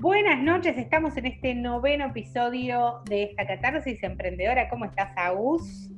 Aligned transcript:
Buenas 0.00 0.40
noches, 0.40 0.78
estamos 0.78 1.16
en 1.16 1.26
este 1.26 1.56
noveno 1.56 2.06
episodio 2.06 3.00
de 3.06 3.24
esta 3.24 3.44
catarsis 3.48 4.00
emprendedora. 4.04 4.68
¿Cómo 4.68 4.84
estás, 4.84 5.10
Agus? 5.16 5.90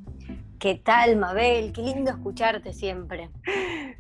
¿Qué 0.58 0.76
tal, 0.76 1.18
Mabel? 1.18 1.70
Qué 1.74 1.82
lindo 1.82 2.10
escucharte 2.10 2.72
siempre. 2.72 3.28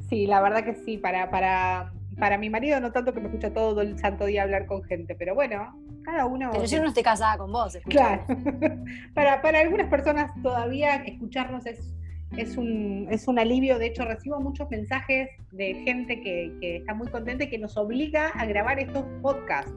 Sí, 0.08 0.26
la 0.26 0.40
verdad 0.40 0.64
que 0.64 0.74
sí, 0.74 0.96
para, 0.96 1.30
para, 1.30 1.92
para 2.18 2.38
mi 2.38 2.48
marido 2.48 2.80
no 2.80 2.92
tanto 2.92 3.12
que 3.12 3.20
me 3.20 3.26
escucha 3.26 3.52
todo 3.52 3.82
el 3.82 3.98
santo 3.98 4.24
día 4.24 4.44
hablar 4.44 4.64
con 4.64 4.82
gente, 4.84 5.14
pero 5.14 5.34
bueno, 5.34 5.78
cada 6.02 6.24
uno... 6.24 6.48
Pero 6.50 6.64
yo 6.64 6.80
no 6.80 6.88
estoy 6.88 7.02
casada 7.02 7.36
con 7.36 7.52
vos, 7.52 7.76
Claro. 7.84 8.24
para, 9.14 9.42
para 9.42 9.60
algunas 9.60 9.88
personas 9.90 10.32
todavía 10.42 10.96
escucharnos 10.96 11.66
es 11.66 11.94
es 12.36 12.56
un, 12.56 13.08
es 13.10 13.28
un 13.28 13.38
alivio. 13.38 13.78
De 13.78 13.86
hecho, 13.86 14.04
recibo 14.04 14.40
muchos 14.40 14.70
mensajes 14.70 15.30
de 15.52 15.74
gente 15.84 16.20
que, 16.20 16.52
que 16.60 16.76
está 16.76 16.94
muy 16.94 17.08
contenta 17.08 17.44
y 17.44 17.48
que 17.48 17.58
nos 17.58 17.76
obliga 17.76 18.28
a 18.28 18.46
grabar 18.46 18.78
estos 18.78 19.04
podcasts. 19.22 19.72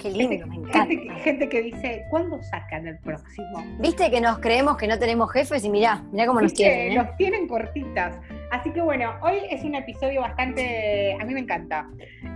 Qué 0.00 0.10
lindo, 0.10 0.46
me 0.46 0.56
encanta. 0.56 1.14
Gente, 1.22 1.48
que 1.48 1.62
dice, 1.62 2.04
¿cuándo 2.10 2.40
sacan 2.42 2.86
el 2.86 2.98
próximo? 2.98 3.64
Viste 3.80 4.10
que 4.10 4.20
nos 4.20 4.38
creemos 4.38 4.76
que 4.76 4.86
no 4.86 4.98
tenemos 4.98 5.30
jefes 5.32 5.64
y 5.64 5.70
mirá, 5.70 6.04
mirá 6.12 6.26
cómo 6.26 6.40
nos 6.40 6.52
tienen. 6.52 6.92
¿eh? 6.92 6.94
Nos 6.96 7.16
tienen 7.16 7.48
cortitas. 7.48 8.16
Así 8.50 8.70
que 8.72 8.80
bueno, 8.80 9.14
hoy 9.22 9.38
es 9.50 9.64
un 9.64 9.74
episodio 9.74 10.20
bastante, 10.20 11.16
a 11.18 11.24
mí 11.24 11.34
me 11.34 11.40
encanta. 11.40 11.88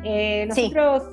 Eh, 0.05 0.47
nosotros 0.49 1.05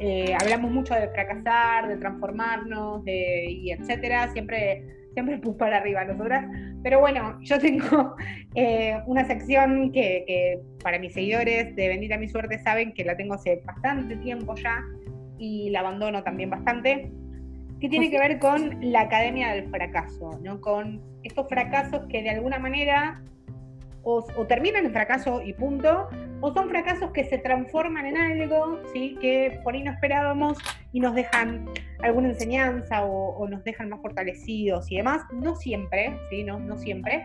eh, 0.00 0.34
hablamos 0.40 0.70
mucho 0.70 0.94
de 0.94 1.08
fracasar, 1.08 1.88
de 1.88 1.96
transformarnos, 1.96 3.04
de, 3.04 3.50
y 3.50 3.70
etcétera. 3.70 4.32
Siempre 4.32 5.05
siempre 5.16 5.38
pus 5.38 5.56
para 5.56 5.78
arriba 5.78 6.04
nosotras. 6.04 6.44
Pero 6.82 7.00
bueno, 7.00 7.40
yo 7.40 7.58
tengo 7.58 8.16
eh, 8.54 9.00
una 9.06 9.24
sección 9.24 9.90
que, 9.90 10.60
para 10.82 10.98
mis 10.98 11.14
seguidores 11.14 11.74
de 11.74 11.88
Bendita 11.88 12.18
Mi 12.18 12.28
Suerte 12.28 12.58
saben 12.58 12.92
que 12.92 13.02
la 13.02 13.16
tengo 13.16 13.32
hace 13.32 13.62
bastante 13.64 14.16
tiempo 14.16 14.54
ya 14.56 14.84
y 15.38 15.70
la 15.70 15.80
abandono 15.80 16.22
también 16.22 16.50
bastante, 16.50 17.10
que 17.80 17.88
tiene 17.88 18.10
que 18.10 18.18
ver 18.18 18.38
con 18.38 18.78
la 18.92 19.02
Academia 19.02 19.54
del 19.54 19.70
Fracaso, 19.70 20.38
¿no? 20.42 20.60
con 20.60 21.00
estos 21.22 21.48
fracasos 21.48 22.02
que 22.10 22.22
de 22.22 22.30
alguna 22.30 22.58
manera 22.58 23.22
o, 24.02 24.22
terminan 24.46 24.84
en 24.84 24.92
fracaso 24.92 25.40
y 25.42 25.54
punto, 25.54 26.08
o 26.40 26.52
son 26.52 26.68
fracasos 26.68 27.10
que 27.12 27.24
se 27.24 27.38
transforman 27.38 28.06
en 28.06 28.16
algo, 28.16 28.80
¿sí? 28.92 29.16
que 29.20 29.58
por 29.64 29.74
ahí 29.74 29.82
no 29.82 29.92
esperábamos 29.92 30.58
y 30.92 31.00
nos 31.00 31.14
dejan 31.14 31.68
alguna 32.02 32.28
enseñanza 32.28 33.04
o, 33.04 33.46
nos 33.48 33.64
dejan 33.64 33.88
más 33.88 34.00
fortalecidos 34.00 34.90
y 34.90 34.96
demás. 34.96 35.22
No 35.32 35.54
siempre, 35.56 36.18
¿sí? 36.30 36.44
no, 36.44 36.58
no 36.58 36.76
siempre. 36.76 37.24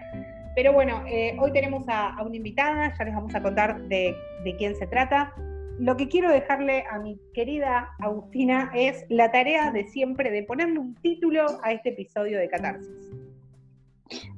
Pero 0.56 0.74
bueno, 0.74 1.04
eh, 1.08 1.36
hoy 1.40 1.52
tenemos 1.52 1.86
a, 1.88 2.16
una 2.24 2.36
invitada, 2.36 2.94
ya 2.98 3.06
les 3.06 3.14
vamos 3.14 3.34
a 3.36 3.42
contar 3.42 3.82
de, 3.84 4.16
de 4.44 4.56
quién 4.58 4.76
se 4.76 4.88
trata. 4.88 5.34
Lo 5.80 5.98
que 5.98 6.08
quiero 6.08 6.30
dejarle 6.30 6.84
a 6.92 7.00
mi 7.00 7.20
querida 7.34 7.90
Agustina 8.00 8.72
es 8.76 9.06
la 9.10 9.32
tarea 9.32 9.72
de 9.72 9.86
siempre 9.86 10.30
de 10.30 10.44
ponerle 10.44 10.80
un 10.80 10.96
título 10.96 11.46
a 11.64 11.72
este 11.72 11.90
episodio 11.90 12.38
de 12.38 12.50
Catarsis. 12.50 12.90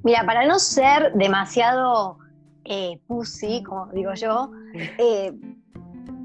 Mira, 0.04 0.24
para 0.26 0.46
no 0.46 0.60
ser 0.60 1.14
demasiado 1.14 2.18
eh, 2.66 3.00
pussy, 3.08 3.64
como 3.64 3.88
digo 3.88 4.14
yo. 4.14 4.52
Eh, 4.98 5.32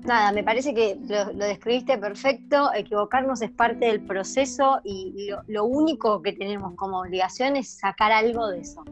nada, 0.05 0.33
me 0.33 0.43
parece 0.43 0.75
que 0.75 0.99
lo, 1.07 1.47
describiste 1.47 1.99
perfecto, 1.99 2.71
equivocarnos 2.75 3.43
es 3.43 3.51
parte 3.51 3.87
del 3.87 4.01
proceso 4.01 4.81
y 4.85 5.31
lo, 5.47 5.65
único 5.65 6.23
que 6.23 6.33
tenemos 6.33 6.75
como 6.77 7.01
obligación 7.01 7.57
es 7.57 7.79
sacar 7.79 8.13
algo 8.13 8.49
de 8.49 8.61
eso. 8.61 8.85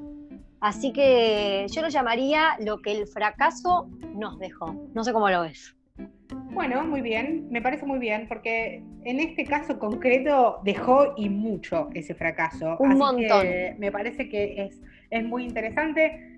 Así 0.60 0.92
que 0.92 1.66
yo 1.70 1.82
lo 1.82 1.88
llamaría 1.88 2.56
lo 2.60 2.78
que 2.78 2.92
el 2.92 3.06
fracaso 3.06 3.88
nos 4.14 4.38
dejó. 4.38 4.74
No 4.94 5.04
sé 5.04 5.12
cómo 5.12 5.28
lo 5.30 5.42
ves. 5.42 5.76
Bueno, 6.52 6.84
muy 6.84 7.02
bien, 7.02 7.48
me 7.50 7.60
parece 7.60 7.84
muy 7.84 7.98
bien, 7.98 8.26
porque 8.28 8.82
en 9.04 9.20
este 9.20 9.44
caso 9.44 9.78
concreto 9.78 10.60
dejó 10.64 11.12
y 11.16 11.28
mucho 11.28 11.88
ese 11.94 12.14
fracaso. 12.14 12.76
Un 12.78 12.96
montón. 12.96 13.46
me 13.78 13.92
parece 13.92 14.28
que 14.28 14.64
es, 14.64 14.80
es 15.10 15.24
muy 15.24 15.44
interesante. 15.44 16.35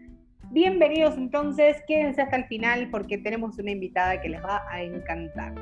Bienvenidos 0.51 1.19
entonces, 1.19 1.77
quédense 1.87 2.23
hasta 2.23 2.37
el 2.37 2.47
final 2.47 2.89
porque 2.91 3.19
tenemos 3.19 3.59
una 3.59 3.71
invitada 3.71 4.19
que 4.19 4.31
les 4.31 4.43
va 4.43 4.67
a 4.71 4.83
encantar. 4.83 5.53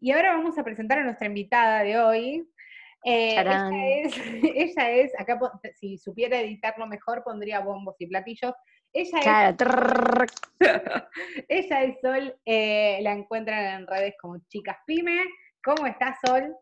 Y 0.00 0.12
ahora 0.12 0.36
vamos 0.36 0.56
a 0.56 0.62
presentar 0.62 1.00
a 1.00 1.02
nuestra 1.02 1.26
invitada 1.26 1.82
de 1.82 1.98
hoy. 1.98 2.48
Eh, 3.04 3.36
ella, 3.36 4.90
es, 4.92 5.12
acá 5.18 5.40
si 5.74 5.98
supiera 5.98 6.38
editarlo 6.38 6.86
mejor 6.86 7.24
pondría 7.24 7.58
bombos 7.58 7.96
y 7.98 8.06
platillos. 8.06 8.54
Ella 8.92 9.50
es, 9.50 9.56
ella 11.48 11.82
es 11.82 12.00
Sol, 12.00 12.36
eh, 12.44 13.00
la 13.02 13.10
encuentran 13.10 13.80
en 13.80 13.86
redes 13.88 14.14
como 14.20 14.38
Chicas 14.46 14.76
Pyme. 14.86 15.20
¿Cómo 15.64 15.84
estás, 15.88 16.16
Sol? 16.24 16.54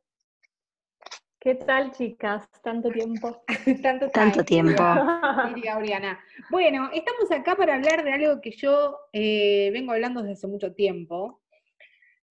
¿Qué 1.47 1.55
tal, 1.55 1.93
chicas? 1.93 2.51
Tanto 2.61 2.91
tiempo. 2.91 3.45
Tanto, 3.81 4.11
Tanto 4.11 4.45
tiempo. 4.45 4.83
Diría 5.55 5.79
Oriana. 5.79 6.19
Bueno, 6.51 6.91
estamos 6.93 7.31
acá 7.31 7.55
para 7.55 7.77
hablar 7.77 8.03
de 8.03 8.11
algo 8.11 8.41
que 8.41 8.51
yo 8.51 8.99
eh, 9.12 9.71
vengo 9.73 9.93
hablando 9.93 10.23
desde 10.23 10.33
hace 10.33 10.49
mucho 10.49 10.75
tiempo. 10.75 11.41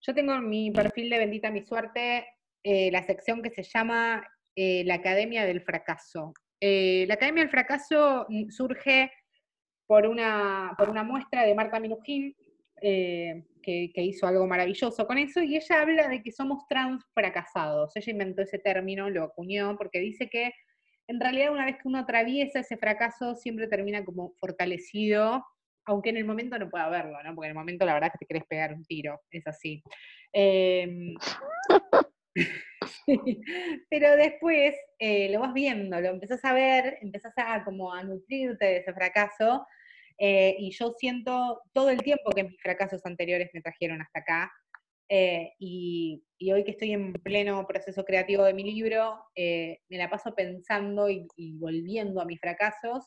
Yo 0.01 0.13
tengo 0.13 0.33
en 0.33 0.49
mi 0.49 0.69
perfil 0.69 1.09
de 1.09 1.19
Bendita 1.19 1.49
Mi 1.49 1.61
Suerte 1.61 2.27
eh, 2.61 2.91
la 2.91 3.03
sección 3.03 3.41
que 3.41 3.51
se 3.51 3.63
llama 3.63 4.21
eh, 4.53 4.83
La 4.83 4.95
Academia 4.95 5.45
del 5.45 5.61
Fracaso. 5.61 6.33
la 6.59 7.13
Academia 7.13 7.43
del 7.43 7.51
Fracaso 7.51 8.25
mm, 8.27 8.49
surge 8.49 9.13
por 9.87 10.07
una, 10.07 10.75
por 10.77 10.89
una 10.89 11.03
muestra 11.03 11.43
de 11.43 11.55
Marta 11.55 11.79
Minujín, 11.79 12.35
que, 13.65 14.01
hizo 14.01 14.27
algo 14.27 14.45
maravilloso 14.47 15.07
con 15.07 15.17
eso, 15.17 15.41
y 15.41 15.55
ella 15.55 15.81
habla 15.81 16.07
de 16.07 16.21
que 16.21 16.31
somos 16.31 16.67
trans 16.67 17.03
fracasados. 17.13 17.95
Ella 17.95 18.11
inventó 18.11 18.43
ese 18.43 18.59
término, 18.59 19.09
lo 19.09 19.23
acuñó, 19.23 19.75
porque 19.77 19.99
dice 19.99 20.29
que 20.29 20.53
en 21.07 21.19
realidad 21.19 21.51
una 21.51 21.65
vez 21.65 21.75
que 21.75 21.87
uno 21.87 21.99
atraviesa 21.99 22.59
ese 22.59 22.77
fracaso, 22.77 23.35
siempre 23.35 23.67
termina 23.67 24.05
como 24.05 24.33
fortalecido, 24.39 25.43
aunque 25.85 26.09
en 26.09 26.17
el 26.17 26.25
momento 26.25 26.57
no 26.57 26.69
pueda 26.69 26.89
verlo, 26.89 27.21
¿no? 27.23 27.35
Porque 27.35 27.47
en 27.47 27.51
el 27.51 27.57
momento 27.57 27.85
la 27.85 27.93
verdad 27.93 28.07
es 28.07 28.13
que 28.13 28.25
te 28.25 28.27
querés 28.27 28.47
pegar 28.47 28.73
un 28.73 28.83
tiro, 28.85 29.21
es 29.29 29.45
así. 29.45 29.83
Em, 30.33 31.13
pero 33.89 34.15
después 34.15 34.75
eh, 34.99 35.31
lo 35.31 35.39
vas 35.41 35.53
viendo, 35.53 35.99
lo 36.01 36.09
empezás 36.09 36.43
a 36.43 36.53
ver, 36.53 36.97
empezás 37.01 37.33
a 37.37 37.63
como 37.63 37.93
a 37.93 38.03
nutrirte 38.03 38.65
de 38.65 38.77
ese 38.77 38.93
fracaso 38.93 39.65
eh, 40.17 40.55
y 40.59 40.71
yo 40.71 40.93
siento 40.97 41.61
todo 41.73 41.89
el 41.89 42.01
tiempo 42.01 42.31
que 42.31 42.43
mis 42.45 42.61
fracasos 42.61 43.05
anteriores 43.05 43.49
me 43.53 43.61
trajeron 43.61 44.01
hasta 44.01 44.19
acá. 44.19 44.51
Eh, 45.09 45.51
y, 45.59 46.23
hoy 46.51 46.63
que 46.63 46.71
estoy 46.71 46.93
en 46.93 47.13
pleno 47.13 47.65
proceso 47.67 48.03
creativo 48.05 48.43
de 48.43 48.53
mi 48.53 48.63
libro, 48.63 49.19
eh, 49.35 49.79
me 49.89 49.97
la 49.97 50.09
paso 50.09 50.33
pensando 50.33 51.09
y, 51.09 51.27
volviendo 51.57 52.21
a 52.21 52.25
mis 52.25 52.39
fracasos 52.39 53.05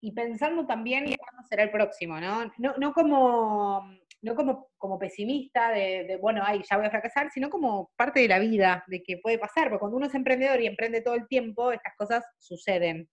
y 0.00 0.12
pensando 0.12 0.66
también 0.66 1.04
cuándo 1.04 1.48
será 1.48 1.64
el 1.64 1.70
próximo, 1.70 2.20
¿no? 2.20 2.50
No, 2.78 2.92
como, 2.92 3.82
no 4.22 4.34
como, 4.34 4.68
como 4.76 4.98
pesimista 4.98 5.70
de, 5.70 6.04
de, 6.04 6.16
bueno, 6.16 6.42
ay, 6.44 6.62
ya 6.68 6.76
voy 6.76 6.86
a 6.86 6.90
fracasar, 6.90 7.30
sino 7.30 7.50
como 7.50 7.90
parte 7.96 8.20
de 8.20 8.28
la 8.28 8.38
vida, 8.38 8.84
de 8.88 9.02
que 9.02 9.18
puede 9.18 9.38
pasar, 9.38 9.68
porque 9.68 9.80
cuando 9.80 9.98
uno 9.98 10.06
es 10.06 10.14
emprendedor 10.14 10.60
y 10.60 10.66
emprende 10.66 11.02
todo 11.02 11.14
el 11.14 11.28
tiempo, 11.28 11.72
estas 11.72 11.94
cosas 11.96 12.24
suceden. 12.38 13.08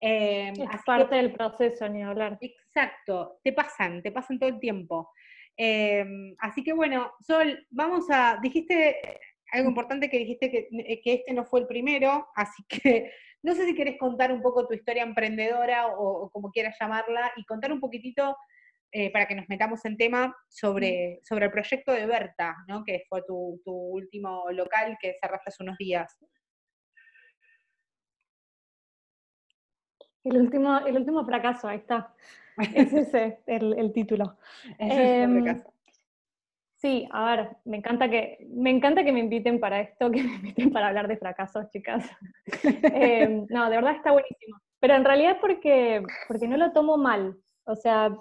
Eh, 0.00 0.52
es 0.52 0.82
parte 0.84 1.16
del 1.16 1.32
proceso, 1.32 1.88
ni 1.88 2.02
hablar. 2.02 2.38
Exacto, 2.40 3.40
te 3.42 3.52
pasan, 3.52 4.02
te 4.02 4.12
pasan 4.12 4.38
todo 4.38 4.48
el 4.48 4.60
tiempo. 4.60 5.10
Em, 5.56 6.36
así 6.38 6.62
que 6.62 6.72
bueno, 6.72 7.12
Sol, 7.20 7.66
vamos 7.70 8.06
a, 8.10 8.38
dijiste 8.40 8.96
algo 9.52 9.70
importante 9.70 10.08
que 10.08 10.18
dijiste 10.18 10.50
que, 10.50 10.68
eh, 10.70 11.00
que, 11.02 11.14
este 11.14 11.32
no 11.32 11.44
fue 11.44 11.60
el 11.60 11.66
primero, 11.66 12.28
así 12.36 12.62
que 12.68 13.10
no 13.42 13.54
sé 13.54 13.66
si 13.66 13.74
querés 13.74 13.98
contar 13.98 14.32
un 14.32 14.42
poco 14.42 14.66
tu 14.66 14.74
historia 14.74 15.02
emprendedora 15.02 15.88
o, 15.88 16.30
como 16.30 16.50
quieras 16.50 16.76
llamarla 16.80 17.32
y 17.36 17.44
contar 17.44 17.72
un 17.72 17.80
poquitito 17.80 18.36
eh, 18.92 19.10
para 19.10 19.26
que 19.26 19.34
nos 19.34 19.48
metamos 19.48 19.84
en 19.84 19.96
tema 19.96 20.34
sobre, 20.48 21.20
sobre 21.22 21.46
el 21.46 21.52
proyecto 21.52 21.92
de 21.92 22.06
Berta, 22.06 22.56
¿no? 22.68 22.84
que 22.84 23.02
fue 23.08 23.22
tu, 23.26 23.60
tu 23.64 23.72
último 23.72 24.44
local 24.50 24.96
que 25.00 25.16
cerraste 25.20 25.50
hace 25.50 25.62
unos 25.62 25.76
días. 25.76 26.16
El 30.30 30.36
último, 30.38 30.78
el 30.78 30.96
último 30.96 31.24
fracaso, 31.24 31.68
ahí 31.68 31.78
está. 31.78 32.12
Es 32.74 32.92
ese 32.92 33.38
el, 33.46 33.92
título. 33.92 34.36
Em, 34.78 35.62
sí, 36.74 37.08
a 37.12 37.36
ver, 37.36 37.56
me 37.64 37.76
encanta, 37.76 38.10
que, 38.10 38.48
me 38.50 38.70
encanta 38.70 39.04
que 39.04 39.12
me 39.12 39.20
inviten 39.20 39.60
para 39.60 39.80
esto, 39.80 40.10
que 40.10 40.24
me 40.24 40.34
inviten 40.34 40.72
para 40.72 40.88
hablar 40.88 41.06
de 41.06 41.16
fracasos, 41.16 41.70
chicas. 41.70 42.10
Em, 42.94 43.46
no, 43.48 43.70
de 43.70 43.76
verdad 43.76 43.94
está 43.94 44.12
buenísimo. 44.12 44.58
Pero 44.80 44.94
en 44.94 45.04
realidad 45.04 45.38
porque, 45.40 46.02
porque 46.26 46.48
no 46.48 46.56
lo 46.56 46.72
tomo 46.72 46.96
mal. 46.96 47.36
O 47.64 47.74
sea, 47.74 48.16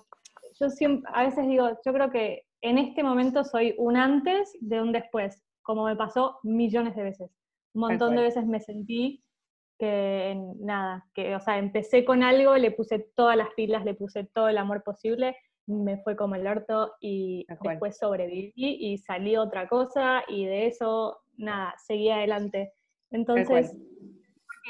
yo 0.60 0.70
siempre, 0.70 1.10
a 1.14 1.24
veces 1.24 1.48
digo, 1.48 1.70
yo 1.84 1.94
creo 1.94 2.12
que 2.12 2.44
en 2.62 2.78
este 2.78 3.04
momento 3.04 3.44
soy 3.44 3.76
un 3.78 3.98
antes 3.98 4.56
de 4.60 4.82
un 4.82 4.92
después, 4.92 5.44
como 5.62 5.86
me 5.86 5.96
pasó 5.96 6.40
millones 6.44 6.96
de 6.96 7.04
veces. 7.04 7.32
Un 7.74 7.82
montón 7.82 8.16
de 8.16 8.24
veces 8.24 8.46
me 8.46 8.60
sentí 8.60 9.24
que 9.78 10.36
nada, 10.60 11.06
que, 11.14 11.36
o 11.36 11.40
sea, 11.40 11.58
empecé 11.58 12.04
con 12.04 12.24
algo, 12.24 12.56
le 12.58 12.72
puse 12.72 13.00
todas 13.16 13.38
las 13.38 13.50
pilas, 13.56 13.86
le 13.86 13.94
puse 13.94 14.24
todo 14.24 14.50
el 14.50 14.58
amor 14.58 14.84
posible 14.84 15.36
me 15.68 15.98
fue 15.98 16.16
como 16.16 16.36
el 16.36 16.48
orto 16.48 16.96
y 17.00 17.46
después 17.62 17.98
sobreviví 17.98 18.54
y 18.56 18.98
salí 18.98 19.36
otra 19.36 19.68
cosa 19.68 20.24
y 20.28 20.46
de 20.46 20.68
eso, 20.68 21.20
nada, 21.38 21.76
seguí 21.78 22.10
adelante. 22.10 22.74
Entonces... 23.12 23.76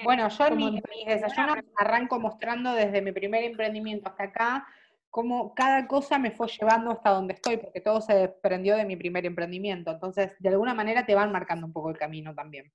Bueno, 0.03 0.29
yo 0.29 0.45
en 0.45 0.57
mis 0.57 0.81
desayunos 1.07 1.57
arranco 1.75 2.19
mostrando 2.19 2.71
desde 2.73 3.01
mi 3.01 3.11
primer 3.11 3.43
emprendimiento 3.43 4.09
hasta 4.09 4.25
acá 4.25 4.67
cómo 5.09 5.55
cada 5.55 5.87
cosa 5.87 6.19
me 6.19 6.29
fue 6.29 6.47
llevando 6.47 6.91
hasta 6.91 7.09
donde 7.09 7.33
estoy, 7.33 7.57
porque 7.57 7.81
todo 7.81 7.99
se 8.01 8.13
desprendió 8.13 8.75
de 8.75 8.85
mi 8.85 8.95
primer 8.95 9.25
emprendimiento. 9.25 9.89
Entonces, 9.89 10.35
de 10.37 10.49
alguna 10.49 10.75
manera 10.75 11.03
te 11.03 11.15
van 11.15 11.31
marcando 11.31 11.65
un 11.65 11.73
poco 11.73 11.89
el 11.89 11.97
camino 11.97 12.35
también. 12.35 12.71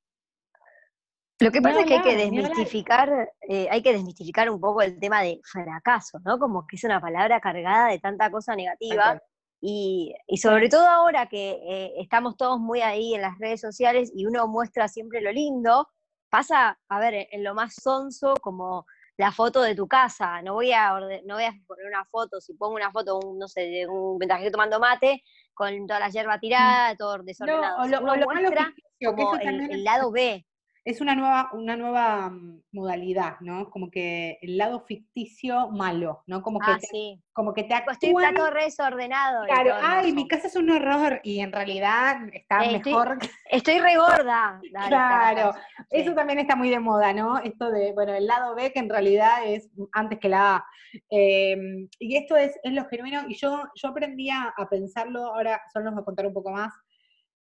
Lo 1.42 1.50
que 1.50 1.60
pasa 1.60 1.80
es 1.80 1.86
que 1.86 1.94
hay 1.94 2.02
que 2.02 2.16
desmistificar, 2.16 3.32
eh, 3.48 3.68
hay 3.70 3.82
que 3.82 3.92
desmistificar 3.92 4.48
un 4.48 4.60
poco 4.60 4.82
el 4.82 4.98
tema 4.98 5.22
de 5.22 5.40
fracaso, 5.44 6.18
¿no? 6.24 6.38
Como 6.38 6.66
que 6.66 6.76
es 6.76 6.84
una 6.84 7.00
palabra 7.00 7.40
cargada 7.40 7.88
de 7.88 7.98
tanta 7.98 8.30
cosa 8.30 8.54
negativa. 8.54 9.20
Y, 9.60 10.14
sobre 10.40 10.68
todo 10.68 10.88
ahora 10.88 11.26
que 11.26 11.50
eh, 11.52 11.92
estamos 11.98 12.36
todos 12.36 12.58
muy 12.58 12.80
ahí 12.80 13.14
en 13.14 13.22
las 13.22 13.38
redes 13.38 13.60
sociales 13.60 14.12
y 14.14 14.26
uno 14.26 14.48
muestra 14.48 14.88
siempre 14.88 15.20
lo 15.20 15.30
lindo, 15.30 15.88
pasa, 16.30 16.78
a 16.88 16.98
ver, 16.98 17.28
en 17.30 17.44
lo 17.44 17.54
más 17.54 17.74
sonso 17.74 18.34
como 18.40 18.86
la 19.16 19.30
foto 19.30 19.62
de 19.62 19.74
tu 19.74 19.86
casa. 19.86 20.42
No 20.42 20.54
voy 20.54 20.72
a, 20.72 20.90
no 21.24 21.34
voy 21.34 21.44
a 21.44 21.54
poner 21.66 21.86
una 21.86 22.04
foto, 22.06 22.40
si 22.40 22.54
pongo 22.54 22.74
una 22.74 22.90
foto, 22.90 23.20
no 23.36 23.46
sé, 23.46 23.62
de 23.62 23.86
un 23.86 24.18
mensajero 24.18 24.50
tomando 24.50 24.80
mate, 24.80 25.22
con 25.54 25.86
toda 25.86 26.00
la 26.00 26.08
hierba 26.08 26.40
tirada, 26.40 26.96
todo 26.96 27.18
desordenado. 27.18 27.86
No, 27.86 27.98
o 27.98 28.16
lo, 28.16 28.26
muestra 28.26 28.72
como 29.04 29.36
el, 29.36 29.84
lado 29.84 30.10
B 30.10 30.44
es 30.84 31.00
una 31.00 31.14
nueva, 31.14 31.50
una 31.52 31.76
nueva 31.76 32.30
mm, 32.30 32.62
modalidad, 32.72 33.36
¿no? 33.40 33.70
Como 33.70 33.90
que 33.90 34.38
el 34.42 34.58
lado 34.58 34.80
ficticio 34.80 35.68
malo, 35.68 36.22
¿no? 36.26 36.42
Como 36.42 36.58
que, 36.58 36.70
ah, 36.70 36.78
te, 36.78 37.20
como 37.32 37.54
que 37.54 37.64
te 37.64 37.74
actúan... 37.74 37.94
Estoy 38.00 38.34
todo 38.34 38.50
desordenado. 38.50 39.44
Claro, 39.46 39.74
ay, 39.80 40.12
mi 40.12 40.26
casa 40.26 40.48
es 40.48 40.56
un 40.56 40.70
horror 40.70 41.20
y 41.22 41.38
en 41.38 41.52
realidad 41.52 42.16
está 42.32 42.64
eh, 42.64 42.78
mejor. 42.78 43.18
Estoy, 43.48 43.78
regorda. 43.78 44.60
claro, 44.88 45.54
eso 45.90 46.14
también 46.14 46.40
está 46.40 46.56
muy 46.56 46.68
de 46.68 46.80
moda, 46.80 47.12
¿no? 47.12 47.38
Esto 47.38 47.70
de, 47.70 47.92
bueno, 47.92 48.14
el 48.14 48.26
lado 48.26 48.54
B 48.56 48.72
que 48.72 48.80
en 48.80 48.90
realidad 48.90 49.46
es 49.46 49.70
antes 49.92 50.18
que 50.18 50.28
la 50.28 50.56
A. 50.56 50.66
Em, 51.10 51.88
y 51.98 52.16
esto 52.16 52.36
es, 52.36 52.58
es 52.62 52.72
lo 52.72 52.84
genuino 52.86 53.22
y 53.28 53.34
yo, 53.34 53.62
yo 53.74 53.88
aprendí 53.88 54.30
a 54.30 54.52
pensarlo, 54.68 55.26
ahora 55.26 55.62
solo 55.72 55.86
nos 55.86 55.98
va 55.98 56.02
a 56.02 56.04
contar 56.04 56.26
un 56.26 56.34
poco 56.34 56.50
más, 56.50 56.72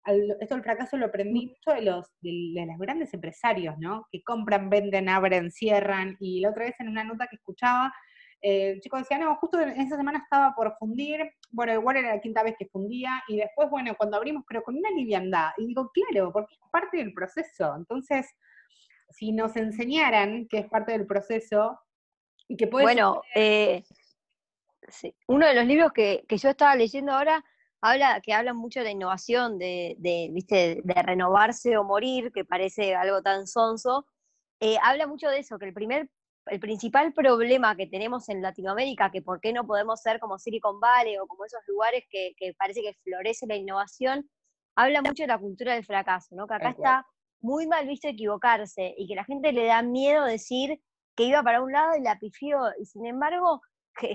esto 0.05 0.55
del 0.55 0.63
fracaso 0.63 0.97
lo 0.97 1.05
aprendí 1.05 1.47
mucho 1.47 1.71
de 1.71 1.81
los, 1.83 2.07
de, 2.21 2.65
los 2.67 2.77
grandes 2.77 3.13
empresarios, 3.13 3.77
¿no? 3.79 4.07
Que 4.11 4.21
compran, 4.23 4.69
venden, 4.69 5.09
abren, 5.09 5.51
cierran. 5.51 6.17
Y 6.19 6.41
la 6.41 6.49
otra 6.49 6.65
vez 6.65 6.79
en 6.79 6.89
una 6.89 7.03
nota 7.03 7.27
que 7.27 7.37
escuchaba, 7.37 7.93
eh, 8.41 8.71
el 8.71 8.81
chico 8.81 8.97
decía, 8.97 9.17
no, 9.17 9.35
justo 9.37 9.59
en 9.59 9.69
esa 9.69 9.95
semana 9.95 10.19
estaba 10.19 10.53
por 10.53 10.75
fundir, 10.77 11.21
bueno, 11.51 11.73
igual 11.73 11.97
era 11.97 12.15
la 12.15 12.21
quinta 12.21 12.43
vez 12.43 12.55
que 12.59 12.67
fundía, 12.67 13.23
y 13.27 13.37
después, 13.37 13.69
bueno, 13.69 13.95
cuando 13.95 14.17
abrimos, 14.17 14.43
pero 14.47 14.63
con 14.63 14.75
una 14.75 14.89
liviandad. 14.91 15.51
Y 15.57 15.67
digo, 15.67 15.89
claro, 15.93 16.31
porque 16.33 16.53
es 16.53 16.69
parte 16.71 16.97
del 16.97 17.13
proceso. 17.13 17.73
Entonces, 17.77 18.27
si 19.09 19.31
nos 19.31 19.55
enseñaran 19.55 20.47
que 20.49 20.59
es 20.59 20.67
parte 20.67 20.91
del 20.91 21.07
proceso 21.07 21.79
y 22.47 22.57
que 22.57 22.67
puede... 22.67 22.85
Bueno, 22.85 23.21
eh, 23.35 23.83
uno 25.27 25.47
de 25.47 25.53
los 25.53 25.65
libros 25.65 25.93
que, 25.93 26.25
que 26.27 26.37
yo 26.37 26.49
estaba 26.49 26.75
leyendo 26.75 27.13
ahora 27.13 27.43
habla, 27.83 28.21
que 28.21 28.33
hablan 28.33 28.55
mucho 28.55 28.81
de 28.81 28.91
innovación, 28.91 29.59
de, 29.59 29.97
¿viste? 30.31 30.81
de 30.83 30.93
renovarse 31.03 31.77
o 31.77 31.83
morir, 31.83 32.31
que 32.31 32.45
parece 32.45 32.95
algo 32.95 33.21
tan 33.21 33.45
sonso, 33.45 34.07
eh, 34.61 34.77
habla 34.81 35.05
mucho 35.05 35.27
de 35.27 35.39
eso, 35.39 35.59
que 35.59 35.65
el 35.65 35.73
primer, 35.73 36.09
el 36.45 36.61
principal 36.61 37.11
problema 37.11 37.75
que 37.75 37.85
tenemos 37.85 38.29
en 38.29 38.41
Latinoamérica, 38.41 39.11
que 39.11 39.21
por 39.21 39.41
qué 39.41 39.51
no 39.51 39.67
podemos 39.67 40.01
ser 40.01 40.21
como 40.21 40.39
Silicon 40.39 40.79
Valley 40.79 41.17
o 41.17 41.27
como 41.27 41.43
esos 41.43 41.59
lugares 41.67 42.05
que, 42.09 42.33
parece 42.57 42.81
que 42.81 42.93
florece 43.03 43.47
la 43.47 43.57
innovación, 43.57 44.29
habla 44.77 45.01
mucho 45.01 45.23
de 45.23 45.27
la 45.27 45.37
cultura 45.37 45.73
del 45.73 45.85
fracaso, 45.85 46.35
¿no? 46.35 46.47
Que 46.47 46.53
acá 46.53 46.69
está 46.69 47.05
muy 47.41 47.67
mal 47.67 47.85
visto 47.85 48.07
equivocarse 48.07 48.95
y 48.97 49.07
que 49.07 49.15
la 49.15 49.25
gente 49.25 49.51
le 49.51 49.65
da 49.65 49.81
miedo 49.81 50.23
decir 50.23 50.79
que 51.17 51.25
iba 51.25 51.43
para 51.43 51.61
un 51.61 51.73
lado 51.73 51.97
y 51.97 52.01
la 52.01 52.17
pifió, 52.17 52.59
y 52.79 52.85
sin 52.85 53.05
embargo, 53.05 53.61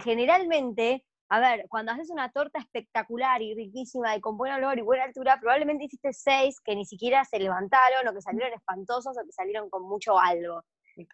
generalmente 0.03 1.05
a 1.30 1.40
ver, 1.40 1.66
cuando 1.69 1.92
haces 1.92 2.10
una 2.10 2.30
torta 2.32 2.58
espectacular 2.58 3.42
y 3.42 3.54
riquísima 3.54 4.16
y 4.16 4.20
con 4.20 4.36
buen 4.38 4.52
olor 4.52 4.78
y 4.78 4.82
buena 4.82 5.04
altura, 5.04 5.38
probablemente 5.40 5.84
hiciste 5.84 6.12
seis 6.12 6.58
que 6.60 6.75
ni 6.75 6.86
siquiera 6.86 7.25
se 7.25 7.38
levantaron 7.38 8.08
o 8.08 8.14
que 8.14 8.22
salieron 8.22 8.54
espantosos 8.54 9.16
o 9.16 9.25
que 9.25 9.32
salieron 9.32 9.69
con 9.69 9.82
mucho 9.82 10.19
algo. 10.19 10.64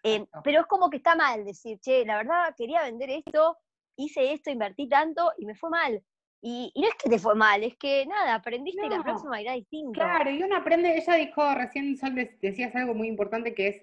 Eh, 0.03 0.25
pero 0.43 0.61
es 0.61 0.67
como 0.67 0.89
que 0.89 0.99
está 0.99 1.17
mal 1.17 1.45
decir, 1.45 1.79
che, 1.81 2.05
la 2.07 2.17
verdad 2.17 2.55
quería 2.57 2.83
vender 2.83 3.11
esto, 3.11 3.59
hice 3.97 4.33
esto, 4.33 4.51
invertí 4.51 4.89
tanto 4.89 5.33
y 5.37 5.47
me 5.47 5.55
fue 5.55 5.71
mal. 5.71 6.03
Y, 6.41 6.73
no 6.77 6.87
es 6.87 6.95
que 7.03 7.09
te 7.09 7.19
fue 7.19 7.35
mal, 7.35 7.65
es 7.65 7.77
que 7.77 8.07
nada, 8.07 8.35
aprendiste 8.35 8.85
y 8.85 8.91
la 8.91 9.03
próxima 9.03 9.41
irá 9.41 9.55
distinto. 9.55 9.93
Claro, 9.93 10.31
y 10.31 10.43
uno 10.43 10.57
aprende, 10.57 10.95
ella 10.97 11.15
dijo 11.15 11.55
recién, 11.55 11.97
Sol, 11.97 12.15
decías 12.41 12.75
algo 12.77 12.95
muy 12.95 13.09
importante 13.09 13.55
que 13.55 13.69
es 13.69 13.83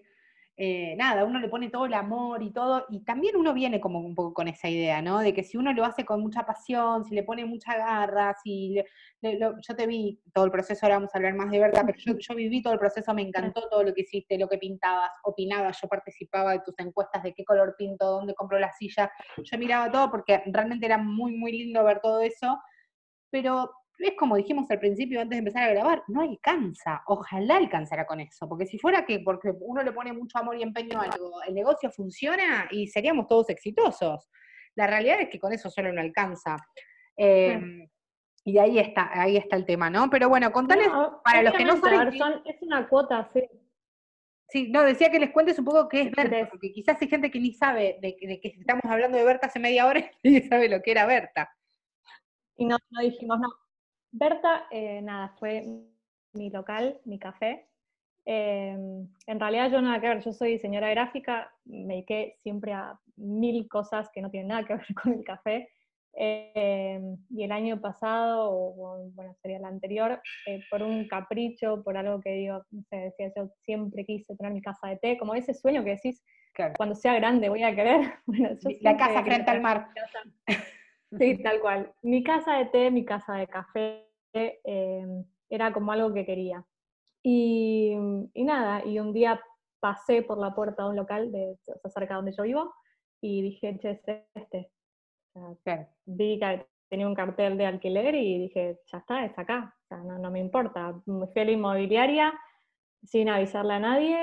eh, 0.58 0.96
nada, 0.98 1.26
uno 1.26 1.40
le 1.40 1.48
pone 1.48 1.70
todo 1.70 1.86
el 1.86 1.94
amor 1.94 2.44
y 2.44 2.52
todo, 2.52 2.86
y 2.90 3.04
también 3.04 3.36
uno 3.36 3.54
viene 3.54 3.80
como 3.80 4.00
un 4.00 4.14
poco 4.14 4.34
con 4.34 4.48
esa 4.48 4.70
idea, 4.70 5.02
¿no? 5.02 5.20
De 5.20 5.34
que 5.34 5.44
si 5.44 5.58
uno 5.58 5.74
lo 5.74 5.86
hace 5.86 6.06
con 6.06 6.22
mucha 6.22 6.46
pasión, 6.46 7.06
si 7.06 7.16
le 7.16 7.24
pone 7.24 7.46
mucha 7.46 7.76
garra, 7.78 8.36
si 8.44 8.76
yo 9.22 9.76
te 9.76 9.88
vi 9.88 10.22
todo 10.34 10.46
el 10.46 10.52
proceso, 10.52 10.86
ahora 10.86 10.98
vamos 10.98 11.12
a 11.14 11.18
hablar 11.18 11.36
más 11.36 11.50
de 11.52 11.60
verdad, 11.60 11.84
pero 11.86 12.18
yo, 12.20 12.36
viví 12.36 12.62
todo 12.62 12.74
el 12.74 12.80
proceso, 12.80 13.14
me 13.14 13.22
encantó 13.22 13.70
todo 13.70 13.84
lo 13.84 13.94
que 13.94 14.02
hiciste, 14.02 14.38
lo 14.38 14.48
que 14.48 14.58
pintabas, 14.58 15.10
opinabas, 15.24 15.80
yo 15.82 15.88
participaba 15.88 16.52
de 16.54 16.60
tus 16.60 16.78
encuestas 16.80 17.24
de 17.24 17.34
qué 17.34 17.44
color 17.46 17.76
pinto, 17.78 18.06
dónde 18.06 18.36
compro 18.36 18.60
la 18.60 18.72
silla, 18.74 19.12
yo 19.38 19.58
miraba 19.58 19.92
todo 19.92 20.12
porque 20.12 20.44
realmente 20.48 20.86
era 20.86 20.98
muy, 20.98 21.34
muy 21.38 21.52
lindo 21.54 21.84
ver 21.84 22.02
todo 22.02 22.22
eso, 22.22 22.60
pero 23.32 23.72
es 24.04 24.14
como 24.18 24.36
dijimos 24.36 24.70
al 24.70 24.80
principio 24.80 25.22
antes 25.22 25.36
de 25.36 25.40
empezar 25.40 25.64
a 25.64 25.74
grabar, 25.74 26.04
no 26.08 26.22
alcanza. 26.22 27.04
Ojalá 27.08 27.58
alcanzara 27.58 28.06
con 28.06 28.20
eso, 28.20 28.48
porque 28.48 28.66
si 28.66 28.78
fuera 28.78 29.06
que 29.06 29.20
porque 29.20 29.52
uno 29.60 29.84
le 29.84 29.92
pone 29.92 30.14
mucho 30.14 30.38
amor 30.38 30.58
y 30.58 30.64
empeño 30.64 31.00
a 31.00 31.04
algo, 31.04 31.42
el 31.48 31.54
negocio 31.54 31.92
funciona 31.92 32.68
y 32.72 32.88
seríamos 32.88 33.28
todos 33.28 33.50
exitosos. 33.50 34.30
La 34.76 34.88
realidad 34.88 35.22
es 35.22 35.30
que 35.30 35.40
con 35.40 35.54
eso 35.54 35.70
solo 35.70 35.92
no 35.92 36.02
alcanza. 36.02 36.58
Em, 37.18 37.88
y 38.44 38.58
ahí 38.58 38.80
está, 38.80 39.10
ahí 39.14 39.38
está 39.38 39.56
el 39.56 39.66
tema, 39.66 39.90
¿no? 39.90 40.10
Pero 40.10 40.30
bueno, 40.30 40.52
contales 40.52 40.88
para 41.24 41.44
los 41.44 41.54
que 41.54 41.66
no 41.66 41.78
saben. 41.78 42.18
es 42.46 42.62
una 42.62 42.88
cuota, 42.88 43.30
sí. 43.34 43.42
Sí, 44.52 44.70
no, 44.70 44.84
decía 44.84 45.10
que 45.10 45.20
les 45.20 45.32
cuentes 45.32 45.58
un 45.60 45.64
poco 45.64 45.88
qué 45.88 46.02
es 46.02 46.12
Berta, 46.12 46.50
porque 46.50 46.74
quizás 46.74 47.02
hay 47.02 47.08
gente 47.08 47.32
que 47.32 47.40
ni 47.40 47.54
sabe 47.54 47.98
de, 48.02 48.18
que 48.18 48.56
estamos 48.60 48.84
hablando 48.84 49.18
de 49.18 49.24
Berta 49.24 49.48
hace 49.48 49.60
media 49.60 49.86
hora 49.86 50.12
y 50.24 50.30
ni 50.30 50.42
sabe 50.42 50.68
lo 50.68 50.82
que 50.82 50.92
era 50.92 51.06
Berta. 51.06 51.50
Y 52.58 52.66
no, 52.66 52.78
no 52.90 53.02
dijimos, 53.02 53.40
no, 53.40 53.48
Berta, 54.12 54.68
eh, 54.72 55.02
nada, 55.02 55.30
fue 55.40 55.64
mi 56.34 56.50
local, 56.50 57.00
mi 57.06 57.18
café. 57.20 57.68
Em, 58.26 59.08
en 59.26 59.40
realidad 59.40 59.72
yo 59.72 59.82
nada 59.82 60.00
que 60.00 60.08
ver, 60.08 60.24
yo 60.24 60.32
soy 60.32 60.52
diseñadora 60.52 60.92
gráfica, 60.92 61.52
me 61.66 61.96
dediqué 61.96 62.38
siempre 62.44 62.74
a 62.74 63.00
mil 63.16 63.68
cosas 63.68 64.10
que 64.14 64.22
no 64.22 64.30
tienen 64.30 64.50
nada 64.50 64.66
que 64.66 64.74
ver 64.76 64.94
con 65.02 65.14
el 65.14 65.24
café. 65.24 65.70
Em, 66.14 67.18
y 67.30 67.44
el 67.44 67.52
año 67.54 67.80
pasado, 67.80 68.52
o 68.52 69.10
bueno, 69.14 69.34
sería 69.42 69.58
el 69.58 69.66
anterior, 69.66 70.22
eh, 70.46 70.60
por 70.70 70.84
un 70.84 71.08
capricho, 71.08 71.82
por 71.84 71.96
algo 71.96 72.20
que 72.20 72.32
digo, 72.32 72.64
no 72.72 72.84
sé, 72.84 72.98
decía 72.98 73.32
yo 73.36 73.50
siempre 73.64 74.06
quise 74.06 74.36
tener 74.36 74.52
mi 74.52 74.62
casa 74.62 74.90
de 74.90 74.98
té, 74.98 75.18
como 75.18 75.36
ese 75.36 75.54
sueño 75.54 75.84
que 75.84 75.92
decís, 75.92 76.22
cuando 76.76 76.96
sea 76.96 77.16
grande 77.16 77.48
voy 77.48 77.64
a 77.64 77.74
querer. 77.74 78.14
la 78.82 78.98
casa 78.98 79.24
frente 79.24 79.52
al 79.52 79.62
mar. 79.62 79.88
Sí, 81.18 81.38
tal 81.44 81.60
cual. 81.62 81.94
Mi 82.02 82.24
casa 82.24 82.58
de 82.58 82.66
té, 82.66 82.92
mi 82.92 83.06
casa 83.06 83.36
de 83.36 83.48
café, 83.48 84.08
em, 84.34 85.26
era 85.50 85.74
como 85.74 85.92
algo 85.92 86.14
que 86.14 86.26
quería. 86.26 86.66
Y, 87.24 87.96
nada, 88.36 88.86
y 88.86 89.00
un 89.00 89.14
día 89.14 89.40
pasé 89.80 90.24
por 90.24 90.38
la 90.38 90.56
puerta 90.56 90.84
de 90.84 90.90
un 90.90 90.96
local 90.96 91.32
de, 91.32 91.58
cerca 91.94 92.14
de 92.14 92.16
donde 92.16 92.32
yo 92.32 92.44
vivo 92.44 92.74
y 93.22 93.42
dije, 93.42 93.78
che, 93.80 93.92
es 93.92 94.26
este. 94.34 94.72
Vi 96.06 96.40
que 96.40 96.68
tenía 96.90 97.08
un 97.08 97.16
cartel 97.16 97.58
de 97.58 97.66
alquiler 97.66 98.16
y 98.16 98.40
dije, 98.40 98.80
ya 98.92 98.98
está, 98.98 99.26
es 99.26 99.38
acá, 99.38 99.76
no, 99.90 100.18
no 100.18 100.32
me 100.32 100.40
importa. 100.40 101.00
Fui 101.06 101.42
a 101.42 101.46
la 101.46 101.52
inmobiliaria 101.52 102.34
sin 103.04 103.30
avisarle 103.30 103.74
a 103.74 103.80
nadie, 103.80 104.18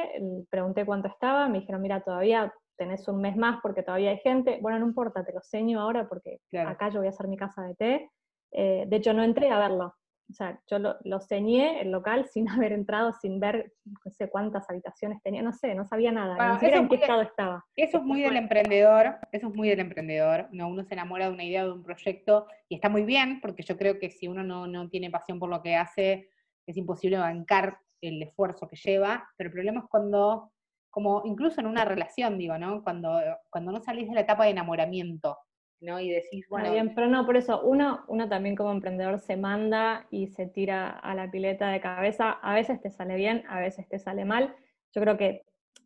pregunté 0.51 0.85
cuánto 0.85 1.09
estaba, 1.09 1.49
me 1.49 1.61
dijeron, 1.61 1.83
mira, 1.83 2.01
todavía 2.01 2.53
tenés 2.79 3.07
un 3.09 3.21
mes 3.21 3.37
más 3.37 3.59
porque 3.63 3.83
todavía 3.83 4.11
hay 4.11 4.19
gente, 4.19 4.59
bueno, 4.63 4.79
no 4.79 4.87
importa, 4.87 5.25
te 5.25 5.33
lo 5.33 5.43
seño 5.43 5.81
ahora 5.81 6.09
porque 6.09 6.41
acá 6.67 6.89
yo 6.89 7.01
voy 7.01 7.09
a 7.09 7.11
hacer 7.11 7.29
mi 7.29 7.37
casa 7.37 7.63
de 7.65 7.75
té. 7.75 8.11
Eh, 8.53 8.85
de 8.87 8.97
hecho, 8.97 9.13
no 9.13 9.23
entré 9.23 9.51
a 9.51 9.59
verlo. 9.59 9.95
O 10.31 10.35
sea, 10.35 10.61
yo 10.71 10.79
lo, 10.79 10.97
lo 11.05 11.21
ceñé 11.21 11.81
el 11.81 11.91
local 11.91 12.27
sin 12.27 12.47
haber 12.49 12.73
entrado, 12.73 13.13
sin 13.13 13.41
ver 13.41 13.73
no 13.85 14.11
sé 14.11 14.29
cuántas 14.29 14.69
habitaciones 14.69 15.23
tenía, 15.23 15.43
no 15.43 15.53
sé, 15.53 15.75
no 15.75 15.87
sabía 15.87 16.13
nada, 16.13 16.53
ni 16.53 16.55
siquiera 16.55 16.79
en 16.79 16.89
qué 16.89 16.97
estado 16.97 17.23
estaba. 17.23 17.65
Eso 17.75 17.99
es 17.99 18.05
muy 18.05 18.21
del 18.21 18.37
emprendedor, 18.37 19.17
eso 19.33 19.49
es 19.49 19.55
muy 19.55 19.69
del 19.71 19.81
emprendedor, 19.81 20.49
¿no? 20.53 20.69
uno 20.69 20.85
se 20.85 20.95
enamora 20.95 21.27
de 21.27 21.33
una 21.33 21.45
idea, 21.45 21.65
de 21.65 21.73
un 21.73 21.83
proyecto, 21.83 22.47
y 22.69 22.75
está 22.75 22.91
muy 22.91 23.05
bien, 23.05 23.41
porque 23.41 23.63
yo 23.63 23.77
creo 23.79 23.99
que 23.99 24.11
si 24.11 24.29
uno 24.29 24.43
no, 24.43 24.67
no 24.67 24.89
tiene 24.91 25.11
pasión 25.11 25.39
por 25.39 25.49
lo 25.49 25.63
que 25.63 25.77
hace, 25.77 26.29
es 26.67 26.77
imposible 26.77 27.17
bancar 27.17 27.79
el 28.03 28.23
esfuerzo 28.23 28.69
que 28.69 28.77
lleva, 28.77 29.27
pero 29.37 29.49
el 29.49 29.55
problema 29.55 29.81
es 29.81 29.87
cuando 29.91 30.53
como 30.91 31.23
incluso 31.25 31.61
en 31.61 31.67
una 31.67 31.85
relación, 31.85 32.39
digo, 32.39 32.59
¿no? 32.59 32.83
Cuando, 32.83 33.21
cuando 33.51 33.73
no 33.73 33.81
salís 33.81 34.09
de 34.09 34.15
la 34.15 34.23
etapa 34.23 34.45
de 34.45 34.51
enamoramiento, 34.51 35.39
¿no? 35.81 36.01
Y 36.01 36.11
decís, 36.11 36.47
bueno... 36.49 36.73
bien, 36.73 36.95
pero 36.95 37.07
no, 37.09 37.25
por 37.25 37.37
eso, 37.37 37.61
uno, 37.63 38.05
uno 38.09 38.29
también 38.29 38.57
como 38.57 38.73
emprendedor 38.73 39.19
se 39.21 39.37
manda 39.37 40.07
y 40.11 40.29
se 40.29 40.47
tira 40.47 40.91
a 40.91 41.15
la 41.15 41.31
pileta 41.31 41.69
de 41.71 41.81
cabeza, 41.81 42.33
a 42.33 42.55
veces 42.55 42.81
te 42.81 42.91
sale 42.91 43.17
bien, 43.17 43.45
a 43.49 43.61
veces 43.61 43.89
te 43.89 43.99
sale 43.99 44.25
mal. 44.25 44.55
Yo 44.95 45.03
creo 45.03 45.17
que 45.17 45.45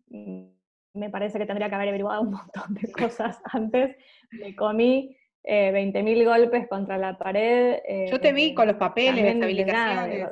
mm, 0.09 0.47
me 0.95 1.11
parece 1.11 1.39
que 1.39 1.47
tendría 1.47 1.69
que 1.69 1.75
haber 1.75 1.89
averiguado 1.89 2.23
un 2.23 2.31
montón 2.33 2.75
de 2.75 2.91
cosas 2.93 3.41
antes. 3.53 3.97
Me 4.31 4.55
comí 4.55 5.17
eh, 5.45 5.73
20.000 5.73 6.25
golpes 6.25 6.69
contra 6.69 6.97
la 6.99 7.19
pared. 7.19 7.81
Eh, 7.87 8.07
Yo 8.11 8.21
te 8.21 8.33
vi 8.33 8.55
con 8.55 8.69
los 8.69 8.77
papeles, 8.77 9.25
las 9.25 9.43
habilitaciones. 9.43 10.29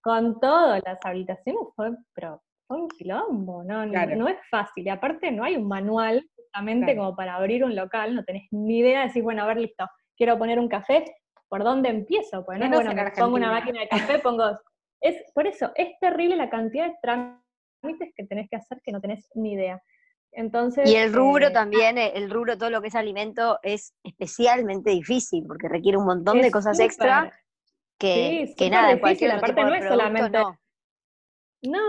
con 0.00 0.40
todo, 0.40 0.76
las 0.78 0.98
habilitaciones 1.04 1.62
fue, 1.74 1.90
pero 2.14 2.42
un 2.68 2.88
quilombo, 2.88 3.64
¿no? 3.64 3.86
No, 3.86 4.28
es 4.28 4.36
fácil. 4.50 4.86
Y 4.86 4.88
aparte 4.88 5.30
no 5.30 5.44
hay 5.44 5.56
un 5.56 5.66
manual 5.66 6.28
justamente 6.36 6.96
como 6.96 7.14
para 7.14 7.36
abrir 7.36 7.64
un 7.64 7.74
local, 7.74 8.14
no 8.14 8.24
tenés 8.24 8.48
ni 8.50 8.78
idea 8.78 9.00
de 9.00 9.06
decir, 9.06 9.22
bueno, 9.22 9.42
a 9.42 9.46
ver, 9.46 9.58
listo, 9.58 9.86
quiero 10.16 10.38
poner 10.38 10.58
un 10.58 10.68
café, 10.68 11.04
¿por 11.48 11.64
dónde 11.64 11.88
empiezo? 11.88 12.44
Pues 12.44 12.58
no, 12.58 12.68
bueno, 12.68 12.92
pongo 13.16 13.36
una 13.36 13.50
máquina 13.50 13.80
de 13.80 13.88
café, 13.88 14.18
pongo... 14.18 14.44
Es, 15.00 15.14
por 15.32 15.46
eso, 15.46 15.70
es 15.76 15.96
terrible 16.00 16.34
la 16.34 16.50
cantidad 16.50 16.88
de 16.88 16.96
trámites 17.00 18.12
que 18.16 18.26
tenés 18.26 18.50
que 18.50 18.56
hacer 18.56 18.80
que 18.82 18.90
no 18.90 19.00
tenés 19.00 19.28
ni 19.36 19.52
idea. 19.52 19.80
Entonces, 20.32 20.90
y 20.90 20.96
el 20.96 21.12
rubro 21.12 21.46
eh, 21.46 21.50
también, 21.52 21.98
eh, 21.98 22.10
el 22.16 22.30
rubro, 22.30 22.58
todo 22.58 22.68
lo 22.68 22.82
que 22.82 22.88
es 22.88 22.96
alimento, 22.96 23.60
es 23.62 23.94
especialmente 24.02 24.90
difícil 24.90 25.44
porque 25.46 25.68
requiere 25.68 25.98
un 25.98 26.04
montón 26.04 26.40
de 26.40 26.50
cosas 26.50 26.80
extra 26.80 27.32
que, 27.96 28.52
que 28.58 28.70
nada, 28.70 28.90
en 28.90 28.98
cualquier 28.98 29.30
aparte 29.30 29.62
no 29.62 29.72
es 29.72 29.86
solamente. 29.86 30.36
No. 30.36 30.58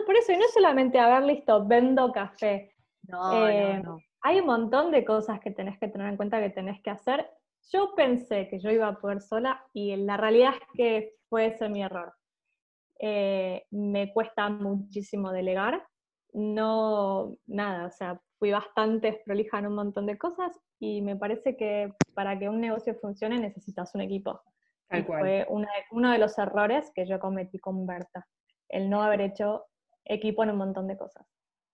Por 0.05 0.15
eso, 0.15 0.31
y 0.31 0.37
no 0.37 0.45
solamente, 0.53 0.99
a 0.99 1.07
ver, 1.07 1.23
listo, 1.23 1.65
vendo 1.65 2.11
café. 2.11 2.73
No, 3.03 3.47
eh, 3.47 3.81
no, 3.83 3.99
Hay 4.21 4.39
un 4.39 4.45
montón 4.45 4.91
de 4.91 5.05
cosas 5.05 5.39
que 5.39 5.51
tenés 5.51 5.79
que 5.79 5.87
tener 5.87 6.07
en 6.07 6.17
cuenta 6.17 6.41
que 6.41 6.49
tenés 6.49 6.81
que 6.81 6.89
hacer. 6.89 7.29
Yo 7.71 7.93
pensé 7.95 8.47
que 8.49 8.59
yo 8.59 8.71
iba 8.71 8.87
a 8.87 8.99
poder 8.99 9.21
sola 9.21 9.63
y 9.73 9.95
la 9.95 10.17
realidad 10.17 10.53
es 10.55 10.67
que 10.73 11.13
fue 11.29 11.47
ese 11.47 11.69
mi 11.69 11.83
error. 11.83 12.13
me 12.99 14.11
cuesta 14.13 14.49
muchísimo 14.49 15.31
delegar. 15.31 15.85
No, 16.33 17.35
nada, 17.47 17.87
o 17.87 17.91
sea, 17.91 18.21
fui 18.37 18.51
bastante 18.51 19.21
prolija 19.25 19.59
en 19.59 19.67
un 19.67 19.75
montón 19.75 20.05
de 20.05 20.17
cosas 20.17 20.59
y 20.79 21.01
me 21.01 21.15
parece 21.15 21.57
que 21.57 21.93
para 22.13 22.39
que 22.39 22.49
un 22.49 22.61
negocio 22.61 22.95
funcione 22.95 23.37
necesitas 23.37 23.93
un 23.95 24.01
equipo. 24.01 24.41
Fue 25.05 25.45
uno 25.91 26.11
de 26.11 26.17
los 26.17 26.37
errores 26.39 26.91
que 26.95 27.05
yo 27.05 27.19
cometí 27.19 27.59
con 27.59 27.85
Berta, 27.85 28.27
el 28.69 28.89
no 28.89 29.03
haber 29.03 29.21
hecho 29.21 29.65
equipo 30.05 30.43
en 30.43 30.51
un 30.51 30.57
montón 30.57 30.87
de 30.87 30.97
cosas. 30.97 31.25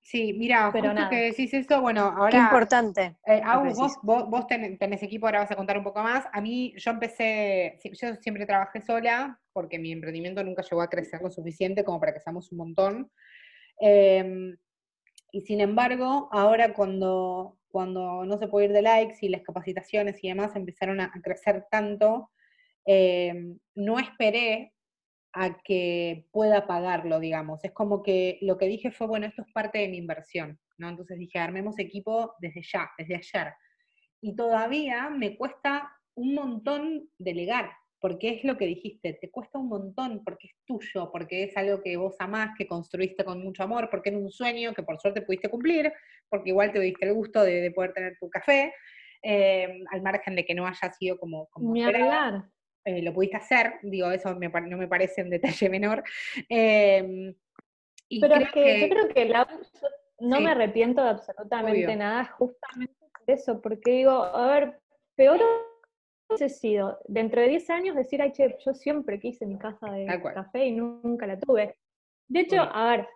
Sí, 0.01 0.33
mira, 0.33 0.69
Pero 0.71 0.91
justo 0.91 1.09
que 1.09 1.21
decís 1.21 1.51
eso, 1.53 1.81
bueno, 1.81 2.01
ahora... 2.01 2.29
Qué 2.29 2.37
importante. 2.37 3.15
Eh, 3.25 3.41
vos, 3.75 3.97
vos, 4.03 4.45
tenés, 4.45 5.01
equipo, 5.01 5.25
ahora 5.25 5.39
vas 5.39 5.51
a 5.51 5.55
contar 5.55 5.79
un 5.79 5.83
poco 5.83 6.03
más. 6.03 6.25
A 6.31 6.41
mí, 6.41 6.75
yo 6.77 6.91
empecé, 6.91 7.79
yo 7.91 8.15
siempre 8.17 8.45
trabajé 8.45 8.81
sola, 8.81 9.39
porque 9.51 9.79
mi 9.79 9.91
emprendimiento 9.91 10.43
nunca 10.43 10.61
llegó 10.61 10.83
a 10.83 10.89
crecer 10.89 11.21
lo 11.23 11.31
suficiente 11.31 11.83
como 11.83 11.99
para 11.99 12.13
que 12.13 12.19
seamos 12.19 12.51
un 12.51 12.59
montón. 12.59 13.11
Eh, 13.81 14.55
y 15.35 15.41
sin 15.41 15.59
embargo, 15.59 16.29
ahora 16.31 16.73
cuando, 16.73 17.57
cuando 17.67 18.23
no 18.25 18.37
se 18.37 18.47
puede 18.47 18.67
ir 18.67 18.73
de 18.73 18.83
likes 18.83 19.17
y 19.21 19.27
las 19.27 19.41
capacitaciones 19.41 20.23
y 20.23 20.29
demás 20.29 20.55
empezaron 20.55 21.01
a, 21.01 21.11
crecer 21.21 21.65
tanto, 21.69 22.29
eh, 22.85 23.55
no 23.73 23.99
esperé 23.99 24.74
a 25.35 25.61
que 25.63 26.25
pueda 26.31 26.65
pagarlo, 26.65 27.19
digamos. 27.19 27.63
Es 27.63 27.73
como 27.73 28.01
que 28.01 28.39
lo 28.41 28.57
que 28.57 28.67
dije 28.67 28.89
fue, 28.91 29.05
bueno, 29.05 29.27
esto 29.27 29.41
es 29.41 29.51
parte 29.51 29.79
de 29.79 29.89
mi 29.89 29.97
inversión, 29.97 30.57
¿no? 30.77 30.87
Entonces 30.89 31.19
dije, 31.19 31.39
armemos 31.39 31.77
equipo 31.77 32.35
desde 32.39 32.61
ya, 32.63 32.89
desde 32.97 33.15
ayer. 33.15 33.53
Y 34.21 34.35
todavía 34.35 35.09
me 35.09 35.35
cuesta 35.35 35.91
un 36.15 36.35
montón 36.35 37.09
delegar, 37.17 37.69
porque 37.99 38.29
es 38.29 38.45
lo 38.45 38.57
que 38.57 38.65
dijiste, 38.65 39.17
te 39.19 39.29
cuesta 39.29 39.59
un 39.59 39.67
montón, 39.67 40.23
porque 40.23 40.47
es 40.47 40.53
tuyo, 40.65 41.11
porque 41.11 41.43
es 41.43 41.57
algo 41.57 41.83
que 41.83 41.97
vos 41.97 42.15
amás, 42.19 42.51
que 42.57 42.65
construiste 42.65 43.25
con 43.25 43.43
mucho 43.43 43.63
amor, 43.63 43.89
porque 43.91 44.11
era 44.11 44.17
un 44.17 44.31
sueño 44.31 44.73
que 44.73 44.83
por 44.83 45.01
suerte 45.01 45.21
pudiste 45.21 45.49
cumplir, 45.49 45.91
porque 46.29 46.51
igual 46.51 46.71
te 46.71 46.79
diste 46.79 47.07
el 47.07 47.13
gusto 47.13 47.43
de, 47.43 47.71
poder 47.71 47.91
tener 47.91 48.17
tu 48.17 48.29
café, 48.29 48.73
eh, 49.21 49.83
al 49.91 50.01
margen 50.01 50.35
de 50.35 50.45
que 50.45 50.55
no 50.55 50.65
haya 50.65 50.93
sido 50.93 51.17
como... 51.17 51.47
como 51.47 51.73
eh, 52.85 53.01
lo 53.01 53.13
pudiste 53.13 53.37
hacer, 53.37 53.73
digo, 53.81 54.11
eso 54.11 54.33
no 54.33 54.77
me 54.77 54.87
parece 54.87 55.23
un 55.23 55.31
detalle 55.31 55.69
menor. 55.69 56.03
Em, 56.47 57.33
Pero 58.21 58.35
es 58.35 58.51
que, 58.51 58.81
yo 58.81 58.89
creo 58.89 59.07
que 59.09 59.33
no 60.19 60.39
me 60.39 60.51
arrepiento 60.51 61.03
de 61.03 61.09
absolutamente 61.09 61.95
nada, 61.95 62.25
justamente 62.25 62.95
por 63.11 63.35
eso, 63.35 63.61
porque 63.61 63.91
digo, 63.91 64.11
a 64.11 64.47
ver, 64.47 64.79
peor 65.15 65.41
hubiese 66.29 66.49
sido 66.49 66.99
dentro 67.07 67.41
de 67.41 67.49
10 67.49 67.69
años 67.71 67.95
decir, 67.95 68.21
ay, 68.21 68.31
che, 68.31 68.55
yo 68.63 68.73
siempre 68.73 69.19
quise 69.19 69.45
mi 69.45 69.57
casa 69.57 69.91
de 69.91 70.05
café 70.33 70.65
y 70.65 70.71
nunca 70.73 71.25
la 71.25 71.39
tuve. 71.39 71.77
De 72.27 72.41
hecho, 72.41 72.61
a 72.61 72.89
ver, 72.89 73.07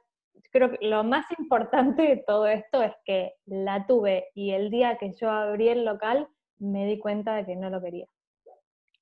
creo 0.51 0.71
que 0.71 0.87
lo 0.87 1.03
más 1.03 1.25
importante 1.37 2.01
de 2.01 2.17
todo 2.17 2.47
esto 2.47 2.83
es 2.83 2.93
que 3.05 3.33
la 3.45 3.85
tuve 3.85 4.29
y 4.33 4.51
el 4.51 4.69
día 4.71 4.97
que 4.97 5.13
yo 5.13 5.29
abrí 5.29 5.69
el 5.69 5.85
local 5.85 6.27
me 6.57 6.85
di 6.87 6.97
cuenta 6.97 7.35
de 7.35 7.45
que 7.45 7.55
no 7.55 7.69
lo 7.69 7.81
quería. 7.81 8.07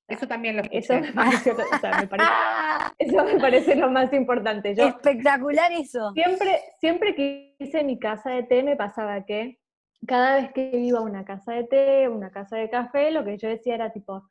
Eso 0.08 0.26
también 0.26 0.56
lo 0.56 0.62
eso 0.70 0.94
me, 1.00 1.12
parece, 1.12 1.50
eso 2.98 3.24
me 3.24 3.38
parece 3.38 3.74
lo 3.76 3.90
más 3.90 4.12
importante. 4.12 4.74
Yo, 4.74 4.86
Espectacular 4.86 5.70
eso. 5.72 6.12
Siempre, 6.12 6.60
siempre 6.80 7.14
que 7.14 7.54
hice 7.58 7.84
mi 7.84 7.98
casa 7.98 8.30
de 8.30 8.42
té 8.44 8.62
me 8.62 8.76
pasaba 8.76 9.24
que 9.24 9.58
cada 10.06 10.36
vez 10.36 10.52
que 10.52 10.70
iba 10.74 11.00
a 11.00 11.02
una 11.02 11.24
casa 11.24 11.52
de 11.52 11.64
té, 11.64 12.08
una 12.08 12.30
casa 12.30 12.56
de 12.56 12.70
café, 12.70 13.10
lo 13.10 13.24
que 13.24 13.36
yo 13.36 13.48
decía 13.48 13.74
era 13.74 13.92
tipo, 13.92 14.28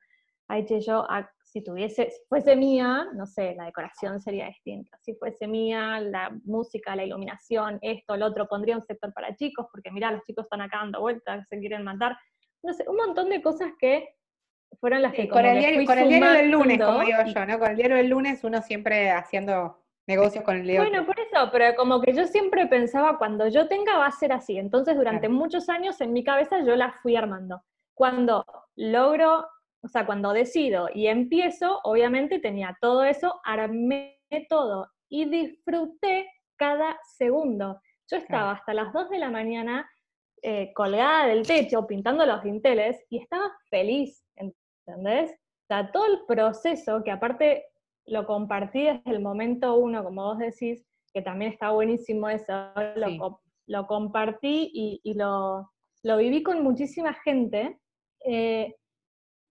ay, 0.48 0.66
che, 0.66 0.80
yo, 0.80 1.06
ah, 1.10 1.30
si 1.44 1.64
tuviese, 1.64 2.10
si 2.10 2.20
fuese 2.28 2.56
mía, 2.56 3.08
no 3.14 3.26
sé, 3.26 3.54
la 3.56 3.66
decoración 3.66 4.20
sería 4.20 4.48
distinta. 4.48 4.98
Si 5.02 5.14
fuese 5.16 5.48
mía, 5.48 6.00
la 6.00 6.32
música, 6.46 6.96
la 6.96 7.06
iluminación, 7.06 7.80
esto, 7.82 8.18
lo 8.18 8.28
otro, 8.28 8.48
pondría 8.48 8.76
un 8.76 8.86
sector 8.86 9.14
para 9.14 9.36
chicos, 9.36 9.68
porque 9.72 9.92
mira, 9.92 10.12
los 10.12 10.24
chicos 10.24 10.46
están 10.46 10.62
acá 10.62 10.80
dando 10.80 11.02
vueltas, 11.02 11.48
se 11.50 11.60
quieren 11.60 11.84
matar. 11.84 12.18
No 12.64 12.74
sé, 12.74 12.86
un 12.88 12.96
montón 12.96 13.30
de 13.30 13.42
cosas 13.42 13.72
que 13.80 14.08
fueron 14.80 15.02
las 15.02 15.14
que... 15.14 15.28
con, 15.28 15.46
el 15.46 15.60
diario, 15.60 15.86
con 15.86 15.98
el 15.98 16.10
diario 16.10 16.32
del 16.32 16.52
lunes, 16.52 16.80
como 16.80 17.02
digo 17.02 17.20
yo, 17.26 17.46
¿no? 17.46 17.60
Con 17.60 17.72
el 17.72 17.78
diario 17.78 17.98
del 17.98 18.08
lunes 18.10 18.44
uno 18.44 18.62
siempre 18.62 19.12
haciendo 19.12 19.78
negocios 20.08 20.44
con 20.44 20.56
el 20.56 20.66
Leo. 20.66 20.82
Bueno, 20.82 21.06
por 21.06 21.20
eso, 21.20 21.50
pero 21.52 21.76
como 21.76 22.02
que 22.02 22.14
yo 22.14 22.26
siempre 22.26 22.66
pensaba, 22.66 23.18
cuando 23.18 23.48
yo 23.48 23.68
tenga 23.68 23.98
va 23.98 24.08
a 24.08 24.12
ser 24.12 24.32
así. 24.32 24.58
Entonces, 24.58 24.96
durante 24.96 25.30
muchos 25.30 25.70
años 25.70 26.00
en 26.02 26.14
mi 26.14 26.24
cabeza 26.24 26.62
yo 26.62 26.76
la 26.76 26.94
fui 26.94 27.16
armando. 27.16 27.62
Cuando 27.94 28.46
logro, 28.76 29.46
o 29.82 29.88
sea, 29.88 30.06
cuando 30.06 30.32
decido 30.32 30.90
y 30.94 31.08
empiezo, 31.08 31.82
obviamente 31.84 32.40
tenía 32.40 32.78
todo 32.80 33.04
eso, 33.04 33.40
armé 33.44 34.20
todo 34.50 34.90
y 35.10 35.26
disfruté 35.26 36.30
cada 36.56 36.98
segundo. 37.18 37.82
Yo 38.10 38.18
estaba 38.18 38.52
hasta 38.52 38.74
las 38.74 38.94
2 38.94 39.10
de 39.10 39.20
la 39.20 39.30
mañana 39.30 39.90
eh, 40.42 40.72
colgada 40.74 41.28
del 41.28 41.46
techo 41.46 41.86
pintando 41.88 42.26
los 42.26 42.44
dinteles 42.44 43.04
y 43.10 43.18
estaba 43.18 43.52
feliz, 43.70 44.24
¿entendés? 44.88 45.32
O 45.32 45.68
sea, 45.68 45.92
todo 45.92 46.06
el 46.06 46.26
proceso, 46.26 47.04
que 47.04 47.12
aparte 47.12 47.66
lo 48.06 48.26
compartí 48.26 48.84
desde 48.84 49.12
el 49.12 49.22
momento 49.22 49.76
uno, 49.76 50.04
como 50.04 50.24
vos 50.24 50.38
decís, 50.38 50.86
que 51.14 51.22
también 51.22 51.52
está 51.52 51.72
buenísimo 51.72 52.30
eso, 52.30 52.54
lo, 53.68 53.88
compartí 53.88 54.72
y, 55.04 55.14
lo, 55.16 55.70
viví 56.04 56.42
con 56.42 56.64
muchísima 56.64 57.14
gente. 57.14 57.78
Eh, 58.26 58.74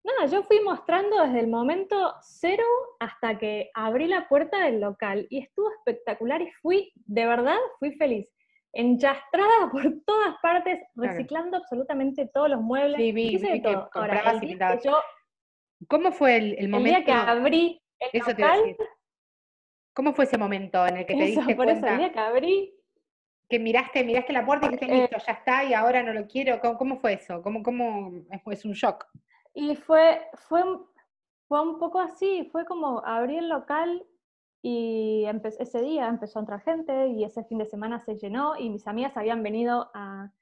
nada, 0.05 0.27
yo 0.27 0.43
fui 0.45 0.61
mostrando 0.61 1.23
desde 1.23 1.41
el 1.41 1.49
momento 1.49 2.15
cero 2.23 2.65
hasta 2.99 3.39
que 3.39 3.71
abrí 3.75 4.07
la 4.07 4.27
puerta 4.29 4.65
del 4.65 4.81
local 4.81 5.27
y 5.29 5.41
estuvo 5.41 5.71
espectacular 5.73 6.41
y 6.41 6.51
fui, 6.63 6.93
de 6.95 7.27
verdad, 7.27 7.59
fui 7.79 7.93
feliz. 7.93 8.33
Enchastrada 8.73 9.71
por 9.73 9.83
todas 10.07 10.37
partes, 10.41 10.81
reciclando 10.95 11.59
absolutamente 11.59 12.31
todos 12.33 12.49
los 12.49 12.61
muebles. 12.63 12.97
Sí, 12.97 13.13
vi, 13.13 13.37
vi 13.37 13.61
que 13.61 13.77
Ahora, 13.93 14.41
yo, 14.83 14.97
¿Cómo 15.89 16.13
fue 16.13 16.37
el, 16.37 16.69
momento? 16.69 16.99
El 16.99 17.05
día 17.05 17.05
que 17.05 17.13
abrí 17.13 17.83
eso 18.13 18.35
te 18.35 18.43
decir. 18.43 18.77
¿Cómo 19.95 20.13
fue 20.13 20.25
ese 20.25 20.39
momento 20.39 20.87
en 20.87 20.99
el 20.99 21.07
que 21.07 21.15
te 21.15 21.25
diste 21.25 21.55
por 21.55 21.65
cuenta? 21.65 21.89
Eso, 21.89 21.99
día 21.99 22.13
que 22.13 22.19
abrí. 22.19 22.75
Que 23.49 23.59
miraste, 23.59 24.05
miraste 24.05 24.33
la 24.33 24.45
puerta 24.45 24.67
y 24.67 24.71
dijiste, 24.71 24.95
eh, 24.95 25.01
listo, 25.03 25.19
ya 25.25 25.33
está, 25.33 25.65
y 25.65 25.73
ahora 25.73 26.03
no 26.03 26.13
lo 26.13 26.27
quiero. 26.27 26.61
¿Cómo, 26.61 26.99
fue 26.99 27.15
eso? 27.15 27.43
¿Cómo, 27.43 27.63
cómo 27.63 28.13
es 28.51 28.65
un 28.65 28.73
shock? 28.73 29.07
Y 29.55 29.77
fue, 29.77 30.21
fue, 30.49 30.63
fue 31.49 31.63
un 31.63 31.79
poco 31.79 32.01
así, 32.01 32.49
fue 32.51 32.67
como 32.67 33.03
abrí 33.07 33.39
el 33.39 33.49
local 33.49 34.05
y 34.63 35.25
ese 35.61 35.81
día 35.81 36.09
empezó 36.09 36.39
a 36.39 36.43
entrar 36.43 36.61
gente 36.61 37.07
y 37.07 37.25
ese 37.25 37.45
fin 37.45 37.59
de 37.59 37.67
semana 37.67 38.01
se 38.01 38.17
llenó 38.17 38.59
y 38.59 38.69
mis 38.69 38.87
amigas 38.89 39.17
habían 39.17 39.43
venido 39.43 39.91
a, 39.95 40.33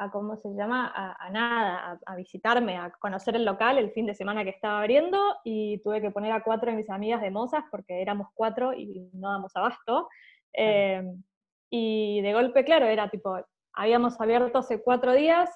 a 0.00 0.10
¿cómo 0.10 0.34
se 0.36 0.48
llama? 0.54 0.90
A, 0.96 1.28
nada, 1.30 2.00
a, 2.06 2.16
visitarme, 2.16 2.78
a 2.78 2.90
conocer 2.90 3.36
el 3.36 3.44
local 3.44 3.76
el 3.76 3.90
fin 3.92 4.06
de 4.06 4.14
semana 4.14 4.44
que 4.44 4.50
estaba 4.50 4.80
abriendo 4.80 5.18
y 5.44 5.78
tuve 5.82 6.00
que 6.00 6.10
poner 6.10 6.32
a 6.32 6.42
cuatro 6.42 6.70
de 6.70 6.76
mis 6.78 6.88
amigas 6.88 7.20
de 7.20 7.30
mozas 7.30 7.64
porque 7.70 8.00
éramos 8.00 8.28
cuatro 8.32 8.72
y 8.72 9.10
no 9.12 9.30
damos 9.30 9.54
abasto. 9.54 10.08
Em, 10.54 11.22
y 11.68 12.22
de 12.22 12.32
golpe, 12.32 12.64
claro, 12.64 12.86
era 12.86 13.10
tipo, 13.10 13.44
habíamos 13.74 14.18
abierto 14.18 14.58
hace 14.58 14.82
cuatro 14.82 15.12
días, 15.12 15.50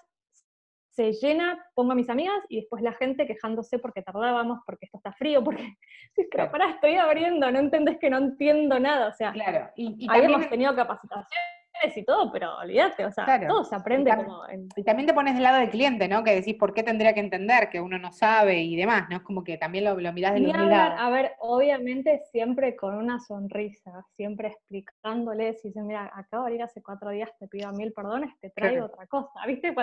se 0.91 1.13
llena, 1.13 1.59
pongo 1.75 1.93
a 1.93 1.97
mis 1.97 2.11
amigas 2.11 2.39
y 2.51 2.57
después 2.61 2.83
la 2.83 2.93
gente 2.93 3.27
quejándose 3.27 3.79
porque 3.79 4.03
tardábamos, 4.03 4.61
porque 4.67 4.85
esto 4.85 4.99
está 4.99 5.13
frío, 5.15 5.43
porque, 5.43 5.75
pero 6.31 6.51
pará, 6.51 6.69
estoy 6.69 6.97
abriendo, 6.97 7.51
no 7.51 7.59
entendés 7.59 7.99
que 7.99 8.11
no 8.11 8.19
entiendo 8.19 8.79
nada, 8.79 9.09
o 9.09 9.13
sea, 9.13 9.33
claro. 9.33 9.71
y, 9.75 10.07
habíamos 10.11 10.47
tenido 10.51 10.77
capacitación 10.77 11.54
y 11.97 12.05
todo, 12.05 12.31
pero 12.33 12.57
olvídate, 12.57 13.05
o 13.05 13.13
sea, 13.13 13.47
todo 13.47 13.65
se 13.65 13.75
aprende 13.75 14.11
y 14.11 14.17
como... 14.17 14.43
Y 14.77 14.85
también 14.85 15.07
te 15.07 15.15
pones 15.15 15.35
del 15.35 15.43
lado 15.43 15.59
del 15.59 15.71
cliente, 15.71 16.09
¿no? 16.09 16.25
Que 16.25 16.35
decís, 16.35 16.55
¿por 16.55 16.73
qué 16.73 16.83
tendría 16.83 17.13
que 17.13 17.21
entender 17.21 17.69
que 17.69 17.81
uno 17.81 17.99
no 17.99 18.13
sabe 18.13 18.63
y 18.63 18.77
demás, 18.77 19.07
¿no? 19.11 19.17
Es 19.17 19.23
como 19.23 19.45
que 19.45 19.59
también 19.59 19.85
lo, 19.85 19.99
lo 19.99 20.13
mirás 20.13 20.35
de 20.35 20.41
los 20.41 20.53
lados. 20.57 20.99
A 20.99 21.11
ver, 21.11 21.33
obviamente 21.41 22.23
siempre 22.31 22.75
con 22.77 22.95
una 22.95 23.21
sonrisa, 23.21 24.05
siempre 24.17 24.49
explicándoles, 24.49 25.65
y 25.65 25.69
dicen, 25.69 25.87
mira, 25.87 26.11
acabo 26.15 26.47
de 26.47 26.55
ir 26.55 26.63
hace 26.63 26.83
cuatro 26.83 27.11
días, 27.11 27.31
te 27.39 27.49
pido 27.49 27.73
mil 27.73 27.93
perdones, 27.93 28.31
te 28.41 28.51
traigo 28.51 28.87
otra 28.87 29.07
cosa, 29.07 29.45
¿viste? 29.47 29.75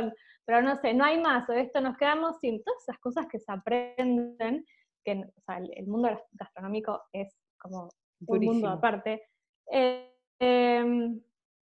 pero 0.45 0.61
no 0.61 0.75
sé, 0.77 0.93
no 0.93 1.05
hay 1.05 1.19
más, 1.19 1.47
o 1.49 1.53
esto 1.53 1.81
nos 1.81 1.97
quedamos 1.97 2.39
sin 2.39 2.63
todas 2.63 2.81
esas 2.83 2.97
cosas 2.99 3.27
que 3.27 3.39
se 3.39 3.51
aprenden, 3.51 4.65
que 5.03 5.25
o 5.35 5.41
sea, 5.41 5.57
el, 5.57 5.87
mundo 5.87 6.09
gastronómico 6.31 7.03
es 7.11 7.35
como 7.57 7.89
un 8.27 8.45
mundo 8.45 8.69
aparte. 8.69 9.23
Eh, 9.71 10.13
em, 10.39 11.21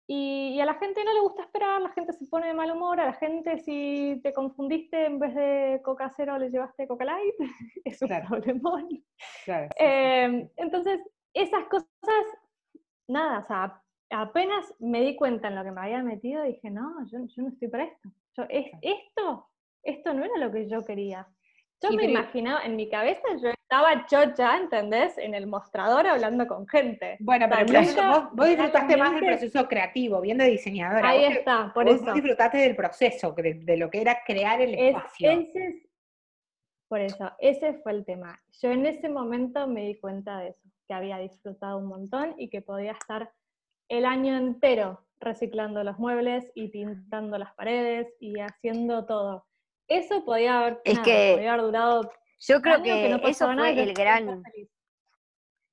y, 0.08 0.60
a 0.60 0.64
la 0.64 0.75
gente 0.75 1.04
no 1.04 1.12
le 1.12 1.20
gusta 1.20 1.42
esperar, 1.42 1.82
la 1.82 1.90
gente 1.90 2.12
se 2.12 2.26
pone 2.26 2.46
de 2.46 2.54
mal 2.54 2.70
humor, 2.70 3.00
a 3.00 3.06
la 3.06 3.12
gente 3.14 3.58
si 3.58 4.20
te 4.22 4.32
confundiste 4.32 5.06
en 5.06 5.18
vez 5.18 5.34
de 5.34 5.80
Coca 5.82 6.12
Cero 6.16 6.38
le 6.38 6.50
llevaste 6.50 6.86
Coca 6.86 7.04
Light, 7.04 7.34
es 7.84 8.00
un 8.02 8.08
problemón. 8.28 8.88
Em, 9.76 10.48
entonces, 10.56 11.00
esas 11.34 11.64
cosas, 11.66 11.88
nada, 13.08 13.40
o 13.40 13.46
sea, 13.46 13.82
apenas 14.10 14.72
me 14.78 15.00
di 15.00 15.16
cuenta 15.16 15.48
en 15.48 15.56
lo 15.56 15.64
que 15.64 15.72
me 15.72 15.80
había 15.80 16.02
metido, 16.02 16.42
dije, 16.44 16.70
no, 16.70 17.04
yo, 17.06 17.18
yo 17.26 17.42
no 17.42 17.48
estoy 17.48 17.68
para 17.68 17.84
esto. 17.84 18.08
Yo, 18.36 18.44
es, 18.48 18.66
esto, 18.82 19.48
esto 19.82 20.14
no 20.14 20.25
era 20.25 20.36
lo 20.38 20.52
que 20.52 20.68
yo 20.68 20.84
quería. 20.84 21.26
Yo 21.82 21.90
me 21.90 22.04
imaginaba, 22.04 22.64
en 22.64 22.76
mi 22.76 22.88
cabeza 22.88 23.22
yo 23.42 23.50
estaba 23.68 24.06
chocha, 24.06 24.56
¿entendés? 24.58 25.18
En 25.18 25.35
el 25.35 25.49
mostrador 25.49 26.06
hablando 26.06 26.46
con 26.46 26.68
gente. 26.68 27.16
Bueno, 27.18 27.46
pero 27.50 27.66
vos, 28.32 28.46
disfrutaste 28.46 28.96
más 28.96 29.14
del 29.14 29.26
proceso 29.26 29.66
creativo, 29.66 30.20
bien 30.20 30.38
de 30.38 30.46
diseñadora. 30.46 31.08
Ahí 31.08 31.25
está, 31.25 31.73
por 31.75 31.88
eso. 31.88 32.04
Vos 32.04 32.14
disfrutaste 32.14 32.58
del 32.58 32.76
proceso, 32.76 33.32
de, 33.32 33.76
lo 33.76 33.90
que 33.90 34.02
era 34.02 34.18
crear 34.25 34.61
el 34.61 34.75
espacio. 34.75 35.49
por 36.88 37.00
eso, 37.00 37.32
ese 37.40 37.75
fue 37.82 37.90
el 37.92 38.04
tema. 38.04 38.40
Yo 38.62 38.70
en 38.70 38.87
ese 38.87 39.08
momento 39.08 39.66
me 39.66 39.82
di 39.82 39.96
cuenta 39.96 40.38
de 40.38 40.50
eso, 40.50 40.68
que 40.87 40.94
había 40.94 41.18
disfrutado 41.18 41.78
un 41.78 41.87
montón 41.87 42.37
y 42.38 42.49
que 42.49 42.62
podía 42.62 42.92
estar 42.92 43.32
el 43.88 44.04
año 44.04 44.37
entero 44.37 45.04
reciclando 45.18 45.82
los 45.82 45.99
muebles 45.99 46.52
y 46.54 46.68
pintando 46.68 47.37
las 47.37 47.52
paredes 47.54 48.14
y 48.20 48.38
haciendo 48.38 49.06
todo 49.06 49.44
eso 49.88 50.25
podía 50.25 50.58
haber, 50.58 50.80
es 50.85 50.99
que 51.00 51.32
podía 51.35 51.52
haber 51.52 51.64
durado. 51.64 52.11
Yo 52.38 52.61
creo 52.61 52.83
que, 52.83 53.21
eso 53.28 53.52
fue 53.52 53.83
el 53.83 53.95
gran. 53.95 54.43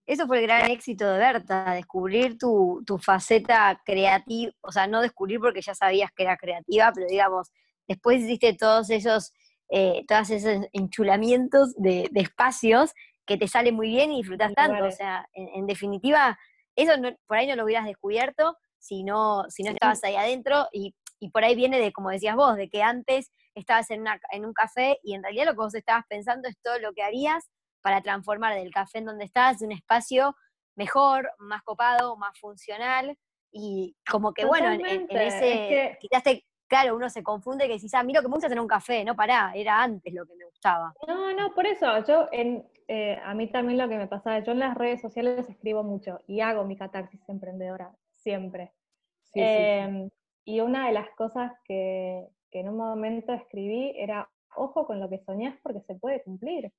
Eso 0.06 0.28
fue 0.28 0.40
el 0.40 0.48
gran 0.48 0.70
éxito 0.70 1.10
de 1.10 1.18
Berta, 1.18 1.74
descubrir 1.74 2.38
tu, 2.38 2.84
faceta 3.02 3.82
creativa, 3.86 4.52
o 4.62 4.72
sea, 4.72 4.86
no 4.86 5.02
descubrir 5.02 5.40
porque 5.40 5.62
ya 5.62 5.74
sabías 5.74 6.12
que 6.12 6.24
era 6.24 6.36
creativa, 6.36 6.92
pero 6.94 7.08
digamos, 7.08 7.52
después 7.88 8.22
hiciste 8.22 8.54
todos 8.54 8.90
esos, 8.90 9.32
eh, 9.70 10.04
todos 10.08 10.30
esos 10.30 10.68
enchulamientos 10.74 11.74
de, 11.78 12.10
espacios 12.16 12.94
que 13.26 13.38
te 13.38 13.48
salen 13.48 13.76
muy 13.76 13.88
bien 13.88 14.12
y 14.12 14.18
disfrutas 14.18 14.54
tanto. 14.54 14.86
O 14.86 14.92
sea, 14.92 15.26
en, 15.34 15.66
definitiva, 15.68 16.38
eso 16.76 16.92
por 17.26 17.38
ahí 17.38 17.48
no 17.48 17.56
lo 17.56 17.64
hubieras 17.64 17.86
descubierto 17.86 18.58
si 18.80 19.04
no, 19.04 19.46
si 19.48 19.64
no 19.64 19.72
estabas 19.72 20.04
ahí 20.04 20.16
adentro 20.18 20.68
y, 20.74 20.94
y 21.20 21.30
por 21.30 21.46
ahí 21.46 21.56
viene 21.56 21.80
de, 21.80 21.94
como 21.94 22.10
decías 22.10 22.36
vos, 22.36 22.58
de 22.58 22.70
que 22.70 22.84
antes 22.84 23.32
estabas 23.56 23.90
en, 23.92 24.02
una, 24.02 24.20
en 24.32 24.46
un 24.46 24.54
café 24.54 25.00
y 25.04 25.14
en 25.14 25.24
realidad 25.24 25.46
lo 25.46 25.52
que 25.52 25.58
vos 25.58 25.76
estabas 25.76 26.06
pensando 26.08 26.48
es 26.48 26.58
todo 26.62 26.80
lo 26.80 26.94
que 26.94 27.04
harías 27.04 27.50
para 27.82 28.02
transformar 28.02 28.56
del 28.56 28.72
café 28.72 29.00
en 29.00 29.06
donde 29.06 29.26
estás 29.26 29.62
un 29.62 29.72
espacio 29.72 30.36
mejor, 30.76 31.32
más 31.38 31.62
copado, 31.64 32.18
más 32.18 32.38
funcional 32.40 33.18
y 33.52 33.96
como 34.10 34.34
que 34.34 34.46
bueno, 34.46 34.72
en, 34.72 35.08
ese, 35.10 35.98
claro, 36.68 36.96
uno 36.96 37.10
se 37.10 37.22
confunde 37.22 37.68
que 37.68 37.74
decís, 37.74 37.94
ah, 37.94 38.04
mira 38.04 38.20
lo 38.20 38.24
que 38.24 38.30
me 38.30 38.36
gusta 38.36 38.50
tener 38.50 38.62
un 38.62 38.68
café, 38.68 39.04
no 39.06 39.16
pará, 39.16 39.52
era 39.54 39.84
antes 39.84 40.12
lo 40.12 40.26
que 40.26 40.36
me 40.36 40.46
gustaba. 40.46 40.94
No, 41.08 41.32
no, 41.34 41.54
por 41.54 41.68
eso, 41.68 42.04
yo 42.08 42.28
en, 42.32 42.68
eh, 42.88 43.20
a 43.24 43.36
mí 43.36 43.48
también 43.48 43.78
lo 43.78 43.88
que 43.88 43.98
me 43.98 44.08
pasaba, 44.08 44.40
yo 44.40 44.54
en 44.54 44.60
las 44.60 44.76
redes 44.76 45.02
sociales 45.02 45.48
escribo 45.48 45.84
mucho 45.84 46.20
y 46.26 46.42
hago 46.42 46.66
mi 46.66 46.76
catarsis 46.76 47.22
emprendedora, 47.30 47.92
siempre. 48.16 48.74
Em, 49.36 50.10
y 50.46 50.60
una 50.62 50.88
de 50.88 50.94
las 50.94 51.10
cosas 51.12 51.52
que, 51.64 52.28
que 52.54 52.60
en 52.60 52.70
un 52.70 52.78
momento 52.78 53.34
escribí 53.34 53.94
era, 53.98 54.30
ojo 54.56 54.86
con 54.86 55.00
lo 55.00 55.10
que 55.10 55.18
soñás 55.26 55.58
porque 55.64 55.82
se 55.82 55.96
puede 55.96 56.22
cumplir. 56.22 56.72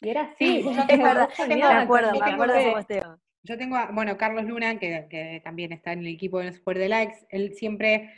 Y 0.00 0.08
era 0.08 0.22
así. 0.22 0.62
yo 0.62 0.70
tengo, 0.86 1.04
me 1.04 1.64
acuerdo, 1.64 2.12
me 2.12 2.30
acuerdo 2.30 2.54
de 2.54 3.02
Yo 3.42 3.58
tengo, 3.58 3.76
bueno, 3.92 4.16
Carlos 4.16 4.44
Luna, 4.44 4.78
que, 4.78 5.40
también 5.42 5.72
está 5.72 5.92
en 5.92 5.98
el 6.00 6.06
equipo 6.06 6.38
de 6.38 6.52
Super 6.52 6.78
de 6.78 6.88
Likes, 6.88 7.26
él 7.30 7.54
siempre, 7.54 8.14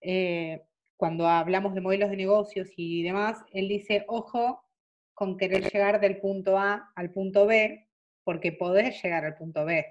eh, 0.00 0.64
cuando 0.96 1.28
hablamos 1.28 1.74
de 1.74 1.80
modelos 1.80 2.10
de 2.10 2.16
negocios 2.16 2.68
y 2.76 3.04
demás, 3.04 3.44
él 3.52 3.68
dice, 3.68 4.04
ojo 4.08 4.64
con 5.14 5.36
querer 5.36 5.70
llegar 5.70 6.00
del 6.00 6.18
punto 6.18 6.58
A 6.58 6.90
al 6.96 7.12
punto 7.12 7.46
B, 7.46 7.86
porque 8.24 8.50
podés 8.50 9.00
llegar 9.00 9.24
al 9.24 9.36
punto 9.36 9.64
B. 9.64 9.86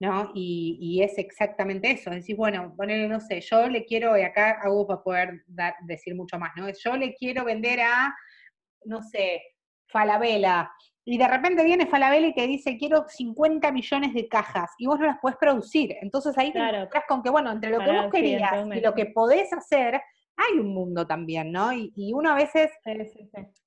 ¿no? 0.00 0.30
Y, 0.34 1.00
es 1.02 1.18
exactamente 1.18 1.90
eso, 1.90 2.10
decir, 2.10 2.36
bueno, 2.36 2.74
no 2.78 3.20
sé, 3.20 3.40
yo 3.40 3.68
le 3.68 3.84
quiero, 3.84 4.16
y 4.16 4.22
acá 4.22 4.60
hago 4.62 4.86
para 4.86 5.02
poder 5.02 5.44
decir 5.82 6.14
mucho 6.14 6.38
más, 6.38 6.52
¿no? 6.56 6.68
Yo 6.68 6.96
le 6.96 7.14
quiero 7.14 7.44
vender 7.44 7.80
a, 7.80 8.14
no 8.84 9.02
sé, 9.02 9.42
Falabella, 9.86 10.70
y 11.04 11.16
de 11.16 11.26
repente 11.26 11.64
viene 11.64 11.86
Falabella 11.86 12.28
y 12.28 12.34
te 12.34 12.46
dice, 12.46 12.76
quiero 12.76 13.06
50 13.08 13.72
millones 13.72 14.14
de 14.14 14.28
cajas, 14.28 14.70
y 14.78 14.86
vos 14.86 15.00
no 15.00 15.06
las 15.06 15.18
puedes 15.20 15.38
producir. 15.38 15.96
Entonces 16.00 16.36
ahí 16.38 16.52
te 16.52 16.58
encontrás 16.58 17.04
con 17.08 17.22
que, 17.22 17.30
bueno, 17.30 17.50
entre 17.50 17.70
lo 17.70 17.78
que 17.80 17.90
vos 17.90 18.12
querías 18.12 18.52
y 18.74 18.80
lo 18.80 18.94
que 18.94 19.06
podés 19.06 19.52
hacer, 19.52 20.00
hay 20.36 20.58
un 20.60 20.72
mundo 20.72 21.06
también, 21.06 21.50
¿no? 21.50 21.72
Y, 21.72 22.12
uno 22.14 22.30
a 22.30 22.34
veces, 22.36 22.70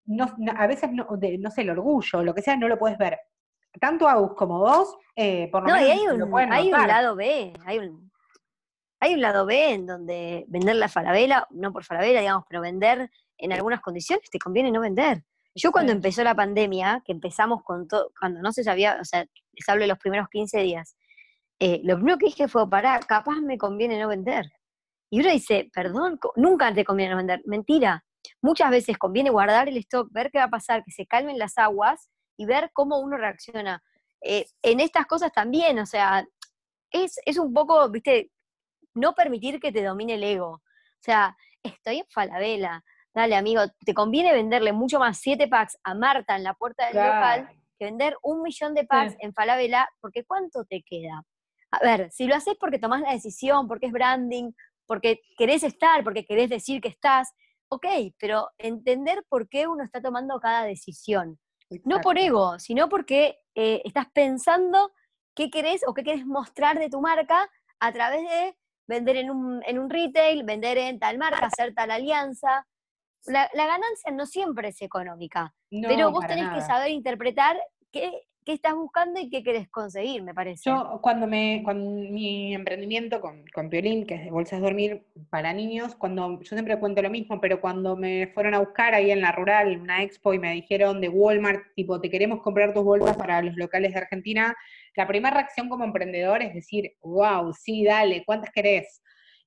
No, 0.06 0.34
a 0.56 0.68
veces 0.68 0.92
no, 0.94 1.08
no 1.40 1.52
sé, 1.52 1.62
el 1.62 1.72
orgullo, 1.72 2.24
lo 2.24 2.34
que 2.34 2.42
sea, 2.42 2.56
no 2.56 2.70
lo 2.70 2.78
puedes 2.78 2.98
ver 2.98 3.18
tanto 3.80 4.08
Agus 4.08 4.34
como 4.36 4.60
vos, 4.60 4.98
eh, 5.16 5.50
por 5.52 5.64
lo 5.64 5.70
no, 5.70 5.76
hay 5.76 6.08
un, 6.08 6.52
hay 6.52 6.72
un 6.72 6.88
lado 6.88 7.16
B, 7.16 7.54
hay 7.66 7.80
un, 7.80 8.12
hay 9.00 9.14
un 9.14 9.22
lado 9.22 9.46
B 9.46 9.74
en 9.74 9.86
donde 9.86 10.46
vender 10.48 10.76
la 10.76 10.90
falabela, 10.90 11.48
no 11.52 11.72
por 11.72 11.84
falabela, 11.84 12.20
digamos, 12.20 12.44
pero 12.50 12.62
vender 12.62 13.10
en 13.38 13.54
algunas 13.54 13.82
condiciones 13.82 14.30
te 14.30 14.40
conviene 14.40 14.72
no 14.72 14.82
vender. 14.82 15.24
Yo 15.54 15.72
cuando 15.72 15.92
empezó 15.92 16.24
la 16.24 16.36
pandemia, 16.36 17.02
que 17.06 17.12
empezamos 17.12 17.64
con 17.64 17.88
todo, 17.88 18.12
cuando 18.18 18.42
no 18.42 18.52
se 18.54 18.64
sabía, 18.64 18.98
o 19.02 19.06
sea, 19.06 19.26
les 19.52 19.68
hablo 19.68 19.82
de 19.82 19.88
los 19.88 19.98
primeros 19.98 20.30
15 20.30 20.60
días, 20.62 20.96
eh, 21.60 21.82
lo 21.84 21.96
primero 21.96 22.18
que 22.18 22.28
dije 22.28 22.48
fue, 22.48 22.70
pará, 22.70 23.00
capaz 23.00 23.42
me 23.42 23.58
conviene 23.58 24.00
no 24.00 24.08
vender. 24.08 24.52
Y 25.10 25.20
uno 25.20 25.30
dice, 25.30 25.70
perdón, 25.74 26.20
nunca 26.36 26.74
te 26.74 26.86
conviene 26.86 27.12
no 27.12 27.18
vender. 27.18 27.42
Mentira. 27.46 28.06
Muchas 28.42 28.72
veces 28.72 28.98
conviene 28.98 29.30
guardar 29.30 29.68
el 29.68 29.78
stock, 29.78 30.08
ver 30.12 30.32
qué 30.32 30.38
va 30.38 30.46
a 30.46 30.50
pasar, 30.50 30.84
que 30.84 30.92
se 30.92 31.06
calmen 31.06 31.38
las 31.38 31.58
aguas 31.58 32.10
y 32.42 32.46
ver 32.46 32.72
cómo 32.74 32.98
uno 32.98 33.18
reacciona. 33.18 33.84
Eh, 34.20 34.46
en 34.64 34.80
estas 34.80 35.06
cosas 35.06 35.32
también, 35.32 35.78
o 35.78 35.86
sea, 35.86 36.28
es, 36.90 37.20
es 37.24 37.38
un 37.38 37.54
poco, 37.54 37.88
viste, 37.92 38.32
no 38.96 39.14
permitir 39.14 39.60
que 39.60 39.72
te 39.72 39.84
domine 39.84 40.16
el 40.16 40.24
ego. 40.24 40.54
O 40.54 41.04
sea, 41.04 41.38
estoy 41.62 42.00
en 42.00 42.08
Falabella, 42.10 42.84
dale 43.14 43.36
amigo, 43.36 43.62
te 43.86 43.94
conviene 43.94 44.34
venderle 44.34 44.74
mucho 44.74 44.98
más 44.98 45.20
siete 45.20 45.48
packs 45.48 45.78
a 45.84 45.94
Marta 45.94 46.36
en 46.36 46.44
la 46.44 46.56
puerta 46.56 46.88
del 46.88 46.96
local 46.96 47.48
que 47.78 47.86
vender 47.86 48.18
un 48.24 48.42
millón 48.42 48.74
de 48.74 48.86
packs 48.86 49.16
en 49.20 49.34
Falabella, 49.34 49.88
porque 50.00 50.26
¿cuánto 50.26 50.66
te 50.66 50.82
queda? 50.82 51.24
A 51.70 51.80
ver, 51.84 52.12
si 52.12 52.26
lo 52.26 52.36
haces 52.36 52.56
porque 52.60 52.80
tomás 52.80 53.02
la 53.02 53.14
decisión, 53.14 53.68
porque 53.68 53.86
es 53.86 53.92
branding, 53.92 54.52
porque 54.88 55.22
querés 55.38 55.62
estar, 55.62 56.04
porque 56.04 56.26
querés 56.26 56.50
decir 56.50 56.82
que 56.82 56.90
estás, 56.90 57.34
ok, 57.70 57.86
pero 58.20 58.50
entender 58.58 59.24
por 59.30 59.48
qué 59.48 59.68
uno 59.68 59.84
está 59.84 60.02
tomando 60.02 60.40
cada 60.40 60.64
decisión. 60.64 61.40
No 61.86 62.02
por 62.02 62.18
ego, 62.18 62.60
sino 62.60 62.90
porque 62.90 63.40
eh, 63.56 63.82
estás 63.86 64.08
pensando 64.14 64.92
qué 65.36 65.50
querés 65.50 65.82
o 65.88 65.94
qué 65.94 66.04
querés 66.04 66.26
mostrar 66.26 66.80
de 66.80 66.90
tu 66.90 67.02
marca 67.02 67.50
a 67.80 67.92
través 67.92 68.22
de 68.22 68.58
vender 68.88 69.18
en 69.18 69.32
un, 69.32 69.64
en 69.66 69.80
un 69.80 69.90
retail, 69.90 70.44
vender 70.44 70.78
en 70.78 71.00
tal 71.00 71.18
marca, 71.18 71.46
hacer 71.46 71.74
tal 71.74 71.92
alianza. 71.92 72.68
La, 73.26 73.50
ganancia 73.54 74.12
no 74.12 74.26
siempre 74.26 74.70
es 74.70 74.82
económica, 74.82 75.54
pero 75.70 76.12
vos 76.12 76.26
tenés 76.26 76.50
que 76.50 76.62
saber 76.62 76.90
interpretar 76.90 77.56
qué, 77.92 78.12
qué 78.46 78.54
estás 78.54 78.76
buscando 78.76 79.20
y 79.20 79.30
qué 79.30 79.44
querés 79.44 79.70
conseguir, 79.70 80.24
me 80.24 80.34
parece. 80.34 80.70
Yo, 80.70 81.00
cuando 81.02 81.28
me, 81.28 81.62
con 81.64 82.12
mi 82.12 82.54
emprendimiento 82.54 83.22
con, 83.22 83.44
con 83.54 83.70
Piolín, 83.70 84.06
que 84.06 84.16
es 84.16 84.24
de 84.26 84.32
bolsas 84.32 84.60
de 84.60 84.66
dormir 84.66 85.04
para 85.30 85.54
niños, 85.54 85.96
cuando, 85.96 86.40
yo 86.40 86.56
siempre 86.56 86.80
cuento 86.80 87.02
lo 87.02 87.10
mismo, 87.10 87.40
pero 87.40 87.62
cuando 87.62 87.96
me 87.96 88.28
fueron 88.34 88.54
a 88.54 88.60
buscar 88.60 88.94
ahí 88.94 89.12
en 89.12 89.22
la 89.22 89.32
rural, 89.32 89.80
una 89.80 90.04
expo, 90.04 90.34
y 90.34 90.40
me 90.40 90.54
dijeron 90.54 91.02
de 91.02 91.10
Walmart, 91.10 91.74
tipo, 91.76 92.02
te 92.02 92.10
queremos 92.10 92.42
comprar 92.42 92.74
tus 92.74 92.84
bolsas 92.84 93.16
para 93.16 93.42
los 93.42 93.56
locales 93.56 93.94
de 93.94 94.00
Argentina, 94.00 94.56
la 94.96 95.08
primera 95.08 95.36
reacción 95.36 95.70
como 95.70 95.84
emprendedor 95.84 96.42
es 96.42 96.54
decir, 96.54 96.94
wow, 97.02 97.54
sí, 97.54 97.84
dale, 97.84 98.24
¿cuántas 98.26 98.52
querés? 98.52 99.02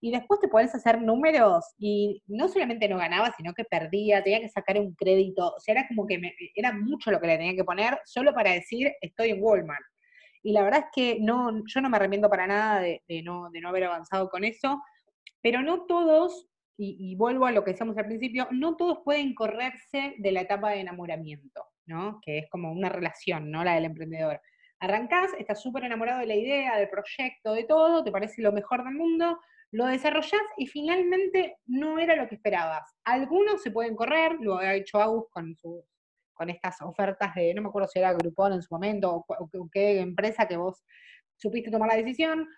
Y 0.05 0.11
después 0.11 0.39
te 0.39 0.49
podés 0.49 0.75
hacer 0.75 1.01
números 1.01 1.65
y 1.79 2.23
no 2.27 2.47
solamente 2.49 2.91
no 2.91 2.99
ganaba, 2.99 3.33
sino 3.35 3.55
que 3.55 3.65
perdía, 3.65 4.23
tenía 4.23 4.41
que 4.41 4.51
sacar 4.51 4.79
un 4.79 4.95
crédito, 4.95 5.55
o 5.57 5.61
sea, 5.61 5.73
era 5.73 5.89
como 5.89 6.07
que 6.07 6.21
era 6.55 6.75
mucho 6.75 7.11
lo 7.11 7.19
que 7.19 7.27
le 7.27 7.39
tenía 7.39 7.57
que 7.57 7.65
poner 7.65 7.99
solo 8.05 8.35
para 8.35 8.53
decir 8.53 8.93
estoy 9.01 9.31
en 9.31 9.43
Walmart. 9.43 9.83
Y 10.43 10.53
la 10.53 10.63
verdad 10.63 10.81
es 10.81 10.87
que 10.95 11.19
no, 11.23 11.63
yo 11.67 11.81
no 11.81 11.89
me 11.89 11.97
arrepiento 11.97 12.29
para 12.29 12.47
nada 12.47 12.81
de, 12.81 13.01
no, 13.23 13.49
de 13.51 13.63
no 13.63 13.71
haber 13.71 13.85
avanzado 13.85 14.29
con 14.29 14.45
eso, 14.45 14.79
pero 15.41 15.63
no 15.63 15.87
todos, 15.87 16.51
y, 16.77 16.99
y, 17.01 17.17
vuelvo 17.17 17.47
a 17.47 17.53
lo 17.53 17.65
que 17.65 17.71
decíamos 17.71 17.97
al 17.97 18.05
principio, 18.05 18.47
no 18.51 18.77
todos 18.77 18.99
pueden 19.07 19.35
correrse 19.35 20.17
de 20.19 20.33
la 20.33 20.43
etapa 20.43 20.73
de 20.73 20.81
enamoramiento, 20.81 21.65
¿no? 21.87 22.21
Que 22.21 22.41
es 22.41 22.51
como 22.51 22.71
una 22.73 22.91
relación, 22.91 23.51
¿no? 23.51 23.65
La 23.65 23.77
del 23.77 23.87
emprendedor. 23.87 24.39
Arrancás, 24.81 25.31
estás 25.39 25.63
súper 25.63 25.85
enamorado 25.85 26.21
de 26.21 26.27
la 26.27 26.35
idea, 26.35 26.77
del 26.77 26.91
proyecto, 26.91 27.55
de 27.55 27.65
todo, 27.65 28.05
te 28.05 28.13
parece 28.13 28.43
lo 28.43 28.53
mejor 28.53 28.85
del 28.85 28.93
mundo, 28.93 29.41
lo 29.75 29.87
desarrollás 29.87 30.43
y 30.57 30.67
finalmente 30.67 31.57
no 31.67 31.99
era 31.99 32.15
lo 32.15 32.29
que 32.29 32.37
esperabas. 32.37 32.95
Algunos 33.03 33.61
se 33.61 33.73
pueden 33.73 33.97
correr, 33.97 34.37
lo 34.41 34.59
ha 34.59 34.73
hecho 34.73 35.01
Agus 35.01 35.27
con, 35.31 35.57
con 36.33 36.49
estas 36.49 36.81
ofertas 36.83 37.35
de, 37.35 37.53
no 37.55 37.63
me 37.63 37.69
acuerdo 37.69 37.89
si 37.89 37.99
era 37.99 38.13
Groupon 38.13 38.53
en 38.53 38.63
su 38.63 38.73
momento 38.73 39.25
o, 39.27 39.69
qué 39.73 39.99
empresa 39.99 40.47
que 40.47 40.57
vos 40.57 40.85
supiste 41.37 41.73
tomar 41.73 41.89
la 41.89 41.97
decisión. 41.97 42.49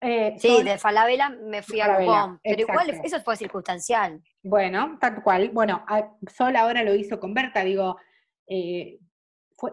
Eh, 0.00 0.36
sí, 0.38 0.62
de 0.62 0.78
Falabella 0.78 1.30
me 1.30 1.60
fui 1.64 1.80
a 1.80 1.88
Groupon, 1.88 2.38
pero 2.40 2.60
igual 2.60 3.00
eso 3.02 3.20
fue 3.20 3.36
circunstancial. 3.36 4.22
Bueno, 4.40 4.96
tal 5.00 5.24
cual. 5.24 5.50
Bueno, 5.52 5.84
Sol 6.32 6.54
ahora 6.54 6.84
lo 6.84 6.94
hizo 6.94 7.18
con 7.18 7.34
Berta, 7.34 7.64
digo, 7.64 7.96
eh, 8.46 9.00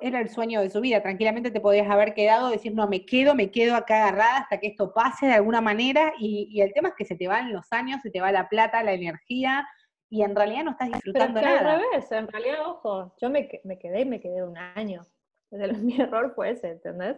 era 0.02 0.20
el 0.20 0.30
sueño 0.30 0.62
de 0.62 0.70
su 0.70 0.82
vida. 0.82 1.02
Tranquilamente 1.02 1.52
te 1.52 1.62
podías 1.62 1.90
haber 1.90 2.14
quedado, 2.14 2.50
decir, 2.50 2.74
no, 2.74 2.88
me 2.88 3.06
quedo, 3.06 3.36
me 3.36 3.52
quedo 3.52 3.76
acá 3.76 4.08
agarrada 4.08 4.38
hasta 4.38 4.60
que 4.60 4.68
esto 4.68 4.94
pase 4.94 5.28
de 5.28 5.34
alguna 5.34 5.62
manera. 5.62 6.14
Y, 6.20 6.62
el 6.62 6.74
tema 6.74 6.90
es 6.90 6.96
que 6.96 7.06
se 7.06 7.16
te 7.16 7.28
van 7.28 7.54
los 7.54 7.72
años, 7.72 8.02
se 8.02 8.12
te 8.12 8.22
va 8.22 8.32
la 8.32 8.50
plata, 8.50 8.84
la 8.84 8.94
energía, 8.94 9.68
y 10.10 10.24
en 10.24 10.36
realidad 10.36 10.64
no 10.64 10.72
estás 10.72 10.92
disfrutando 10.92 11.40
Pero 11.40 11.56
nada. 11.56 11.74
Al 11.76 11.82
revés, 11.82 12.12
en 12.12 12.28
realidad, 12.28 12.68
ojo, 12.68 13.14
yo 13.22 13.30
me, 13.30 13.50
me 13.64 13.78
quedé 13.78 14.02
y 14.02 14.06
me 14.06 14.20
quedé 14.20 14.44
un 14.44 14.58
año. 14.58 15.06
mi 15.82 16.00
error 16.00 16.34
fue 16.36 16.52
ese, 16.52 16.72
¿entendés? 16.72 17.18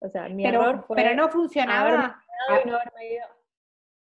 O 0.00 0.08
sea, 0.08 0.28
mi 0.28 0.44
error 0.46 0.84
fue. 0.86 0.96
Pero 0.96 1.14
no 1.14 1.28
funcionaba. 1.28 2.22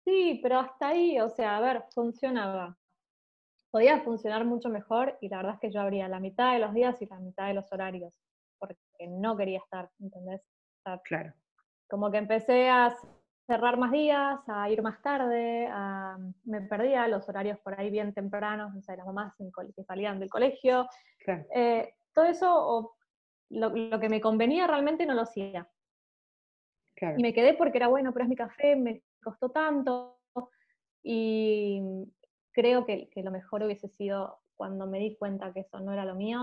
Sí, 0.05 0.39
pero 0.41 0.59
hasta 0.59 0.89
ahí, 0.89 1.19
o 1.19 1.29
sea, 1.29 1.57
a 1.57 1.61
ver, 1.61 1.83
funcionaba 1.93 2.77
podía 3.77 4.01
funcionar 4.01 4.43
mucho 4.43 4.69
mejor 4.69 5.19
y 5.21 5.29
la 5.29 5.37
verdad 5.37 5.53
es 5.53 5.59
que 5.59 5.71
yo 5.71 5.81
abría 5.81 6.07
la 6.07 6.19
mitad 6.19 6.53
de 6.53 6.57
los 6.57 6.73
días 6.73 6.99
y 6.99 7.05
la 7.05 7.19
mitad 7.19 7.45
de 7.45 7.53
los 7.53 7.71
horarios, 7.71 8.11
porque 8.57 8.75
no 9.07 9.37
quería 9.37 9.59
estar, 9.59 9.87
¿entendés? 9.99 10.41
claro. 11.03 11.31
Como 11.87 12.09
que 12.09 12.17
empecé 12.17 12.69
a 12.69 12.97
cerrar 13.45 13.77
más 13.77 13.91
días, 13.91 14.39
a 14.47 14.67
ir 14.71 14.81
más 14.81 14.99
tarde, 15.03 15.69
me 16.45 16.61
perdía 16.61 17.07
los 17.07 17.29
horarios 17.29 17.59
por 17.59 17.79
ahí 17.79 17.91
bien 17.91 18.15
tempranos, 18.15 18.75
o 18.75 18.81
sea, 18.81 18.95
las 18.95 19.05
mamás 19.05 19.35
que 19.37 19.83
salían 19.83 20.19
del 20.19 20.31
colegio. 20.31 20.87
Eh, 21.53 21.93
todo 22.15 22.25
eso, 22.25 22.95
lo, 23.51 23.69
lo, 23.69 23.99
que 23.99 24.09
me 24.09 24.21
convenía 24.21 24.65
realmente 24.65 25.05
no 25.05 25.13
lo 25.13 25.21
hacía. 25.21 25.69
Y 27.15 27.21
me 27.21 27.31
quedé 27.31 27.53
porque 27.53 27.77
era 27.77 27.89
bueno, 27.89 28.11
pero 28.11 28.23
es 28.23 28.29
mi 28.29 28.35
café, 28.35 28.75
me 28.75 29.03
costó 29.21 29.51
tanto. 29.51 30.17
Y, 31.03 31.79
creo 32.57 32.85
que, 32.85 33.07
lo 33.17 33.29
mejor 33.29 33.61
hubiese 33.63 33.87
sido 33.87 34.39
cuando 34.55 34.87
me 34.87 34.97
di 34.97 35.15
cuenta 35.15 35.53
que 35.53 35.59
eso 35.59 35.79
no 35.79 35.93
era 35.93 36.05
lo 36.05 36.15
mío, 36.15 36.39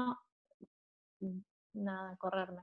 mm, 1.19 1.39
nada, 1.75 2.17
correrme. 2.19 2.63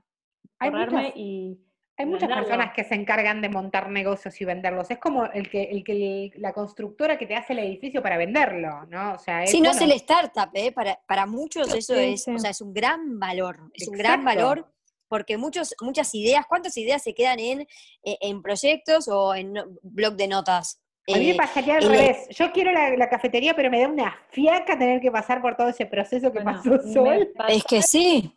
Correrme 0.58 1.12
y. 1.14 1.60
Hay 1.98 2.06
muchas 2.06 2.30
personas 2.30 2.72
que 2.72 2.84
se 2.84 2.94
encargan 2.94 3.42
de 3.42 3.50
montar 3.50 3.90
negocios 3.90 4.40
y 4.40 4.46
venderlos. 4.46 4.90
Es 4.90 4.98
como 4.98 5.26
el 5.26 5.50
que, 5.50 5.64
el 5.64 5.84
que 5.84 6.32
la 6.36 6.54
constructora 6.54 7.18
que 7.18 7.26
te 7.26 7.36
hace 7.36 7.52
el 7.52 7.58
edificio 7.58 8.02
para 8.02 8.16
venderlo, 8.16 8.86
¿no? 8.86 9.12
O 9.12 9.18
sea, 9.18 9.46
sí, 9.46 9.60
no 9.60 9.70
es 9.70 9.80
el 9.82 9.92
startup, 9.92 10.48
¿eh? 10.54 10.72
Para, 10.72 10.98
para 11.06 11.26
muchos 11.26 11.72
eso 11.74 11.94
es, 11.94 12.26
o 12.26 12.38
sea, 12.38 12.50
es 12.50 12.62
un 12.62 12.72
gran 12.72 13.20
valor. 13.20 13.70
Es 13.74 13.86
un 13.86 13.98
gran 13.98 14.24
valor 14.24 14.72
porque 15.06 15.36
muchos, 15.36 15.74
muchas 15.82 16.14
ideas, 16.14 16.46
¿cuántas 16.48 16.74
ideas 16.78 17.02
se 17.02 17.12
quedan 17.12 17.38
en, 17.38 17.60
e, 18.02 18.16
en 18.22 18.40
proyectos 18.40 19.08
o 19.08 19.34
en 19.34 19.52
blog 19.82 20.14
de 20.14 20.26
notas? 20.26 20.81
A 21.08 21.18
mí 21.18 21.26
me 21.26 21.30
eh, 21.32 21.36
pasaría 21.36 21.76
al 21.78 21.82
revés. 21.82 22.28
Yo 22.30 22.52
quiero 22.52 22.70
la, 22.70 23.08
cafetería, 23.08 23.54
pero 23.54 23.70
me 23.70 23.80
da 23.80 23.88
una 23.88 24.14
fiaca 24.30 24.78
tener 24.78 25.00
que 25.00 25.10
pasar 25.10 25.42
por 25.42 25.56
todo 25.56 25.68
ese 25.68 25.86
proceso 25.86 26.32
que 26.32 26.40
pasó 26.40 26.78
Sol. 26.80 27.32
es 27.48 27.64
que 27.64 27.82
sí. 27.82 28.36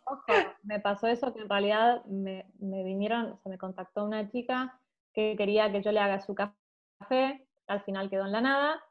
me 0.62 0.80
pasó 0.80 1.06
eso 1.06 1.32
que 1.32 1.42
en 1.42 1.48
realidad 1.48 2.04
me, 2.06 2.44
vinieron, 2.58 3.38
se 3.42 3.48
me 3.48 3.58
contactó 3.58 4.04
una 4.04 4.28
chica 4.28 4.80
que 5.12 5.36
quería 5.36 5.70
que 5.70 5.80
yo 5.80 5.92
le 5.92 6.00
haga 6.00 6.20
su 6.20 6.34
café, 6.34 7.46
al 7.68 7.82
final 7.82 8.10
quedó 8.10 8.26
en 8.26 8.32
la 8.32 8.40
nada, 8.40 8.82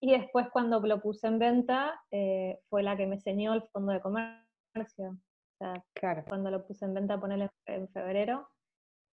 y 0.00 0.12
después 0.12 0.48
cuando 0.50 0.80
lo 0.80 1.00
puse 1.00 1.28
en 1.28 1.38
venta, 1.38 2.02
eh, 2.10 2.60
fue 2.68 2.82
la 2.82 2.96
que 2.96 3.06
me 3.06 3.14
enseñó 3.14 3.54
el 3.54 3.62
fondo 3.62 3.92
de 3.92 4.00
comercio. 4.00 5.10
O 5.10 5.56
sea, 5.58 5.84
claro. 5.94 6.24
cuando 6.28 6.50
lo 6.50 6.66
puse 6.66 6.84
en 6.84 6.94
venta, 6.94 7.20
ponerle 7.20 7.50
en 7.66 7.88
febrero, 7.88 8.48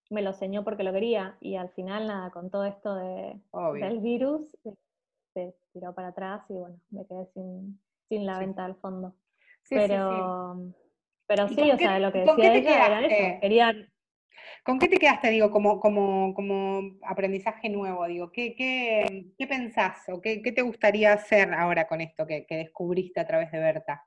me 0.10 0.22
lo 0.22 0.30
enseñó 0.32 0.63
porque 0.63 0.84
lo 0.84 0.93
quería 0.93 1.38
y 1.41 1.56
al 1.56 1.70
final 1.70 2.08
nada, 2.08 2.32
con 2.32 2.50
todo 2.50 2.65
esto 2.65 2.96
de, 2.96 3.39
del 3.80 4.00
virus, 4.00 4.56
eh, 4.65 4.74
se 5.34 5.56
tiró 5.74 5.93
para 5.93 6.10
atrás 6.10 6.43
y 6.50 6.54
bueno, 6.54 6.80
me 6.89 7.06
quedé 7.06 7.26
sin, 7.34 7.80
sin 8.08 8.26
la 8.26 8.39
venta 8.39 8.65
al 8.65 8.76
fondo. 8.76 9.15
pero, 9.70 10.58
pero 11.28 11.48
sí, 11.48 11.72
o 11.72 11.78
sea, 11.78 11.93
de 11.93 12.00
lo 12.00 12.12
que 12.12 12.20
decía 12.20 12.54
ella 12.54 12.86
era 12.86 13.06
eso, 13.06 13.39
quería... 13.41 13.74
¿Con 14.63 14.80
qué 14.80 14.88
te 14.88 14.98
quedaste, 14.98 15.30
digo, 15.30 15.50
como, 15.50 15.80
como, 15.80 16.34
como 16.34 16.82
aprendizaje 17.04 17.70
nuevo? 17.70 18.06
Digo, 18.06 18.32
¿qué, 18.32 18.54
qué, 18.56 19.32
qué 19.38 19.48
pensás 19.48 20.08
o 20.10 20.22
qué, 20.22 20.41
qué, 20.41 20.52
te 20.52 20.62
gustaría 20.62 21.13
hacer 21.13 21.54
ahora 21.54 21.88
con 21.88 22.02
esto 22.02 22.28
que, 22.28 22.46
que 22.46 22.58
descubriste 22.58 23.20
a 23.20 23.26
través 23.26 23.52
de 23.52 23.60
Berta? 23.60 24.06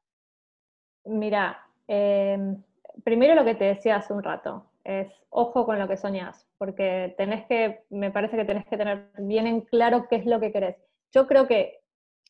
Mira, 1.04 1.66
em, 1.88 2.62
primero 3.04 3.34
lo 3.34 3.44
que 3.44 3.54
te 3.54 3.64
decía 3.64 3.96
hace 3.96 4.12
un 4.12 4.22
rato, 4.22 4.69
es 4.84 5.12
ojo 5.28 5.66
con 5.66 5.78
lo 5.78 5.88
que 5.88 5.96
soñás, 5.96 6.46
porque 6.58 7.14
tenés 7.16 7.46
que, 7.46 7.84
me 7.90 8.10
parece 8.10 8.36
que 8.36 8.44
tenés 8.44 8.66
que 8.66 8.76
tener 8.76 9.10
bien 9.18 9.46
en 9.46 9.60
claro 9.62 10.06
qué 10.08 10.16
es 10.16 10.26
lo 10.26 10.40
que 10.40 10.52
querés. 10.52 10.76
Yo 11.12 11.26
creo 11.26 11.46
que 11.46 11.80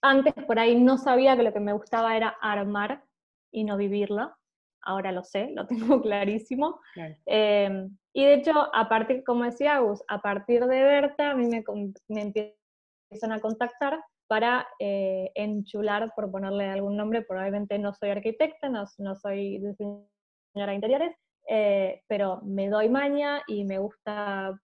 antes 0.03 0.33
por 0.47 0.59
ahí 0.59 0.81
no 0.81 0.97
sabía 0.97 1.37
que 1.37 1.43
lo 1.43 1.53
que 1.53 1.61
me 1.61 1.73
gustaba 1.73 2.17
era 2.17 2.29
armar 2.41 3.05
y 3.53 3.65
no 3.65 3.77
vivirlo. 3.77 4.35
Ahora 4.83 5.13
lo 5.13 5.23
sé, 5.23 5.51
lo 5.55 5.67
tengo 5.67 6.01
clarísimo. 6.01 6.81
Em, 7.27 7.97
y 8.13 8.25
de 8.25 8.35
hecho, 8.35 8.53
a 8.75 8.89
partir, 8.89 9.23
como 9.25 9.45
decía 9.45 9.77
Agus, 9.77 10.03
a 10.09 10.21
partir 10.21 10.65
de 10.67 10.83
Berta, 10.83 11.31
a 11.31 11.35
mí 11.35 11.47
me, 11.47 11.63
me 12.09 12.23
empiezan 12.23 13.33
a 13.33 13.41
contactar 13.41 14.01
para 14.27 14.67
eh, 14.79 15.33
enchular, 15.35 16.13
por 16.15 16.31
ponerle 16.31 16.71
algún 16.71 16.97
nombre, 16.97 17.23
probablemente 17.23 17.79
no 17.81 17.93
soy 17.93 18.11
arquitecta, 18.11 18.69
no, 18.69 18.85
no 18.99 19.17
soy 19.17 19.59
diseñadora 19.59 20.07
de 20.55 20.75
interiores, 20.75 21.17
eh, 21.53 22.05
pero 22.07 22.41
me 22.43 22.69
doy 22.69 22.89
maña 22.89 23.43
y 23.49 23.65
me 23.65 23.79
gusta, 23.79 24.57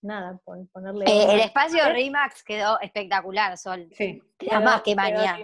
nada, 0.00 0.40
ponerle... 0.72 1.04
Eh, 1.06 1.34
el 1.34 1.40
espacio 1.40 1.84
de 1.84 1.92
Rimax 1.92 2.42
quedó 2.42 2.80
espectacular, 2.80 3.58
Sol. 3.58 3.90
Sí. 3.92 4.22
Queda 4.38 4.60
más 4.60 4.80
que 4.80 4.94
maña. 4.94 5.36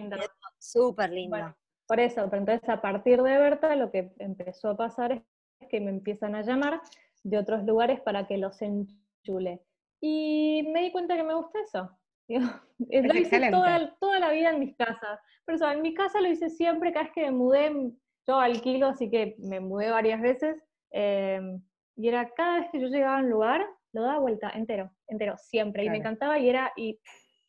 Súper 0.59 1.11
lindo. 1.11 1.55
por 1.87 2.01
eso, 2.01 2.25
pero 2.31 2.41
entonces 2.41 2.67
a 2.67 2.81
partir 2.81 3.23
de 3.23 3.39
Berta 3.39 3.77
lo 3.77 3.91
que 3.91 4.15
empezó 4.21 4.71
a 4.71 4.77
pasar 4.79 5.13
es 5.13 5.69
que 5.69 5.81
me 5.81 5.91
empiezan 5.91 6.35
a 6.35 6.41
llamar 6.41 6.81
de 7.25 7.37
otros 7.37 7.63
lugares 7.65 8.01
para 8.01 8.27
que 8.27 8.39
los 8.39 8.63
enchule. 8.63 9.61
Y 10.01 10.67
me 10.73 10.81
di 10.81 10.93
cuenta 10.93 11.15
que 11.15 11.25
me 11.25 11.35
gusta 11.35 11.61
eso. 11.61 11.91
lo 12.29 13.15
hice 13.15 13.51
toda, 13.51 13.95
toda, 14.01 14.19
la 14.19 14.31
vida 14.31 14.49
en 14.49 14.61
mis 14.61 14.75
casas. 14.77 15.21
Pero 15.45 15.57
eso, 15.57 15.71
en 15.71 15.83
mi 15.83 15.93
casa 15.93 16.23
lo 16.23 16.29
hice 16.29 16.49
siempre, 16.49 16.91
cada 16.91 17.05
vez 17.05 17.13
que 17.13 17.25
me 17.27 17.33
mudé, 17.33 17.93
yo 18.27 18.39
alquilo, 18.39 18.87
así 18.87 19.11
que 19.11 19.37
me 19.41 19.61
mudé 19.61 19.91
varias 19.91 20.23
veces, 20.23 20.57
Em, 20.91 21.63
y 21.97 22.09
era 22.09 22.31
cada 22.31 22.61
vez 22.61 22.71
que 22.71 22.81
yo 22.81 22.89
llegaba 22.89 23.19
a 23.19 23.23
un 23.23 23.31
lugar, 23.31 23.67
lo 23.93 24.03
daba 24.03 24.19
vuelta 24.19 24.51
entero, 24.51 24.91
entero, 25.09 25.37
siempre. 25.39 25.85
Y 25.85 25.91
me 25.91 25.99
encantaba 25.99 26.39
y 26.39 26.49
era, 26.49 26.73
y, 26.77 26.99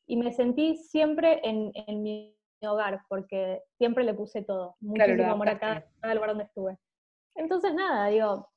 y 0.07 0.17
me 0.17 0.31
sentí 0.31 0.75
siempre 0.75 1.39
en, 1.43 1.71
en, 1.73 2.01
mi 2.03 2.35
hogar, 2.61 3.01
porque 3.07 3.61
siempre 3.77 4.03
le 4.03 4.13
puse 4.13 4.43
todo, 4.43 4.75
muchísimo 4.79 5.31
amor 5.31 5.49
a 5.49 5.59
cada, 5.59 6.13
lugar 6.13 6.29
donde 6.29 6.43
estuve. 6.45 6.77
Entonces, 7.35 7.73
nada, 7.73 8.07
digo, 8.07 8.49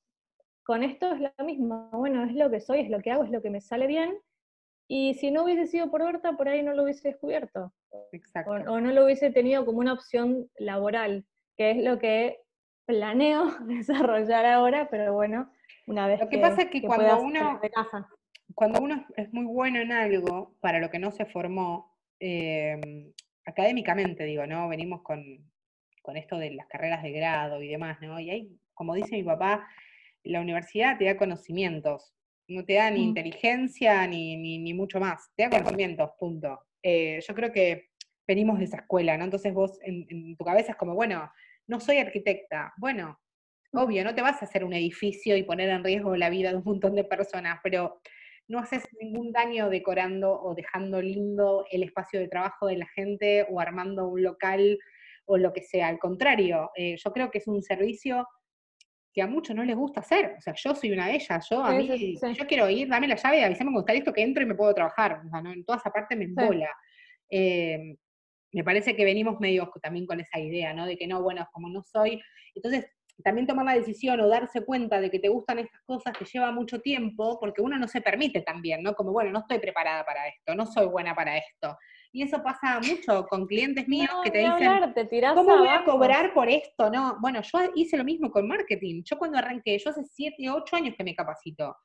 con 0.65 0.83
esto 0.83 1.13
es 1.13 1.21
lo 1.21 1.45
mismo, 1.45 1.91
bueno, 1.93 2.25
es 2.25 2.35
lo 2.35 2.51
que 2.51 2.61
soy, 2.61 2.81
es 2.81 2.91
lo 2.91 3.01
que 3.01 3.11
hago, 3.13 3.25
es 3.25 3.31
lo 3.31 3.41
que 3.41 3.51
me 3.51 3.61
sale 3.61 3.87
bien, 3.87 4.19
y 4.89 5.15
si 5.15 5.31
no 5.31 5.45
hubiese 5.45 5.67
sido 5.67 5.91
por 5.91 6.05
Berta, 6.05 6.37
por 6.37 6.49
ahí 6.49 6.63
no 6.63 6.75
lo 6.75 6.83
hubiese 6.83 7.09
descubierto. 7.09 7.73
Exacto. 8.13 8.51
o, 8.51 8.81
no 8.81 8.93
lo 8.93 9.05
hubiese 9.05 9.31
tenido 9.31 9.65
como 9.65 9.79
una 9.79 9.93
opción 9.93 10.51
laboral, 10.59 11.25
que 11.57 11.71
es 11.71 11.85
lo 11.85 11.99
que 11.99 12.44
planeo 12.87 13.51
desarrollar 13.67 14.47
ahora, 14.47 14.89
pero 14.91 15.13
bueno, 15.13 15.51
una 15.87 16.07
vez 16.07 16.21
Lo 16.21 16.29
que, 16.29 16.39
pasa 16.39 16.63
es 16.63 16.71
que, 16.71 16.83
cuando 16.83 17.21
uno 17.21 17.61
cuando 18.55 18.81
uno 18.81 19.05
es 19.17 19.33
muy 19.33 19.47
bueno 19.47 19.81
en 19.81 19.93
algo, 19.93 20.55
para 20.61 20.79
lo 20.79 20.91
que 20.91 20.99
no 20.99 21.11
se 21.11 21.25
formó, 21.25 21.93
em, 22.21 23.13
académicamente 23.45 24.25
digo, 24.25 24.47
¿no? 24.47 24.69
Venimos 24.69 25.03
con, 25.03 25.23
con 26.03 26.17
esto 26.17 26.39
de 26.39 26.53
las 26.53 26.67
carreras 26.67 27.03
de 27.03 27.13
grado 27.13 27.63
y 27.63 27.69
demás, 27.69 27.99
¿no? 28.01 28.21
Y 28.21 28.31
ahí, 28.31 28.59
como 28.75 28.95
dice 28.95 29.17
mi 29.17 29.25
papá, 29.25 29.67
la 30.23 30.41
universidad 30.41 30.99
te 30.99 31.07
da 31.07 31.17
conocimientos, 31.17 32.15
no 32.49 32.65
te 32.65 32.75
da 32.75 32.91
ni 32.91 33.01
mm. 33.01 33.09
inteligencia 33.09 34.07
ni, 34.07 34.37
ni, 34.37 34.75
mucho 34.75 35.01
más, 35.01 35.31
te 35.37 35.45
da 35.45 35.51
conocimientos, 35.51 36.11
punto. 36.19 36.61
Eh, 36.83 37.21
yo 37.27 37.35
creo 37.35 37.53
que 37.53 37.89
venimos 38.27 38.59
de 38.59 38.65
esa 38.67 38.79
escuela, 38.79 39.17
¿no? 39.17 39.25
Entonces 39.25 39.53
vos 39.53 39.79
en, 39.83 40.37
tu 40.37 40.45
cabeza 40.45 40.73
es 40.73 40.77
como, 40.77 40.95
bueno, 40.95 41.31
no 41.67 41.81
soy 41.81 41.99
arquitecta, 41.99 42.73
bueno, 42.77 43.19
obvio, 43.73 44.05
no 44.05 44.15
te 44.15 44.23
vas 44.23 44.41
a 44.43 44.45
hacer 44.45 44.65
un 44.65 44.73
edificio 44.73 45.37
y 45.37 45.43
poner 45.43 45.69
en 45.71 45.85
riesgo 45.85 46.17
la 46.17 46.31
vida 46.31 46.51
de 46.51 46.57
un 46.57 46.65
montón 46.65 46.95
de 46.95 47.05
personas, 47.05 47.59
pero 47.63 48.01
no 48.49 48.59
haces 48.59 48.87
ningún 49.01 49.33
daño 49.33 49.71
decorando 49.71 50.33
o 50.41 50.55
dejando 50.55 51.01
lindo 51.01 51.65
el 51.71 51.83
espacio 51.83 52.21
de 52.21 52.29
trabajo 52.29 52.67
de 52.67 52.77
la 52.77 52.87
gente 52.89 53.47
o 53.51 53.61
armando 53.61 54.07
un 54.09 54.23
local 54.23 54.79
o 55.27 55.39
lo 55.39 55.53
que 55.53 55.63
sea. 55.63 55.89
Al 55.89 55.99
contrario, 55.99 56.71
eh, 56.77 56.97
yo 56.97 57.13
creo 57.13 57.31
que 57.31 57.39
es 57.39 57.47
un 57.49 57.63
servicio 57.63 58.27
que 59.15 59.23
a 59.23 59.27
muchos 59.27 59.55
no 59.57 59.65
les 59.65 59.77
gusta 59.77 60.01
hacer. 60.01 60.35
O 60.37 60.41
sea, 60.41 60.55
yo 60.57 60.75
soy 60.75 60.91
una 60.91 61.07
de 61.07 61.15
ellas. 61.15 61.47
Yo, 61.49 61.65
a 61.65 61.73
mí, 61.73 62.19
yo 62.21 62.47
quiero 62.47 62.69
ir, 62.69 62.89
dame 62.89 63.09
la 63.09 63.15
llave, 63.15 63.45
avísame 63.45 63.71
me 63.71 63.77
gusta 63.79 63.93
esto, 63.93 64.13
que 64.13 64.23
entro 64.23 64.43
y 64.43 64.47
me 64.47 64.57
puedo 64.57 64.75
trabajar. 64.75 65.23
O 65.25 65.31
sea, 65.31 65.41
¿no? 65.41 65.53
en 65.53 65.65
toda 65.65 65.79
esa 65.79 65.91
parte 65.91 66.17
me 66.17 66.25
embola. 66.25 66.69
Eh, 67.31 67.97
me 68.55 68.65
parece 68.65 68.95
que 68.95 69.05
venimos 69.05 69.41
medio 69.41 69.71
también 69.83 70.07
con 70.07 70.21
esa 70.21 70.39
idea, 70.39 70.73
¿no? 70.73 70.87
De 70.87 70.97
que 70.97 71.07
no, 71.07 71.23
bueno, 71.23 71.47
como 71.53 71.69
no 71.69 71.83
soy. 71.83 72.23
Entonces, 72.55 72.87
también 73.23 73.47
tomar 73.47 73.65
la 73.65 73.75
decisión 73.75 74.21
o 74.21 74.29
darse 74.29 74.65
cuenta 74.65 75.01
de 75.01 75.11
que 75.11 75.19
te 75.19 75.29
gustan 75.29 75.59
estas 75.59 75.81
cosas 75.83 76.13
te 76.19 76.25
lleva 76.25 76.51
mucho 76.53 76.81
tiempo, 76.81 77.39
porque 77.41 77.63
uno 77.63 77.79
no 77.79 77.89
se 77.89 78.01
permite 78.01 78.43
también, 78.43 78.83
¿no? 78.83 78.95
Como, 78.95 79.13
bueno, 79.13 79.31
no 79.31 79.41
estoy 79.41 79.59
preparada 79.59 80.05
para 80.05 80.29
esto, 80.29 80.55
no 80.55 80.67
soy 80.67 80.87
buena 80.87 81.15
para 81.15 81.37
esto. 81.37 81.77
Y 82.13 82.23
eso 82.23 82.41
pasa 82.45 82.79
mucho 82.79 83.27
con 83.27 83.47
clientes 83.47 83.89
míos 83.89 84.11
que 84.23 84.31
te 84.31 84.39
dicen, 84.39 84.71
¿cómo 85.35 85.59
voy 85.59 85.69
a 85.69 85.85
cobrar 85.85 86.33
por 86.33 86.49
esto? 86.49 86.89
No, 86.89 87.17
bueno, 87.21 87.41
yo 87.43 87.59
hice 87.75 87.97
lo 87.97 88.05
mismo 88.05 88.31
con 88.31 88.47
marketing. 88.47 89.03
Yo 89.05 89.19
cuando 89.19 89.39
arranqué, 89.39 89.77
yo 89.79 89.91
hace 89.91 90.05
7, 90.05 90.49
8 90.49 90.77
años 90.77 90.95
que 90.97 91.03
me 91.03 91.15
capacito. 91.15 91.77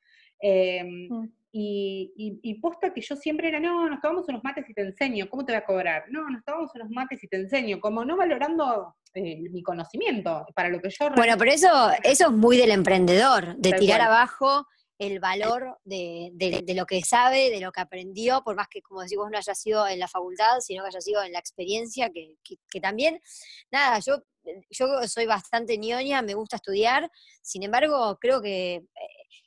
Em, 0.42 1.10
mm. 1.10 1.32
y, 1.52 2.40
y, 2.42 2.54
posta 2.56 2.94
que 2.94 3.02
yo 3.02 3.16
siempre 3.16 3.50
era, 3.50 3.60
no, 3.60 3.90
nos 3.90 4.02
tomamos 4.02 4.28
unos 4.30 4.44
mates 4.44 4.70
y 4.70 4.74
te 4.74 4.82
enseño, 4.82 5.30
¿cómo 5.30 5.46
te 5.46 5.54
voy 5.54 5.62
a 5.62 5.66
cobrar? 5.66 6.06
No, 6.10 6.30
nos 6.30 6.44
tomamos 6.46 6.72
unos 6.76 6.90
mates 6.90 7.24
y 7.24 7.28
te 7.28 7.38
enseño, 7.38 7.80
como 7.80 8.06
no 8.06 8.16
valorando 8.16 8.96
eh, 9.14 9.38
mi 9.50 9.64
conocimiento 9.64 10.46
para 10.56 10.70
lo 10.70 10.80
que 10.80 10.90
yo... 10.90 11.10
Bueno, 11.16 11.36
pero 11.38 11.52
eso, 11.52 11.92
eso 12.04 12.28
es 12.28 12.32
muy 12.32 12.58
del 12.58 12.72
emprendedor, 12.72 13.56
de 13.58 13.74
tirar 13.74 14.02
abajo 14.02 14.66
el 15.00 15.22
valor 15.22 15.80
de, 15.86 16.32
de, 16.34 16.74
lo 16.76 16.86
que 16.86 17.02
sabe, 17.02 17.50
de 17.50 17.62
lo 17.62 17.72
que 17.72 17.80
aprendió, 17.80 18.44
por 18.44 18.58
más 18.58 18.68
que, 18.68 18.82
como 18.82 19.02
decimos, 19.02 19.32
no 19.32 19.38
haya 19.38 19.56
sido 19.56 19.88
en 19.88 19.98
la 19.98 20.10
facultad, 20.10 20.60
sino 20.60 20.84
que 20.84 20.90
haya 20.90 21.00
sido 21.00 21.24
en 21.24 21.32
la 21.32 21.40
experiencia, 21.40 22.10
que, 22.10 22.36
que, 22.44 22.82
también, 22.82 23.22
nada, 23.72 24.00
yo, 24.00 24.22
yo 24.70 25.08
soy 25.08 25.26
bastante 25.26 25.78
ñoña, 25.78 26.22
me 26.22 26.34
gusta 26.34 26.58
estudiar, 26.58 27.10
sin 27.42 27.64
embargo, 27.64 28.18
creo 28.20 28.42
que 28.42 28.76
eh, 28.76 28.84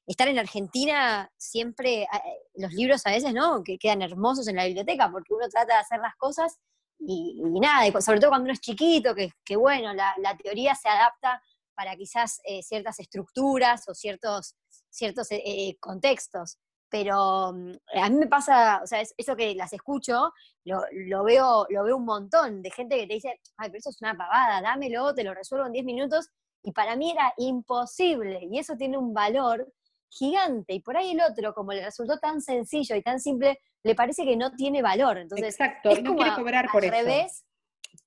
estar 0.07 0.29
en 0.29 0.38
Argentina 0.38 1.31
siempre, 1.37 2.03
eh, 2.03 2.09
los 2.55 2.73
libros 2.73 3.07
a 3.07 3.11
veces, 3.11 3.33
¿no? 3.33 3.62
Que 3.62 3.79
quedan 3.79 4.03
hermosos 4.03 4.49
en 4.49 4.57
la 4.57 4.66
biblioteca, 4.66 5.11
porque 5.11 5.35
uno 5.35 5.49
trata 5.49 5.75
de 5.75 5.81
hacer 5.81 6.01
las 6.01 6.16
cosas 6.16 6.59
y, 6.99 7.40
nada, 7.61 8.01
sobre 8.01 8.21
todo 8.21 8.31
cuando 8.31 8.45
uno 8.45 8.53
es 8.53 8.61
chiquito, 8.61 9.14
que, 9.14 9.57
bueno, 9.57 9.92
la, 9.92 10.37
teoría 10.42 10.75
se 10.75 10.88
adapta 10.88 11.42
para 11.75 11.97
quizás 11.97 12.40
eh, 12.45 12.62
ciertas 12.62 13.01
estructuras 13.01 13.88
o 13.88 13.95
ciertos, 13.95 14.57
ciertos 14.90 15.29
eh, 15.31 15.77
contextos. 15.81 16.59
Pero 16.88 17.53
mm, 17.53 17.73
a 18.01 18.11
mí 18.11 18.16
me 18.16 18.27
pasa, 18.27 18.81
o 18.83 18.87
sea, 18.87 19.03
eso 19.16 19.35
que 19.37 19.55
las 19.55 19.73
escucho, 19.73 20.33
lo, 20.64 21.25
veo, 21.25 21.66
lo 21.71 21.85
veo 21.85 21.97
un 21.97 22.05
montón 22.05 22.62
de 22.62 22.71
gente 22.71 22.97
que 22.97 23.07
te 23.07 23.14
dice, 23.14 23.40
ay, 23.57 23.71
pero 23.71 23.79
eso 23.79 23.90
es 23.90 24.01
una 24.03 24.16
pavada, 24.16 24.61
dámelo, 24.61 25.14
te 25.14 25.25
lo 25.25 25.35
resuelvo 25.35 25.66
en 25.66 25.73
10 25.73 25.85
minutos. 25.85 26.29
Y 26.62 26.72
para 26.72 26.96
mí 26.96 27.11
era 27.11 27.33
imposible. 27.38 28.46
Y 28.51 28.59
eso 28.59 28.77
tiene 28.77 28.98
un 28.98 29.12
valor 29.12 29.72
gigante. 30.09 30.75
Y 30.75 30.81
por 30.81 30.96
ahí 30.96 31.12
el 31.12 31.20
otro, 31.20 31.55
como 31.55 31.72
le 31.72 31.85
resultó 31.85 32.18
tan 32.18 32.40
sencillo 32.40 32.94
y 32.96 33.03
tan 33.03 33.20
simple, 33.20 33.61
le 33.83 33.94
parece 33.94 34.25
que 34.25 34.37
no 34.37 34.53
tiene 34.53 34.83
valor. 34.83 35.18
Entonces, 35.18 35.55
Exacto, 35.55 35.90
no 36.03 36.14
quiere 36.14 36.35
cobrar 36.35 36.68
por 36.70 36.85
eso. 36.85 36.92
Revés, 36.92 37.44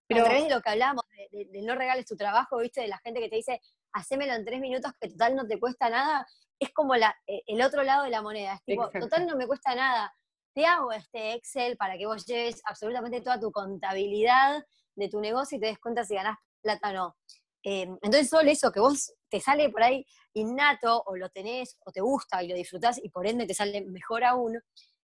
pero, 0.07 0.21
a 0.21 0.25
través 0.25 0.43
de 0.43 0.55
lo 0.55 0.61
que 0.61 0.69
hablamos, 0.69 1.03
de, 1.31 1.61
no 1.63 1.75
regales 1.75 2.05
tu 2.05 2.15
trabajo, 2.15 2.57
¿viste? 2.59 2.81
De 2.81 2.87
la 2.87 2.99
gente 2.99 3.19
que 3.19 3.29
te 3.29 3.37
dice, 3.37 3.59
hacémelo 3.93 4.33
en 4.33 4.45
tres 4.45 4.59
minutos, 4.59 4.91
que 4.99 5.09
total 5.09 5.35
no 5.35 5.47
te 5.47 5.59
cuesta 5.59 5.89
nada, 5.89 6.27
es 6.59 6.71
como 6.71 6.95
la, 6.95 7.15
eh, 7.27 7.41
el 7.47 7.61
otro 7.61 7.83
lado 7.83 8.03
de 8.03 8.11
la 8.11 8.21
moneda. 8.21 8.53
Es 8.53 8.63
tipo, 8.63 8.89
total 8.89 9.25
no 9.25 9.35
me 9.35 9.47
cuesta 9.47 9.75
nada. 9.75 10.13
Te 10.53 10.65
hago 10.65 10.91
este 10.91 11.33
Excel 11.33 11.75
para 11.75 11.97
que 11.97 12.05
vos 12.05 12.25
lleves 12.25 12.61
absolutamente 12.65 13.21
toda 13.21 13.39
tu 13.39 13.51
contabilidad 13.51 14.63
de 14.95 15.09
tu 15.09 15.19
negocio 15.19 15.57
y 15.57 15.61
te 15.61 15.67
des 15.67 15.79
cuenta 15.79 16.05
si 16.05 16.15
ganás 16.15 16.37
plata 16.61 16.91
o 16.91 16.93
no. 16.93 17.15
Em, 17.67 17.97
entonces, 18.03 18.29
solo 18.29 18.51
eso 18.51 18.71
que 18.71 18.79
vos 18.79 19.11
te 19.27 19.41
sale 19.41 19.69
por 19.71 19.81
ahí 19.81 20.05
innato, 20.33 21.01
o 21.07 21.15
lo 21.15 21.29
tenés, 21.29 21.75
o 21.83 21.91
te 21.91 21.99
gusta 21.99 22.43
y 22.43 22.47
lo 22.47 22.55
disfrutás, 22.55 23.03
y 23.03 23.09
por 23.09 23.25
ende 23.25 23.47
te 23.47 23.55
sale 23.55 23.81
mejor 23.81 24.23
aún. 24.23 24.59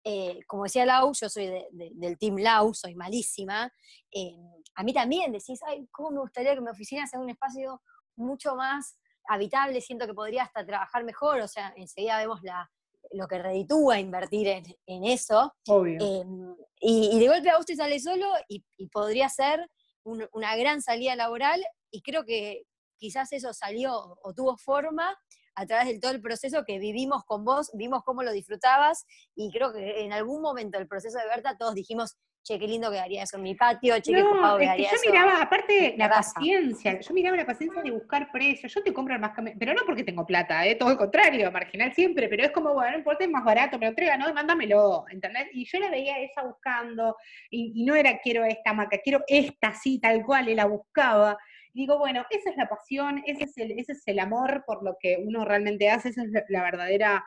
Eh, 0.03 0.39
como 0.47 0.63
decía 0.63 0.83
Lau, 0.83 1.13
yo 1.13 1.29
soy 1.29 1.51
del 1.71 2.17
Team 2.17 2.37
Lau, 2.37 2.73
soy 2.73 2.95
malísima. 2.95 3.71
Em, 4.09 4.41
a 4.73 4.83
mí 4.83 4.91
también 4.91 5.31
decís, 5.31 5.59
ay, 5.67 5.87
¿cómo 5.91 6.09
me 6.09 6.19
gustaría 6.21 6.55
que 6.55 6.61
mi 6.61 6.69
oficina 6.69 7.05
sea 7.05 7.19
un 7.19 7.29
espacio 7.29 7.79
mucho 8.15 8.55
más 8.55 8.97
habitable? 9.29 9.79
Siento 9.79 10.07
que 10.07 10.15
podría 10.15 10.43
hasta 10.43 10.65
trabajar 10.65 11.03
mejor, 11.03 11.41
o 11.41 11.47
sea, 11.47 11.71
enseguida 11.75 12.17
vemos 12.17 12.41
la, 12.41 12.71
lo 13.11 13.27
que 13.27 13.37
reditúa 13.37 13.99
invertir 13.99 14.47
en, 14.47 15.03
eso. 15.03 15.53
Obvio. 15.67 15.99
Em, 16.01 16.55
y, 16.79 17.19
de 17.19 17.27
golpe 17.27 17.51
a 17.51 17.57
vos 17.57 17.67
te 17.67 17.75
sale 17.75 17.99
solo 17.99 18.25
y, 18.47 18.63
podría 18.91 19.29
ser 19.29 19.69
una 20.03 20.55
gran 20.55 20.81
salida 20.81 21.15
laboral 21.15 21.61
y 21.91 22.01
creo 22.01 22.25
que 22.25 22.63
quizás 22.97 23.31
eso 23.33 23.53
salió 23.53 23.93
o 24.21 24.33
tuvo 24.33 24.57
forma 24.57 25.17
a 25.55 25.65
través 25.65 25.87
de 25.87 25.99
todo 25.99 26.11
el 26.11 26.21
proceso 26.21 26.63
que 26.65 26.77
vivimos 26.77 27.23
con 27.25 27.43
vos, 27.43 27.71
vimos 27.73 28.03
cómo 28.03 28.21
lo 28.21 28.31
disfrutabas 28.31 29.05
y 29.35 29.51
creo 29.51 29.73
que 29.73 30.03
en 30.03 30.13
algún 30.13 30.41
momento 30.41 30.77
del 30.77 30.87
proceso 30.87 31.17
de 31.17 31.25
Berta 31.25 31.57
todos 31.57 31.73
dijimos, 31.73 32.15
che, 32.43 32.59
qué 32.59 32.67
lindo 32.67 32.91
quedaría 32.91 33.23
eso 33.23 33.37
en 33.37 33.43
mi 33.43 33.55
patio, 33.55 33.99
che, 33.99 34.13
qué 34.13 34.21
copado 34.21 34.59
quedaría 34.59 34.87
eso. 34.87 34.95
Yo 35.03 35.11
miraba, 35.11 35.41
aparte, 35.41 35.95
la 35.97 36.09
paciencia, 36.09 36.99
yo 36.99 37.13
miraba 37.13 37.35
la 37.37 37.45
paciencia 37.45 37.81
de 37.81 37.91
buscar 37.91 38.31
precios, 38.31 38.73
yo 38.73 38.83
te 38.83 38.93
compro 38.93 39.17
más 39.19 39.31
pero 39.59 39.73
no 39.73 39.81
porque 39.85 40.03
tengo 40.03 40.25
plata, 40.25 40.65
¿eh? 40.65 40.75
todo 40.75 40.89
lo 40.89 40.97
contrario, 40.97 41.51
marginal 41.51 41.93
siempre, 41.93 42.29
pero 42.29 42.43
es 42.43 42.51
como, 42.51 42.73
bueno, 42.73 42.91
no 42.91 42.97
importa, 42.99 43.25
es 43.25 43.29
más 43.31 43.43
barato, 43.43 43.77
me 43.77 43.87
lo 43.87 43.89
entrega, 43.89 44.15
no, 44.15 44.31
mándamelo, 44.33 45.05
¿entendés? 45.09 45.47
Y 45.53 45.65
yo 45.65 45.79
la 45.79 45.89
veía 45.89 46.19
esa 46.19 46.43
buscando, 46.43 47.15
y, 47.49 47.83
no 47.83 47.95
era 47.95 48.19
quiero 48.19 48.45
esta 48.45 48.73
marca, 48.73 48.99
quiero 49.03 49.23
esta 49.27 49.73
sí, 49.73 49.99
tal 49.99 50.23
cual, 50.25 50.49
y 50.49 50.55
la 50.55 50.65
buscaba. 50.65 51.37
Digo, 51.77 51.99
bueno, 51.99 52.25
esa 52.31 52.49
es 52.49 52.57
la 52.57 52.67
pasión, 52.67 53.23
ese 53.25 53.43
es 53.43 53.57
el, 53.57 53.71
ese 53.79 53.91
es 53.93 54.01
el 54.07 54.19
amor 54.19 54.63
por 54.65 54.83
lo 54.83 54.97
que 54.99 55.17
uno 55.23 55.45
realmente 55.45 55.89
hace, 55.89 56.09
esa 56.09 56.23
es 56.23 56.31
la 56.49 56.63
verdadera 56.63 57.23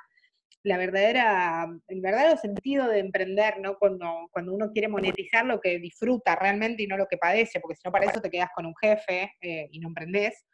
la 0.63 0.77
verdadera, 0.77 1.67
el 1.89 2.01
verdadero 2.01 2.37
sentido 2.37 2.87
de 2.87 2.99
emprender, 2.99 3.61
¿no? 3.61 3.79
Cuando, 3.79 4.29
cuando 4.31 4.53
uno 4.53 4.71
quiere 4.73 4.89
monetizar 4.89 5.47
lo 5.47 5.61
que 5.61 5.79
disfruta 5.79 6.37
realmente 6.37 6.83
y 6.83 6.87
no 6.87 6.99
lo 6.99 7.07
que 7.07 7.17
padece, 7.17 7.61
porque 7.61 7.77
si 7.77 7.83
no 7.85 7.93
para 7.93 8.07
eso 8.07 8.21
te 8.21 8.31
quedas 8.31 8.51
con 8.55 8.67
un 8.67 8.75
jefe 8.77 9.33
eh, 9.41 9.69
y 9.71 9.79
no 9.79 9.89
emprendés. 9.89 10.45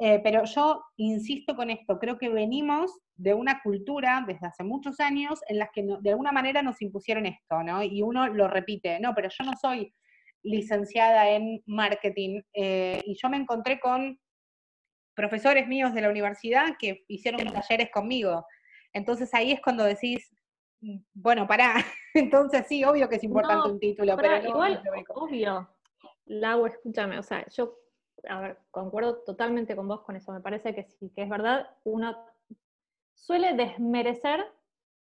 Eh, 0.00 0.20
pero 0.24 0.44
yo 0.44 0.82
insisto 0.96 1.54
con 1.54 1.70
esto, 1.70 2.00
creo 2.00 2.18
que 2.18 2.28
venimos 2.28 2.90
de 3.14 3.32
una 3.32 3.60
cultura 3.62 4.24
desde 4.26 4.48
hace 4.48 4.64
muchos 4.64 4.98
años 4.98 5.38
en 5.48 5.60
las 5.60 5.68
que 5.72 5.86
de 6.00 6.10
alguna 6.10 6.32
manera 6.32 6.62
nos 6.62 6.82
impusieron 6.82 7.26
esto, 7.26 7.62
¿no? 7.62 7.80
Y 7.80 8.02
uno 8.02 8.26
lo 8.26 8.48
repite, 8.48 8.98
no, 8.98 9.14
pero 9.14 9.28
yo 9.28 9.44
no 9.44 9.52
soy 9.56 9.94
licenciada 10.44 11.30
en 11.30 11.62
marketing 11.66 12.42
eh, 12.52 13.02
y 13.04 13.16
yo 13.20 13.28
me 13.28 13.38
encontré 13.38 13.80
con 13.80 14.20
profesores 15.14 15.66
míos 15.66 15.94
de 15.94 16.02
la 16.02 16.10
universidad 16.10 16.76
que 16.78 17.04
hicieron 17.08 17.40
talleres 17.52 17.90
conmigo. 17.90 18.46
Entonces 18.92 19.32
ahí 19.34 19.52
es 19.52 19.60
cuando 19.60 19.84
decís, 19.84 20.32
bueno, 21.14 21.46
pará, 21.46 21.74
entonces 22.14 22.66
sí, 22.68 22.84
obvio 22.84 23.08
que 23.08 23.16
es 23.16 23.24
importante 23.24 23.70
un 23.70 23.80
título, 23.80 24.16
pero 24.16 24.42
no, 24.42 24.48
igual, 24.48 24.82
obvio. 25.08 25.68
Lau, 26.26 26.66
escúchame, 26.66 27.18
o 27.18 27.22
sea, 27.22 27.46
yo, 27.48 27.76
a 28.28 28.40
ver, 28.40 28.58
concuerdo 28.70 29.22
totalmente 29.24 29.76
con 29.76 29.88
vos 29.88 30.02
con 30.02 30.16
eso, 30.16 30.32
me 30.32 30.40
parece 30.40 30.74
que 30.74 30.84
sí, 30.84 31.10
que 31.14 31.22
es 31.22 31.28
verdad, 31.28 31.68
uno 31.84 32.16
suele 33.14 33.54
desmerecer 33.54 34.44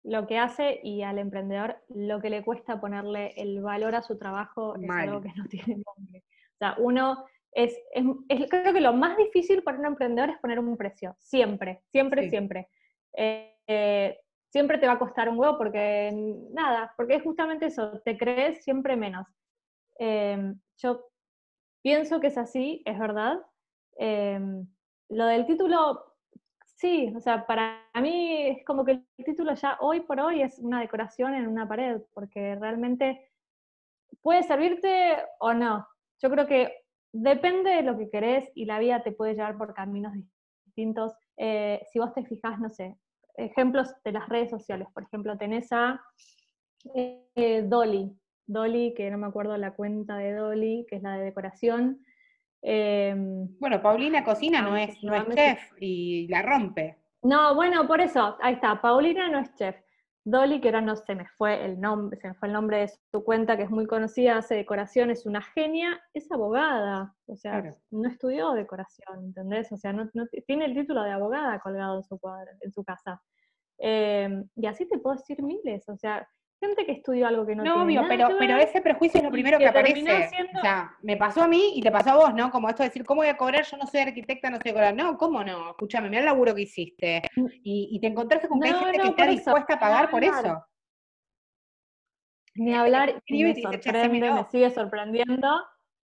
lo 0.03 0.27
que 0.27 0.39
hace 0.39 0.81
y 0.83 1.03
al 1.03 1.19
emprendedor 1.19 1.77
lo 1.89 2.21
que 2.21 2.31
le 2.31 2.43
cuesta 2.43 2.81
ponerle 2.81 3.35
el 3.37 3.61
valor 3.61 3.95
a 3.95 4.03
su 4.03 4.17
trabajo 4.19 4.75
es 4.77 4.91
algo 4.91 5.21
que 5.21 5.33
no 5.37 5.45
tiene 5.51 5.83
nombre. 5.85 6.25
O 6.55 6.59
sea, 6.59 6.75
uno 6.79 7.25
es, 7.53 7.77
es, 8.29 8.49
creo 8.49 8.73
que 8.73 8.81
lo 8.81 8.93
más 8.93 9.17
difícil 9.17 9.63
para 9.63 9.79
un 9.79 9.87
emprendedor 9.87 10.31
es 10.31 10.39
poner 10.39 10.59
un 10.59 10.77
precio, 10.77 11.15
siempre, 11.19 11.83
siempre, 11.91 12.29
siempre. 12.29 12.69
Eh, 13.15 13.57
eh, 13.67 14.19
siempre 14.51 14.79
te 14.79 14.87
va 14.87 14.95
a 14.95 14.99
costar 14.99 15.29
un 15.29 15.39
huevo 15.39 15.57
porque 15.57 16.13
nada, 16.53 16.93
porque 16.97 17.17
es 17.17 17.23
justamente 17.23 17.67
eso, 17.67 18.01
te 18.05 18.17
crees 18.17 18.63
siempre 18.65 18.97
menos. 18.97 19.27
Em, 19.99 20.59
yo 20.79 21.09
pienso 21.83 22.21
que 22.21 22.29
es 22.29 22.39
así, 22.39 22.83
es 22.85 22.99
verdad. 22.99 23.39
Em, 23.97 24.67
lo 25.09 25.27
del 25.27 25.47
título, 25.47 26.10
sí, 26.81 27.13
o 27.15 27.21
sea, 27.21 27.47
para 27.47 27.85
mí 28.01 28.49
es 28.49 28.65
como 28.65 28.85
que 28.85 28.93
el 28.93 29.25
título 29.25 29.55
ya 29.55 29.77
hoy 29.81 30.01
por 30.01 30.19
hoy 30.19 30.41
es 30.41 30.59
una 30.59 30.81
decoración 30.81 31.35
en 31.35 31.47
una 31.47 31.69
pared, 31.69 32.01
porque 32.15 32.57
realmente 32.57 33.31
puede 34.23 34.43
servirte 34.43 35.17
o 35.41 35.53
no. 35.53 35.87
Yo 36.23 36.31
creo 36.31 36.47
que 36.47 36.75
depende 37.13 37.71
de 37.71 37.83
lo 37.83 37.99
que 37.99 38.11
querés 38.11 38.51
y 38.55 38.65
la 38.65 38.79
vida 38.79 39.03
te 39.03 39.13
puede 39.13 39.35
llevar 39.35 39.59
por 39.59 39.75
caminos 39.75 40.15
distintos. 40.65 41.13
Eh, 41.37 41.83
si 41.93 41.99
vos 41.99 42.15
te 42.15 42.25
fijas, 42.25 42.59
no 42.59 42.71
sé, 42.71 42.97
ejemplos 43.37 43.93
de 44.03 44.13
las 44.13 44.29
redes 44.29 44.51
sociales. 44.51 44.89
Por 44.95 45.03
ejemplo, 45.03 45.37
tenés 45.37 45.71
a 45.73 46.01
eh, 46.95 47.63
Dolly, 47.67 48.11
Dolly, 48.47 48.95
que 48.95 49.11
no 49.11 49.19
me 49.19 49.27
acuerdo 49.27 49.57
la 49.59 49.75
cuenta 49.75 50.17
de 50.17 50.33
Dolly, 50.33 50.87
que 50.89 50.97
es 50.97 51.03
la 51.03 51.19
de 51.19 51.25
decoración. 51.25 52.03
Em, 52.63 53.49
bueno, 53.59 53.81
Paulina 53.81 54.23
Cocina 54.23 54.61
no 54.61 54.77
es, 54.77 55.03
no 55.03 55.15
es 55.15 55.35
chef 55.35 55.73
y 55.81 56.29
la 56.29 56.43
rompe. 56.43 56.99
No, 57.23 57.55
bueno, 57.55 57.87
por 57.87 58.01
eso, 58.01 58.37
ahí 58.41 58.55
está, 58.55 58.81
Paulina 58.81 59.29
no 59.29 59.41
es 59.41 59.55
chef. 59.55 59.77
Dolly, 60.23 60.61
que 60.61 60.69
ahora 60.69 60.83
no 60.83 60.97
se 60.97 61.15
me 61.15 61.27
fue 61.27 61.65
el 61.65 61.81
nombre, 61.81 62.21
se 62.21 62.29
me 62.29 62.35
fue 62.35 62.49
el 62.49 62.53
nombre 62.53 62.79
de 62.81 62.89
su 63.11 63.25
cuenta, 63.25 63.57
que 63.57 63.63
es 63.63 63.71
muy 63.71 63.87
conocida, 63.87 64.37
hace 64.37 64.55
decoración, 64.55 65.11
es 65.11 65.25
una 65.25 65.41
genia, 65.41 65.99
es 66.13 66.31
abogada, 66.31 67.15
o 67.27 67.37
sea, 67.37 67.63
no 67.91 68.09
estudió 68.09 68.53
decoración, 68.53 69.25
¿entendés? 69.25 69.73
O 69.73 69.79
sea, 69.79 69.95
no, 69.95 70.11
tiene 70.47 70.67
el 70.67 70.75
título 70.75 71.03
de 71.03 71.13
abogada 71.13 71.59
colgado 71.61 71.97
en 71.97 72.05
su 72.05 72.19
cuadro, 72.19 72.51
en 72.61 72.71
su 72.71 72.85
casa. 72.85 73.23
Em, 73.79 74.47
y 74.57 74.67
así 74.67 74.87
te 74.87 74.99
puedo 74.99 75.17
decir 75.17 75.43
miles, 75.43 75.89
o 75.89 75.97
sea, 75.97 76.29
gente 76.61 76.85
que 76.85 76.93
estudió 76.93 77.27
algo 77.27 77.47
que 77.47 77.57
no, 77.57 77.65
no 77.65 77.83
obvio, 77.83 78.05
pero, 78.07 78.29
pero 78.39 78.59
ese 78.59 78.83
prejuicio 78.83 79.19
es 79.19 79.25
lo 79.25 79.31
primero 79.31 79.59
que, 79.59 79.67
aparece. 79.67 80.29
O 80.55 80.61
sea, 80.61 80.95
me 81.03 81.17
pasó 81.17 81.43
a 81.43 81.49
mí 81.49 81.73
y 81.75 81.81
te 81.81 81.91
pasó 81.91 82.11
a 82.11 82.17
vos, 82.17 82.35
¿no? 82.35 82.51
Como 82.51 82.69
esto 82.69 82.83
de 82.83 82.91
decir, 82.91 83.05
¿cómo 83.05 83.23
voy 83.23 83.29
a 83.29 83.37
cobrar? 83.37 83.65
Yo 83.65 83.77
no 83.79 83.87
soy 83.87 84.01
arquitecta, 84.01 84.51
no 84.51 84.59
sé 84.59 84.73
cobrar. 84.73 84.95
No, 84.95 85.17
¿cómo 85.17 85.43
no? 85.43 85.71
Escúchame, 85.71 86.11
mira 86.11 86.21
el 86.21 86.27
laburo 86.27 86.55
que 86.55 86.63
hiciste. 86.63 87.23
Mm. 87.35 87.47
Y, 87.65 87.99
te 88.01 88.07
encontraste 88.07 88.49
con 88.49 88.61
que 88.61 88.69
hay 88.69 88.75
gente 88.75 88.99
que 88.99 89.09
está 89.09 89.27
dispuesta 89.27 89.75
a 89.75 89.79
pagar 89.79 90.11
por 90.11 90.23
eso. 90.23 90.65
Ni 92.55 92.75
hablar, 92.75 93.23
me 93.29 93.55
sorprende, 93.55 94.31
me 94.33 94.45
sigue 94.45 94.71
sorprendiendo. 94.71 95.49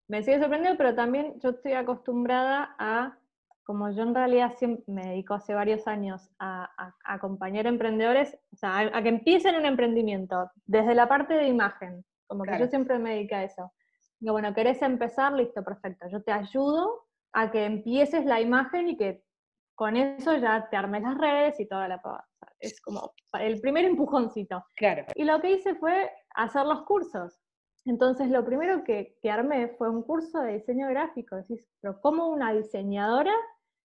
Me 0.08 0.22
sigue 0.22 0.38
sorprendiendo, 0.38 0.78
pero 0.78 0.94
también 0.94 1.34
yo 1.40 1.50
estoy 1.50 1.72
acostumbrada 1.72 2.76
a 2.78 3.18
como 3.66 3.90
yo 3.90 4.04
en 4.04 4.14
realidad 4.14 4.54
me 4.86 5.08
dedico 5.08 5.34
hace 5.34 5.52
varios 5.52 5.88
años 5.88 6.30
a, 6.38 6.70
acompañar 7.04 7.66
emprendedores, 7.66 8.38
o 8.52 8.56
sea, 8.56 8.78
a, 8.78 9.02
que 9.02 9.08
empiecen 9.08 9.56
un 9.56 9.66
emprendimiento, 9.66 10.48
desde 10.66 10.94
la 10.94 11.08
parte 11.08 11.34
de 11.34 11.48
imagen, 11.48 12.04
como 12.28 12.44
que 12.44 12.60
yo 12.60 12.68
siempre 12.68 12.96
me 13.00 13.14
dedico 13.14 13.34
a 13.34 13.42
eso. 13.42 13.72
Digo, 14.20 14.34
bueno, 14.34 14.54
¿querés 14.54 14.80
empezar? 14.82 15.32
Listo, 15.32 15.64
perfecto. 15.64 16.06
Yo 16.08 16.22
te 16.22 16.30
ayudo 16.30 17.08
a 17.32 17.50
que 17.50 17.64
empieces 17.64 18.24
la 18.24 18.40
imagen 18.40 18.88
y 18.88 18.96
que 18.96 19.24
con 19.74 19.96
eso 19.96 20.36
ya 20.36 20.68
te 20.70 20.76
armes 20.76 21.02
las 21.02 21.18
redes 21.18 21.58
y 21.58 21.66
toda 21.66 21.88
la 21.88 22.00
Es 22.60 22.80
como 22.80 23.14
el 23.40 23.60
primer 23.60 23.84
empujoncito. 23.84 24.64
Claro. 24.76 25.06
Y 25.16 25.24
lo 25.24 25.40
que 25.40 25.50
hice 25.50 25.74
fue 25.74 26.08
hacer 26.36 26.64
los 26.66 26.82
cursos. 26.84 27.36
Entonces, 27.84 28.30
lo 28.30 28.44
primero 28.44 28.84
que, 28.84 29.18
que 29.20 29.30
armé 29.30 29.74
fue 29.76 29.90
un 29.90 30.02
curso 30.04 30.40
de 30.40 30.54
diseño 30.54 30.88
gráfico. 30.88 31.34
Decís, 31.34 31.68
pero 31.80 32.00
¿cómo 32.00 32.28
una 32.28 32.52
diseñadora 32.52 33.34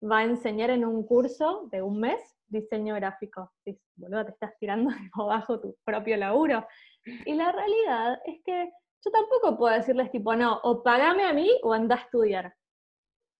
va 0.09 0.19
a 0.19 0.23
enseñar 0.23 0.69
en 0.69 0.85
un 0.85 1.05
curso 1.05 1.67
de 1.71 1.81
un 1.81 1.99
mes 1.99 2.35
diseño 2.47 2.95
gráfico. 2.95 3.51
Dices, 3.65 3.83
boludo, 3.95 4.25
te 4.25 4.31
estás 4.31 4.57
tirando 4.59 4.89
bajo 5.15 5.59
tu 5.59 5.75
propio 5.83 6.17
laburo. 6.17 6.65
Y 7.03 7.33
la 7.33 7.51
realidad 7.51 8.19
es 8.25 8.41
que 8.43 8.71
yo 9.03 9.11
tampoco 9.11 9.57
puedo 9.57 9.75
decirles 9.75 10.11
tipo, 10.11 10.35
no, 10.35 10.59
o 10.63 10.81
pagame 10.81 11.25
a 11.25 11.33
mí 11.33 11.49
o 11.63 11.73
anda 11.73 11.95
a 11.95 11.99
estudiar. 11.99 12.53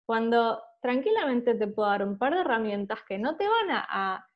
Cuando 0.06 0.62
tranquilamente 0.82 1.56
te 1.56 1.68
puedo 1.68 1.90
dar 1.90 2.06
un 2.08 2.18
par 2.18 2.34
de 2.34 2.42
herramientas 2.42 3.00
que 3.08 3.18
no 3.18 3.36
te 3.38 3.48
van 3.48 3.72
a, 3.72 4.28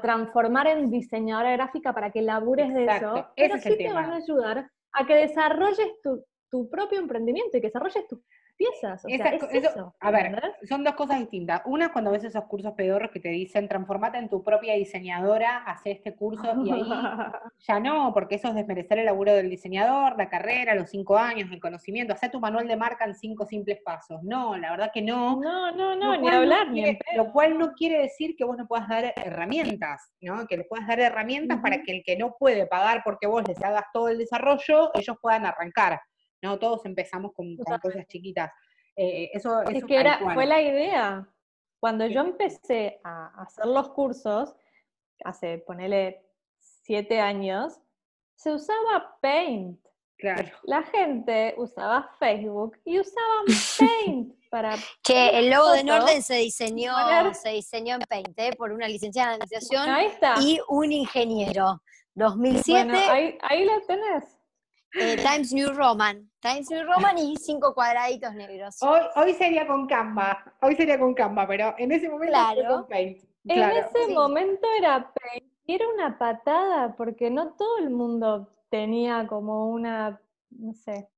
transformar 0.00 0.68
en 0.68 0.90
diseñadora 0.90 1.50
gráfica 1.52 1.92
para 1.92 2.12
que 2.12 2.22
labures 2.22 2.72
de 2.72 2.84
eso, 2.84 3.28
pero 3.36 3.58
sí 3.58 3.76
te 3.76 3.92
van 3.92 4.12
a 4.12 4.16
ayudar 4.16 4.70
a 4.92 5.06
que 5.06 5.14
desarrolles 5.14 6.00
tu, 6.04 6.24
tu 6.48 6.70
propio 6.70 7.00
emprendimiento 7.00 7.56
y 7.56 7.60
que 7.60 7.66
desarrolles 7.66 8.06
tu 8.06 8.22
piezas. 8.56 9.04
a 10.00 10.10
ver, 10.10 10.40
son 10.68 10.84
dos 10.84 10.94
cosas 10.94 11.18
distintas. 11.18 11.62
Una 11.64 11.92
cuando 11.92 12.10
ves 12.10 12.24
esos 12.24 12.44
cursos 12.44 12.72
pedorros 12.74 13.10
que 13.10 13.20
te 13.20 13.28
dicen 13.28 13.68
transformate 13.68 14.18
en 14.18 14.28
tu 14.28 14.42
propia 14.42 14.74
diseñadora, 14.74 15.64
hace 15.64 15.92
este 15.92 16.14
curso 16.14 16.54
y 16.64 16.70
ahí 16.70 16.82
ya 17.58 17.80
no, 17.80 18.12
porque 18.12 18.36
eso 18.36 18.48
es 18.48 18.54
desmerecer 18.54 18.98
el 18.98 19.06
laburo 19.06 19.34
del 19.34 19.50
diseñador, 19.50 20.16
la 20.16 20.28
carrera, 20.28 20.74
los 20.74 20.90
cinco 20.90 21.16
años, 21.16 21.50
el 21.50 21.60
conocimiento, 21.60 22.12
hacer 22.12 22.30
tu 22.30 22.40
manual 22.40 22.68
de 22.68 22.76
marca 22.76 23.04
en 23.04 23.14
cinco 23.14 23.46
simples 23.46 23.80
pasos. 23.84 24.22
No, 24.22 24.56
la 24.56 24.70
verdad 24.70 24.90
que 24.92 25.02
no. 25.02 25.40
No, 25.40 25.72
no, 25.72 25.96
no, 25.96 26.16
ni 26.16 26.28
hablar, 26.28 26.70
ni 26.70 26.98
Lo 27.16 27.32
cual 27.32 27.58
no 27.58 27.72
quiere 27.72 28.00
decir 28.02 28.34
que 28.36 28.44
vos 28.44 28.56
no 28.56 28.66
puedas 28.66 28.88
dar 28.88 29.12
herramientas, 29.16 30.12
¿no? 30.20 30.46
Que 30.46 30.56
les 30.56 30.68
puedas 30.68 30.86
dar 30.86 31.00
herramientas 31.00 31.60
para 31.60 31.82
que 31.82 31.92
el 31.92 32.02
que 32.04 32.16
no 32.16 32.36
puede 32.38 32.66
pagar 32.66 33.02
porque 33.04 33.26
vos 33.26 33.46
les 33.46 33.62
hagas 33.62 33.84
todo 33.92 34.08
el 34.08 34.18
desarrollo, 34.18 34.90
ellos 34.94 35.16
puedan 35.20 35.46
arrancar. 35.46 36.00
¿No? 36.42 36.58
Todos 36.58 36.84
empezamos 36.84 37.32
con, 37.32 37.56
cosas 37.56 38.06
chiquitas. 38.08 38.50
Eh, 38.96 39.30
eso, 39.32 39.62
es 39.62 39.84
que 39.84 39.96
era, 39.96 40.18
fue 40.34 40.46
la 40.46 40.60
idea. 40.60 41.26
Cuando 41.80 42.06
yo 42.06 42.20
empecé 42.20 43.00
a 43.04 43.42
hacer 43.42 43.66
los 43.66 43.90
cursos, 43.90 44.54
hace, 45.24 45.58
ponele, 45.58 46.24
siete 46.58 47.20
años, 47.20 47.80
se 48.36 48.52
usaba 48.52 49.16
Paint. 49.20 49.80
Claro. 50.18 50.48
La 50.64 50.82
gente 50.84 51.54
usaba 51.56 52.08
Facebook 52.18 52.78
y 52.84 53.00
usaban 53.00 53.46
Paint 53.78 54.34
para... 54.50 54.76
Que 55.02 55.38
el 55.38 55.50
logo 55.50 55.72
de 55.72 55.82
Norden 55.82 56.22
se 56.22 56.36
diseñó, 56.36 56.94
se 57.34 57.50
diseñó 57.50 57.96
en 57.96 58.02
Paint 58.02 58.38
¿eh? 58.38 58.50
por 58.56 58.70
una 58.70 58.86
licenciada 58.86 59.30
de 59.30 59.34
administración 59.42 60.42
y 60.42 60.60
un 60.68 60.92
ingeniero. 60.92 61.82
2007. 62.14 62.84
Bueno, 62.84 63.12
ahí, 63.12 63.38
ahí 63.40 63.64
lo 63.64 63.80
tenés. 63.86 64.41
Eh, 64.94 65.16
Times 65.22 65.52
New 65.52 65.72
Roman. 65.72 66.30
Times 66.40 66.70
New 66.70 66.84
Roman 66.84 67.18
y 67.18 67.36
cinco 67.36 67.74
cuadraditos 67.74 68.34
negros. 68.34 68.76
Hoy, 68.82 69.00
hoy 69.16 69.34
sería 69.34 69.66
con 69.66 69.86
Canva, 69.86 70.44
hoy 70.60 70.76
sería 70.76 70.98
con 70.98 71.14
Canva, 71.14 71.46
pero 71.46 71.74
en 71.78 71.92
ese 71.92 72.08
momento 72.08 72.32
claro. 72.32 72.68
con 72.68 72.88
Paint. 72.88 73.22
En 73.44 73.62
ese 73.62 74.08
momento 74.12 74.66
era 74.78 75.12
Paint. 75.12 75.52
Y 75.66 75.74
era 75.74 75.88
una 75.88 76.18
patada, 76.18 76.94
porque 76.96 77.30
no 77.30 77.52
todo 77.52 77.78
el 77.78 77.90
mundo 77.90 78.48
tenía 78.68 79.26
como 79.28 79.68
una, 79.68 80.20
no 80.50 80.74
sé. 80.74 81.08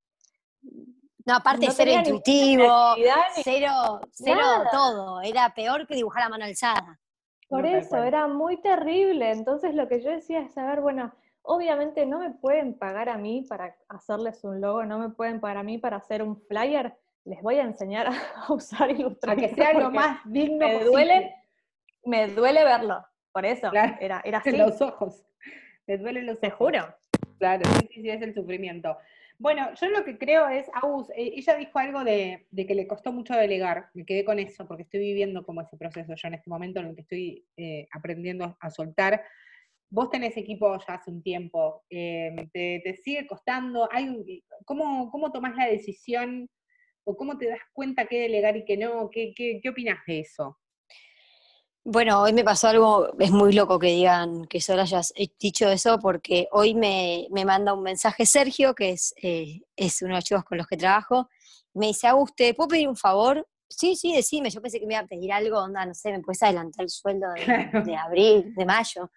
No, 1.27 1.37
aparte 1.37 1.69
cero 1.71 1.93
intuitivo, 1.93 2.95
cero, 3.43 4.01
cero 4.13 4.43
todo. 4.71 5.23
Era 5.23 5.55
peor 5.55 5.87
que 5.87 5.95
dibujar 5.95 6.25
a 6.25 6.29
mano 6.29 6.45
alzada. 6.45 7.01
Por 7.49 7.65
eso, 7.65 8.03
era 8.03 8.27
muy 8.27 8.61
terrible. 8.61 9.31
Entonces 9.31 9.75
lo 9.75 9.89
que 9.89 10.03
yo 10.03 10.11
decía 10.11 10.41
es, 10.41 10.57
a 10.59 10.67
ver, 10.67 10.81
bueno, 10.81 11.15
Obviamente 11.47 12.07
no 12.07 12.21
me 12.21 12.31
pueden 12.31 12.73
pagar 12.73 13.11
a 13.11 13.19
mí 13.19 13.45
para 13.47 13.77
hacerles 13.89 14.43
un 14.45 14.63
logo, 14.63 14.87
no 14.87 14.99
me 14.99 15.11
pueden 15.11 15.41
pagar 15.41 15.59
a 15.59 15.63
mí 15.63 15.77
para 15.77 15.99
hacer 15.99 16.23
un 16.23 16.41
flyer. 16.41 16.95
Les 17.25 17.43
voy 17.43 17.57
a 17.57 17.63
enseñar 17.65 18.07
a 18.49 18.53
usar 18.53 18.91
Illustrator. 18.91 19.37
Para 19.37 19.49
que 19.49 19.55
sea 19.55 19.75
lo 19.75 19.91
más 19.91 20.21
digno 20.25 20.67
me 20.67 20.85
Duele, 20.85 21.35
me 22.05 22.29
duele 22.29 22.65
verlo, 22.65 23.05
por 23.31 23.45
eso. 23.45 23.71
era, 24.01 24.23
era 24.25 24.39
así. 24.39 24.57
los 24.57 24.81
ojos. 24.81 25.23
Me 25.87 25.99
duele 25.99 26.23
los 26.23 26.41
Te 26.41 26.51
juro. 26.51 26.95
Claro, 27.39 27.63
sí, 27.79 27.89
sí, 28.01 28.09
es 28.09 28.23
el 28.23 28.33
sufrimiento. 28.33 28.97
Bueno, 29.39 29.69
yo 29.75 29.89
lo 29.89 30.03
que 30.03 30.17
creo 30.17 30.49
es, 30.49 30.71
Agus, 30.73 31.11
eh, 31.11 31.33
ella 31.37 31.57
dijo 31.57 31.79
algo 31.79 32.05
de, 32.05 32.47
que 32.57 32.75
le 32.75 32.87
costó 32.87 33.13
mucho 33.13 33.35
delegar, 33.35 33.91
me 33.93 34.07
quedé 34.07 34.25
con 34.25 34.39
eso, 34.39 34.67
porque 34.67 34.85
estoy 34.85 35.01
viviendo 35.01 35.45
como 35.45 35.61
ese 35.61 35.77
proceso 35.77 36.15
yo 36.15 36.29
en 36.29 36.35
este 36.35 36.49
momento 36.49 36.81
en 36.81 36.87
el 36.87 36.95
que 36.95 37.03
estoy 37.03 37.47
eh, 37.59 37.87
aprendiendo 37.93 38.57
a 38.59 38.71
soltar, 38.71 39.23
Vos 39.90 40.11
tenés 40.11 40.37
equipo 40.37 40.77
ya 40.79 40.94
hace 40.94 41.11
un 41.11 41.23
tiempo, 41.23 41.85
eh, 41.88 42.49
te, 42.53 43.01
sigue 43.05 43.27
costando? 43.27 43.88
Hay, 43.92 44.42
¿cómo, 44.64 45.11
¿Cómo 45.11 45.31
tomás 45.31 45.57
la 45.57 45.66
decisión 45.66 46.49
o 47.05 47.16
cómo 47.16 47.38
te 47.38 47.49
das 47.49 47.61
cuenta 47.73 48.07
qué 48.07 48.20
delegar 48.20 48.57
y 48.57 48.64
qué 48.64 48.77
no? 48.77 49.09
¿Qué, 49.11 49.33
qué, 49.37 49.61
qué 49.62 49.68
opinas 49.68 49.99
de 50.07 50.20
eso? 50.20 50.59
Bueno, 51.87 52.23
hoy 52.23 52.33
me 52.33 52.44
pasó 52.44 52.68
algo, 52.68 53.12
es 53.18 53.31
muy 53.31 53.53
loco 53.53 53.79
que 53.79 53.88
digan 53.88 54.47
que 54.47 54.62
solo 54.62 54.81
hayas 54.81 55.12
dicho 55.38 55.68
eso, 55.68 55.99
porque 55.99 56.49
hoy 56.51 56.75
me, 56.75 57.29
manda 57.44 57.75
un 57.75 57.83
mensaje 57.83 58.25
Sergio, 58.25 58.75
que 58.75 58.92
es, 58.92 59.14
eh, 59.23 59.61
es 59.77 60.01
uno 60.01 60.14
de 60.14 60.14
los 60.14 60.25
chicos 60.25 60.44
con 60.44 60.57
los 60.57 60.66
que 60.66 60.79
trabajo, 60.79 61.29
me 61.75 61.88
dice, 61.88 62.07
Auguste, 62.07 62.55
¿puedo 62.55 62.68
pedir 62.68 62.88
un 62.88 62.97
favor? 62.97 63.47
Sí, 63.77 63.97
sí, 63.97 64.15
decime, 64.15 64.51
yo 64.51 64.61
pensé 64.61 64.79
que 64.79 64.87
me 64.87 64.95
iba 64.95 65.03
a 65.03 65.07
pedir 65.07 65.33
algo, 65.33 65.59
onda, 65.59 65.85
no 65.85 65.95
sé, 65.95 66.13
me 66.13 66.21
puedes 66.21 66.43
adelantar 66.43 66.85
el 66.85 66.91
sueldo 66.91 67.27
de, 67.33 67.97
abril, 67.97 68.55
de 68.55 68.65
mayo. 68.65 69.11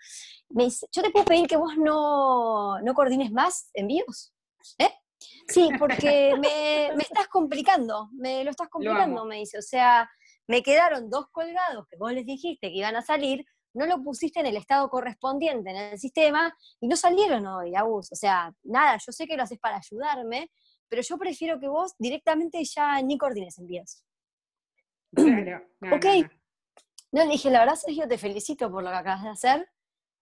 Me 0.50 0.66
dice, 0.66 0.88
yo 0.92 1.02
te 1.02 1.12
puedo 1.12 1.26
pedir 1.26 1.48
que 1.48 1.58
vos 1.58 1.78
no, 1.78 2.80
no 2.82 2.94
coordines 2.94 3.32
más 3.32 3.70
envíos. 3.74 4.34
¿Eh? 4.80 4.92
Sí, 5.48 5.70
porque 5.78 6.34
me, 6.36 6.96
me, 6.96 7.04
estás 7.04 7.28
complicando, 7.28 8.10
me 8.14 8.44
lo 8.44 8.52
estás 8.52 8.70
complicando, 8.70 9.26
me 9.26 9.38
dice. 9.38 9.58
O 9.60 9.62
sea, 9.62 10.10
me 10.48 10.64
quedaron 10.64 11.10
dos 11.10 11.28
colgados 11.32 11.88
que 11.88 11.98
vos 11.98 12.12
les 12.12 12.26
dijiste 12.26 12.70
que 12.70 12.78
iban 12.78 12.96
a 12.96 13.02
salir, 13.02 13.46
no 13.74 13.86
lo 13.86 14.02
pusiste 14.02 14.40
en 14.40 14.48
el 14.48 14.58
estado 14.58 14.90
correspondiente 14.90 15.70
en 15.70 15.76
el 15.76 16.00
sistema 16.00 16.56
y 16.80 16.88
no 16.88 16.96
salieron 16.96 17.46
hoy, 17.46 17.76
Agus. 17.76 18.12
O 18.12 18.16
sea, 18.16 18.52
nada, 18.64 18.98
yo 19.06 19.12
sé 19.12 19.28
que 19.28 19.38
lo 19.38 19.44
haces 19.44 19.60
para 19.60 19.78
ayudarme, 19.78 20.50
pero 20.90 21.02
yo 21.02 21.18
prefiero 21.18 21.60
que 21.60 21.68
vos 21.68 21.94
directamente 22.00 22.64
ya 22.64 23.02
ni 23.02 23.18
coordines 23.18 23.58
envíos. 23.60 24.04
Claro. 25.14 25.64
ok. 25.96 26.06
No. 27.12 27.24
le 27.24 27.32
dije, 27.32 27.50
la 27.50 27.60
verdad, 27.60 27.76
Sergio, 27.76 28.08
te 28.08 28.18
felicito 28.18 28.72
por 28.72 28.84
lo 28.84 28.90
que 28.90 28.96
acabas 28.96 29.24
de 29.24 29.30
hacer. 29.30 29.70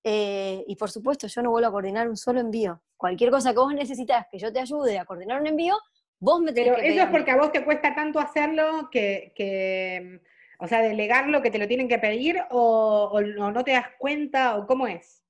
Eh, 0.04 0.64
y 0.68 0.76
por 0.76 0.92
supuesto, 0.92 1.26
yo 1.28 1.42
no 1.42 1.50
vuelvo 1.50 1.70
a 1.70 1.72
coordinar 1.72 2.08
un 2.08 2.16
solo 2.16 2.40
envío. 2.40 2.82
Cualquier 2.96 3.32
cosa 3.32 3.52
que 3.52 3.60
vos 3.60 3.74
necesitas 3.74 4.28
que 4.32 4.38
yo 4.38 4.54
te 4.54 4.60
ayude 4.60 5.00
a 5.00 5.06
coordinar 5.06 5.42
un 5.42 5.48
envío, 5.48 5.78
vos 6.20 6.40
me 6.40 6.54
tenés 6.54 6.76
Pero 6.76 6.88
eso 6.88 7.02
es 7.02 7.10
porque 7.10 7.32
a 7.32 7.38
vos 7.38 7.52
te 7.52 7.66
cuesta 7.66 7.96
tanto 7.96 8.20
hacerlo 8.20 8.90
que, 8.92 10.22
O 10.60 10.68
sea, 10.68 10.82
delegar 10.82 11.28
lo 11.28 11.42
que 11.42 11.50
te 11.50 11.58
lo 11.58 11.68
tienen 11.68 11.90
que 11.90 11.98
pedir 11.98 12.40
o, 12.52 13.20
no 13.20 13.64
te 13.64 13.72
das 13.72 13.88
cuenta 13.98 14.58
o 14.58 14.68
cómo 14.68 14.86
es. 14.86 15.24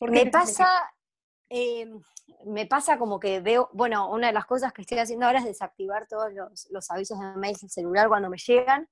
Me 0.00 0.26
pasa, 0.26 0.66
eh, 1.50 1.90
me 2.46 2.64
pasa 2.66 2.96
como 2.96 3.18
que 3.18 3.40
veo, 3.40 3.68
bueno, 3.72 4.08
una 4.10 4.28
de 4.28 4.32
las 4.32 4.46
cosas 4.46 4.72
que 4.72 4.82
estoy 4.82 4.98
haciendo 4.98 5.26
ahora 5.26 5.40
es 5.40 5.44
desactivar 5.44 6.06
todos 6.06 6.32
los, 6.32 6.90
avisos 6.90 7.18
de 7.18 7.26
mails 7.36 7.60
del 7.60 7.70
celular 7.70 8.08
cuando 8.08 8.30
me 8.30 8.38
llegan. 8.38 8.88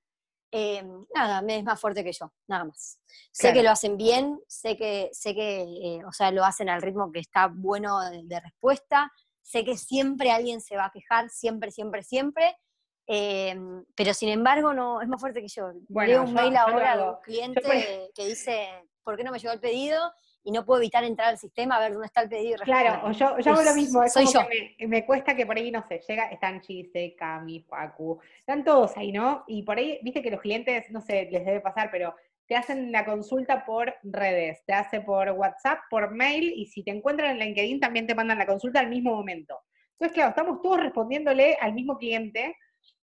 Eh, 0.51 0.83
nada, 1.15 1.41
me 1.41 1.59
es 1.59 1.63
más 1.63 1.79
fuerte 1.79 2.03
que 2.03 2.11
yo, 2.11 2.33
nada 2.47 2.65
más. 2.65 2.99
Sé 3.31 3.53
que 3.53 3.63
lo 3.63 3.69
hacen 3.69 3.97
bien, 3.97 4.41
sé 4.47 4.75
que, 4.75 5.09
sé 5.13 5.33
que 5.33 5.61
eh, 5.61 6.05
o 6.05 6.11
sea, 6.11 6.31
lo 6.31 6.43
hacen 6.43 6.69
al 6.69 6.81
ritmo 6.81 7.11
que 7.11 7.19
está 7.19 7.47
bueno 7.47 7.99
de, 8.01 8.39
respuesta, 8.39 9.11
sé 9.41 9.63
que 9.63 9.77
siempre 9.77 10.31
alguien 10.31 10.59
se 10.59 10.75
va 10.75 10.85
a 10.85 10.91
quejar, 10.91 11.29
siempre, 11.29 11.71
siempre, 11.71 12.03
siempre, 12.03 12.57
pero 13.05 14.13
sin 14.13 14.29
embargo 14.29 14.73
no 14.73 15.01
es 15.01 15.07
más 15.07 15.21
fuerte 15.21 15.41
que 15.41 15.47
yo. 15.47 15.71
Leo 15.87 16.23
un 16.23 16.33
mail 16.33 16.57
ahora 16.57 16.97
de 16.97 17.03
un 17.03 17.15
cliente 17.21 18.11
que 18.15 18.25
dice, 18.25 18.67
¿por 19.03 19.15
qué 19.15 19.23
no 19.23 19.31
me 19.31 19.39
llegó 19.39 19.53
el 19.53 19.61
pedido? 19.61 20.11
Y 20.49 20.51
no 20.51 20.65
puedo 20.65 20.81
evitar 20.81 21.03
entrar 21.03 21.29
al 21.29 21.37
sistema 21.37 21.77
a 21.77 21.79
ver 21.79 21.91
dónde 21.93 22.07
está 22.07 22.23
el 22.23 22.29
pedido. 22.29 22.55
Y 22.55 22.63
claro, 22.63 23.11
yo, 23.11 23.37
yo 23.37 23.51
hago 23.51 23.61
lo 23.61 23.75
mismo, 23.75 24.01
es 24.01 24.11
soy 24.11 24.25
como 24.25 24.41
yo. 24.41 24.49
Que 24.79 24.87
me, 24.87 25.05
cuesta 25.05 25.35
que 25.35 25.45
por 25.45 25.55
ahí, 25.55 25.69
no 25.69 25.87
sé, 25.87 26.01
llega, 26.07 26.25
están 26.25 26.61
Chise, 26.61 27.15
Cami, 27.15 27.59
Facu, 27.61 28.19
están 28.39 28.63
todos 28.63 28.97
ahí, 28.97 29.11
¿no? 29.11 29.43
Y 29.45 29.61
por 29.61 29.77
ahí, 29.77 29.99
viste 30.01 30.23
que 30.23 30.31
los 30.31 30.41
clientes, 30.41 30.89
no 30.89 31.01
sé, 31.01 31.29
les 31.31 31.45
debe 31.45 31.59
pasar, 31.59 31.89
pero 31.91 32.15
te 32.47 32.55
hacen 32.55 32.91
la 32.91 33.05
consulta 33.05 33.63
por 33.63 33.93
redes, 34.01 34.63
te 34.65 34.73
hace 34.73 35.01
por 35.01 35.29
WhatsApp, 35.29 35.81
por 35.87 36.09
mail, 36.15 36.51
y 36.55 36.65
si 36.65 36.81
te 36.81 36.89
encuentran 36.89 37.29
en 37.29 37.45
LinkedIn 37.45 37.79
también 37.79 38.07
te 38.07 38.15
mandan 38.15 38.39
la 38.39 38.47
consulta 38.47 38.79
al 38.79 38.89
mismo 38.89 39.15
momento. 39.15 39.59
Entonces, 39.91 40.15
claro, 40.15 40.29
estamos 40.29 40.63
todos 40.63 40.79
respondiéndole 40.79 41.57
al 41.61 41.73
mismo 41.73 41.95
cliente, 41.95 42.57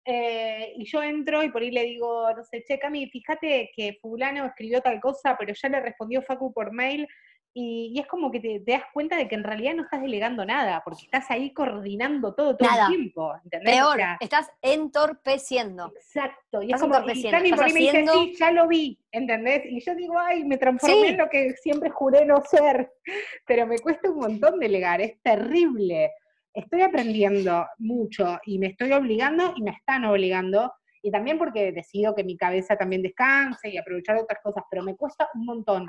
eh, 0.10 0.72
y 0.78 0.86
yo 0.86 1.03
entro 1.03 1.43
y 1.43 1.49
por 1.49 1.62
ahí 1.62 1.70
le 1.70 1.84
digo, 1.84 2.32
no 2.34 2.41
sé, 2.41 2.64
che, 2.64 2.80
Cami, 2.80 3.10
fíjate 3.10 3.72
que 3.76 3.97
fulano 4.01 4.45
escribió 4.45 4.80
tal 4.80 5.01
cosa, 5.01 5.36
pero 5.38 5.53
ya 5.53 5.68
le 5.68 5.82
respondió 5.82 6.22
Facu 6.22 6.53
por 6.53 6.72
mail, 6.72 7.05
y, 7.53 7.99
es 7.99 8.08
como 8.08 8.32
que 8.32 8.39
te, 8.39 8.64
das 8.66 8.84
cuenta 8.93 9.18
de 9.18 9.28
que 9.28 9.36
en 9.36 9.43
realidad 9.43 9.74
no 9.74 9.84
estás 9.84 10.01
delegando 10.01 10.45
nada, 10.45 10.82
porque 10.86 11.03
estás 11.03 11.30
ahí 11.30 11.51
coordinando 11.51 12.34
todo 12.36 12.55
todo 12.55 12.70
el 12.70 12.95
tiempo. 12.95 13.34
¿entendés? 13.43 13.76
Peor, 13.76 13.99
estás 14.22 14.47
entorpeciendo. 14.62 15.91
Exacto. 15.95 16.62
Y 16.62 16.72
es 16.72 16.80
como, 16.80 16.95
y 16.99 17.30
Cami 17.30 17.49
por 17.49 17.66
ahí 17.66 17.74
me 17.74 17.80
dice, 17.80 18.05
sí, 18.08 18.36
ya 18.39 18.51
lo 18.51 18.68
vi, 18.68 18.97
¿entendés? 19.12 19.64
Y 19.66 19.82
yo 19.82 19.93
digo, 19.93 20.18
ay, 20.18 20.45
me 20.45 20.58
transformé 20.58 21.10
en 21.10 21.18
lo 21.18 21.28
que 21.30 21.53
siempre 21.55 21.89
juré 21.89 22.26
no 22.26 22.41
ser. 22.45 22.93
Pero 23.45 23.68
me 23.68 23.80
cuesta 23.80 24.10
un 24.10 24.20
montón 24.20 24.60
delegar, 24.60 25.01
es 25.01 25.22
terrible 25.22 26.12
estoy 26.58 26.82
aprendiendo 26.82 27.68
mucho 27.78 28.39
y 28.45 28.58
me 28.58 28.68
estoy 28.68 28.91
obligando 28.91 29.53
y 29.55 29.62
me 29.62 29.72
están 29.72 30.05
obligando, 30.05 30.74
y 31.01 31.12
también 31.12 31.38
porque 31.38 31.72
decido 31.72 32.16
que 32.16 32.24
mi 32.24 32.36
cabeza 32.36 32.76
también 32.76 33.03
descanse 33.03 33.70
y 33.70 33.78
aprovechar 33.78 34.18
otras 34.18 34.41
cosas, 34.41 34.64
pero 34.70 34.84
me 34.84 34.95
cuesta 34.95 35.30
un 35.36 35.45
montón. 35.45 35.88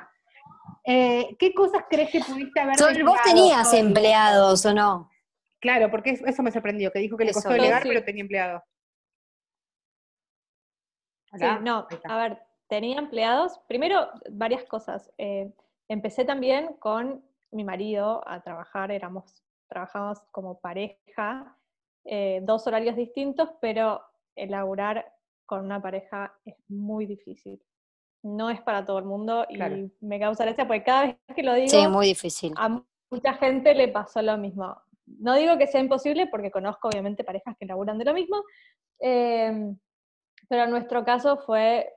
Eh, 0.84 1.36
¿Qué 1.38 1.54
cosas 1.54 1.84
crees 1.88 2.10
que 2.10 2.20
pudiste 2.20 2.60
haber 2.60 2.76
¿Vos 3.04 3.18
tenías 3.24 3.72
empleados 3.72 4.64
o 4.66 4.74
no? 4.74 5.10
Claro, 5.60 5.90
porque 5.90 6.10
eso 6.10 6.42
me 6.42 6.52
sorprendió, 6.52 6.92
que 6.92 7.00
dijo 7.00 7.16
que 7.16 7.24
le 7.24 7.32
costó 7.32 7.50
delegar, 7.50 7.82
pero 7.82 8.04
tenía 8.04 8.22
empleados. 8.22 8.62
Sí, 11.34 11.46
no, 11.62 11.86
a 12.04 12.16
ver, 12.16 12.38
tenía 12.68 12.98
empleados. 12.98 13.58
Primero, 13.66 14.08
varias 14.30 14.64
cosas. 14.64 15.10
Eh, 15.18 15.52
empecé 15.88 16.24
también 16.24 16.74
con 16.78 17.24
mi 17.50 17.64
marido 17.64 18.22
a 18.26 18.40
trabajar, 18.40 18.92
éramos 18.92 19.42
trabajamos 19.68 20.18
como 20.30 20.60
pareja, 20.60 21.56
eh, 22.04 22.40
dos 22.42 22.66
horarios 22.66 22.96
distintos, 22.96 23.50
pero 23.60 24.00
elaborar 24.34 25.12
con 25.46 25.64
una 25.64 25.80
pareja 25.80 26.34
es 26.44 26.56
muy 26.68 27.06
difícil. 27.06 27.62
No 28.22 28.50
es 28.50 28.60
para 28.60 28.84
todo 28.84 28.98
el 28.98 29.04
mundo 29.04 29.46
y 29.48 29.58
me 30.00 30.18
causa 30.18 30.44
gracia 30.44 30.66
porque 30.66 30.82
cada 30.82 31.06
vez 31.06 31.16
que 31.34 31.42
lo 31.42 31.54
digo, 31.54 31.90
muy 31.90 32.06
difícil. 32.06 32.52
a 32.56 32.82
mucha 33.10 33.34
gente 33.34 33.74
le 33.74 33.88
pasó 33.88 34.20
lo 34.22 34.36
mismo. 34.36 34.76
No 35.06 35.34
digo 35.34 35.56
que 35.56 35.66
sea 35.66 35.80
imposible 35.80 36.26
porque 36.26 36.50
conozco 36.50 36.88
obviamente 36.88 37.24
parejas 37.24 37.56
que 37.58 37.66
laburan 37.66 37.98
de 37.98 38.04
lo 38.04 38.12
mismo, 38.12 38.42
em, 38.98 39.78
pero 40.48 40.64
en 40.64 40.70
nuestro 40.70 41.04
caso 41.04 41.38
fue, 41.38 41.88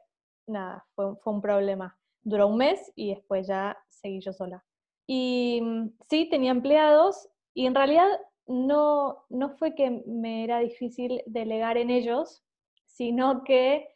nada, 0.47 0.85
fue, 0.95 1.15
fue 1.17 1.33
un 1.33 1.41
problema. 1.41 1.97
Duró 2.21 2.47
un 2.47 2.57
mes 2.57 2.91
y 2.95 3.13
después 3.13 3.47
ya 3.47 3.77
seguí 3.89 4.21
yo 4.21 4.31
sola. 4.31 4.63
Y 5.07 5.59
mm, 5.61 5.89
sí, 6.09 6.29
tenía 6.29 6.51
empleados, 6.51 7.27
y 7.53 7.65
en 7.65 7.75
realidad 7.75 8.07
no, 8.47 9.25
no 9.29 9.49
fue 9.57 9.75
que 9.75 10.03
me 10.05 10.43
era 10.43 10.59
difícil 10.59 11.21
delegar 11.25 11.77
en 11.77 11.89
ellos, 11.89 12.43
sino 12.85 13.43
que 13.43 13.87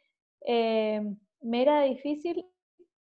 eh, 0.46 1.02
me 1.40 1.62
era 1.62 1.82
difícil 1.82 2.46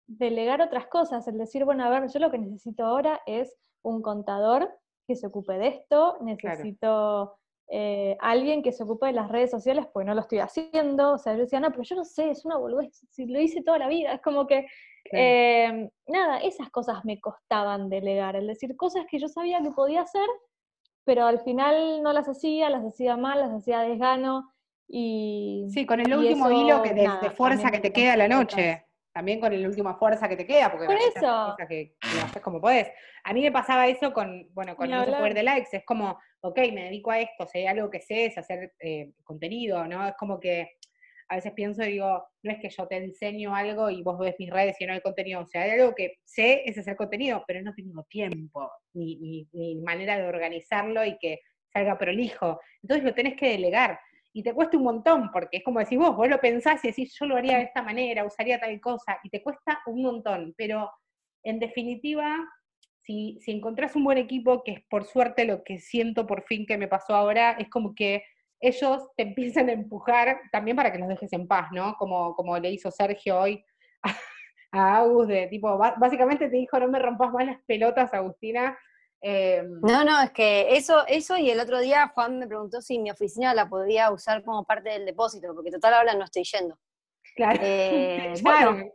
delegar 0.08 0.62
otras 0.62 0.88
cosas, 0.88 1.28
el 1.28 1.38
decir, 1.38 1.66
bueno, 1.66 1.84
a 1.84 1.90
ver, 1.90 2.10
yo 2.10 2.20
lo 2.20 2.32
que 2.32 2.38
necesito 2.38 2.86
ahora 2.86 3.22
es 3.26 3.56
un 3.82 4.02
contador 4.02 4.70
que 5.08 5.16
se 5.16 5.28
ocupe 5.28 5.58
de 5.58 5.68
esto, 5.68 6.18
necesito 6.22 7.38
eh, 7.76 8.16
alguien 8.20 8.62
que 8.62 8.72
se 8.72 8.84
ocupe 8.84 9.08
de 9.08 9.14
las 9.14 9.32
redes 9.32 9.50
sociales, 9.50 9.88
porque 9.92 10.06
no 10.06 10.14
lo 10.14 10.22
estoy 10.22 10.38
haciendo, 10.38 11.14
o 11.14 11.18
sea, 11.18 11.34
yo 11.34 11.40
decía, 11.40 11.60
no, 11.60 11.72
pero 11.72 11.82
yo 11.82 11.96
no 11.96 12.06
sé, 12.06 12.30
es 12.30 12.46
una 12.46 12.56
boludez, 12.56 13.04
si 13.10 13.26
lo 13.26 13.42
hice 13.42 13.64
toda 13.64 13.80
la 13.80 13.88
vida, 13.88 14.14
es 14.14 14.22
como 14.22 14.46
que, 14.46 14.68
eh, 15.12 15.90
nada, 16.06 16.38
esas 16.42 16.70
cosas 16.70 17.04
me 17.04 17.20
costaban 17.20 17.90
delegar, 17.90 18.36
es 18.36 18.46
decir, 18.46 18.78
cosas 18.78 19.06
que 19.10 19.18
yo 19.18 19.28
sabía 19.28 19.60
que 19.64 19.72
podía 19.72 20.02
hacer, 20.02 20.28
pero 21.04 21.26
al 21.26 21.40
final 21.40 22.04
no 22.04 22.14
las 22.14 22.30
hacía, 22.30 22.70
las 22.70 22.86
hacía 22.86 23.18
mal, 23.18 23.40
las 23.40 23.50
hacía 23.50 23.80
desgano, 23.80 24.54
y... 24.88 25.66
Sí, 25.72 25.88
con 25.88 26.00
el 26.00 26.14
último 26.14 26.52
hilo 26.52 26.84
que 26.84 26.94
de, 26.94 27.32
fuerza 27.32 27.72
que 27.72 27.80
te 27.80 27.92
queda 27.92 28.14
a 28.14 28.18
la 28.18 28.28
noche 28.28 28.86
también 29.14 29.40
con 29.40 29.54
el 29.54 29.66
última 29.68 29.96
fuerza 29.96 30.28
que 30.28 30.36
te 30.36 30.46
queda, 30.46 30.72
porque 30.72 30.88
Por 30.88 30.96
eso. 30.96 31.56
que, 31.70 31.96
lo 32.02 32.24
haces 32.24 32.42
como 32.42 32.60
podés. 32.60 32.90
A 33.24 33.32
mí 33.32 33.42
me 33.42 33.52
pasaba 33.52 33.88
eso 33.88 34.12
con, 34.12 34.50
bueno, 34.54 34.76
con 34.76 34.92
el 34.92 35.06
poder 35.06 35.36
de 35.36 35.44
likes, 35.44 35.78
es 35.78 35.86
como, 35.86 36.20
ok, 36.42 36.58
me 36.74 36.86
dedico 36.86 37.12
a 37.12 37.20
esto, 37.20 37.48
hay 37.54 37.68
algo 37.68 37.90
que 37.92 38.02
sé 38.02 38.26
es 38.26 38.38
hacer 38.38 38.74
eh, 38.80 39.12
contenido, 39.24 39.86
¿no? 39.88 40.08
Es 40.08 40.16
como 40.16 40.40
que 40.40 40.78
a 41.30 41.36
veces 41.36 41.54
pienso 41.54 41.84
y 41.84 41.94
digo, 41.94 42.26
no 42.42 42.52
es 42.52 42.60
que 42.60 42.70
yo 42.70 42.88
te 42.88 42.98
enseño 42.98 43.56
algo 43.56 43.90
y 43.90 44.02
vos 44.02 44.18
ves 44.18 44.36
mis 44.40 44.50
redes 44.50 44.76
y 44.80 44.86
no 44.86 44.94
hay 44.94 45.02
contenido, 45.02 45.42
o 45.42 45.46
sea, 45.46 45.62
hay 45.62 45.80
algo 45.80 45.94
que 45.94 46.18
sé 46.24 46.64
es 46.66 46.78
hacer 46.78 46.96
contenido, 46.96 47.44
pero 47.48 47.62
no 47.62 47.74
tengo 47.74 48.04
tiempo, 48.04 48.72
ni, 48.94 49.48
ni 49.52 49.76
manera 49.76 50.18
de 50.18 50.28
organizarlo 50.28 51.06
y 51.06 51.18
que 51.20 51.42
salga 51.72 51.98
prolijo. 51.98 52.60
Entonces 52.82 53.04
lo 53.04 53.14
tenés 53.14 53.36
que 53.36 53.50
delegar 53.50 54.00
y 54.34 54.42
te 54.42 54.54
cuesta 54.54 54.78
un 54.78 54.84
montón, 54.84 55.30
porque 55.32 55.58
es 55.58 55.64
como 55.64 55.80
decís 55.80 55.98
vos, 55.98 56.16
vos 56.16 56.28
lo 56.28 56.40
pensás 56.40 56.84
y 56.84 56.88
decís, 56.88 57.16
yo 57.20 57.28
lo 57.28 57.38
haría 57.38 57.58
de 57.58 57.64
esta 57.64 57.84
manera, 57.84 58.26
usaría 58.26 58.60
tal 58.60 58.80
cosa, 58.82 59.20
y 59.24 59.30
te 59.30 59.44
cuesta 59.44 59.82
un 59.86 60.02
montón, 60.02 60.56
pero 60.58 60.92
en 61.44 61.60
definitiva, 61.60 62.38
si, 63.02 63.38
si 63.42 63.52
encontrás 63.52 63.96
un 63.96 64.04
buen 64.04 64.18
equipo, 64.18 64.64
que 64.64 64.72
es 64.72 64.80
por 64.90 65.06
suerte 65.06 65.46
lo 65.46 65.64
que 65.64 65.78
siento 65.78 66.26
por 66.26 66.44
fin 66.44 66.66
que 66.66 66.78
me 66.78 66.88
pasó 66.88 67.16
ahora, 67.16 67.52
es 67.52 67.70
como 67.70 67.94
que 67.94 68.24
ellos 68.60 69.08
te 69.18 69.24
empiezan 69.24 69.70
a 69.70 69.74
empujar 69.74 70.40
también 70.52 70.78
para 70.78 70.92
que 70.92 70.98
los 70.98 71.10
dejes 71.10 71.32
en 71.34 71.48
paz, 71.48 71.68
¿no? 71.72 71.96
Como, 71.96 72.34
como 72.34 72.58
le 72.58 72.72
hizo 72.72 72.90
Sergio 72.90 73.40
hoy 73.40 73.64
a, 74.02 74.16
a 74.72 74.98
Agus, 74.98 75.28
de 75.28 75.48
tipo, 75.48 75.78
básicamente 75.78 76.50
te 76.50 76.58
dijo, 76.58 76.80
no 76.80 76.88
me 76.88 77.00
rompas 77.00 77.32
más 77.32 77.46
las 77.46 77.62
pelotas, 77.68 78.14
Agustina, 78.14 78.78
Em, 79.26 79.80
no, 79.80 80.04
no, 80.04 80.22
es 80.22 80.32
que 80.32 80.76
eso, 80.76 81.08
eso 81.08 81.38
y 81.38 81.50
el 81.50 81.62
otro 81.62 81.80
día 81.80 82.12
Juan 82.14 82.40
me 82.40 82.46
preguntó 82.46 82.82
si 82.82 83.00
mi 83.00 83.10
oficina 83.10 83.54
la 83.54 83.70
podía 83.70 84.12
usar 84.12 84.44
como 84.44 84.66
parte 84.66 84.90
del 84.90 85.06
depósito, 85.06 85.56
porque 85.56 85.72
total 85.72 85.94
ahora 85.94 86.14
no 86.14 86.26
estoy 86.26 86.44
yendo. 86.44 86.78
Claro. 87.34 87.58
Eh, 87.64 88.34
bueno, 88.44 88.92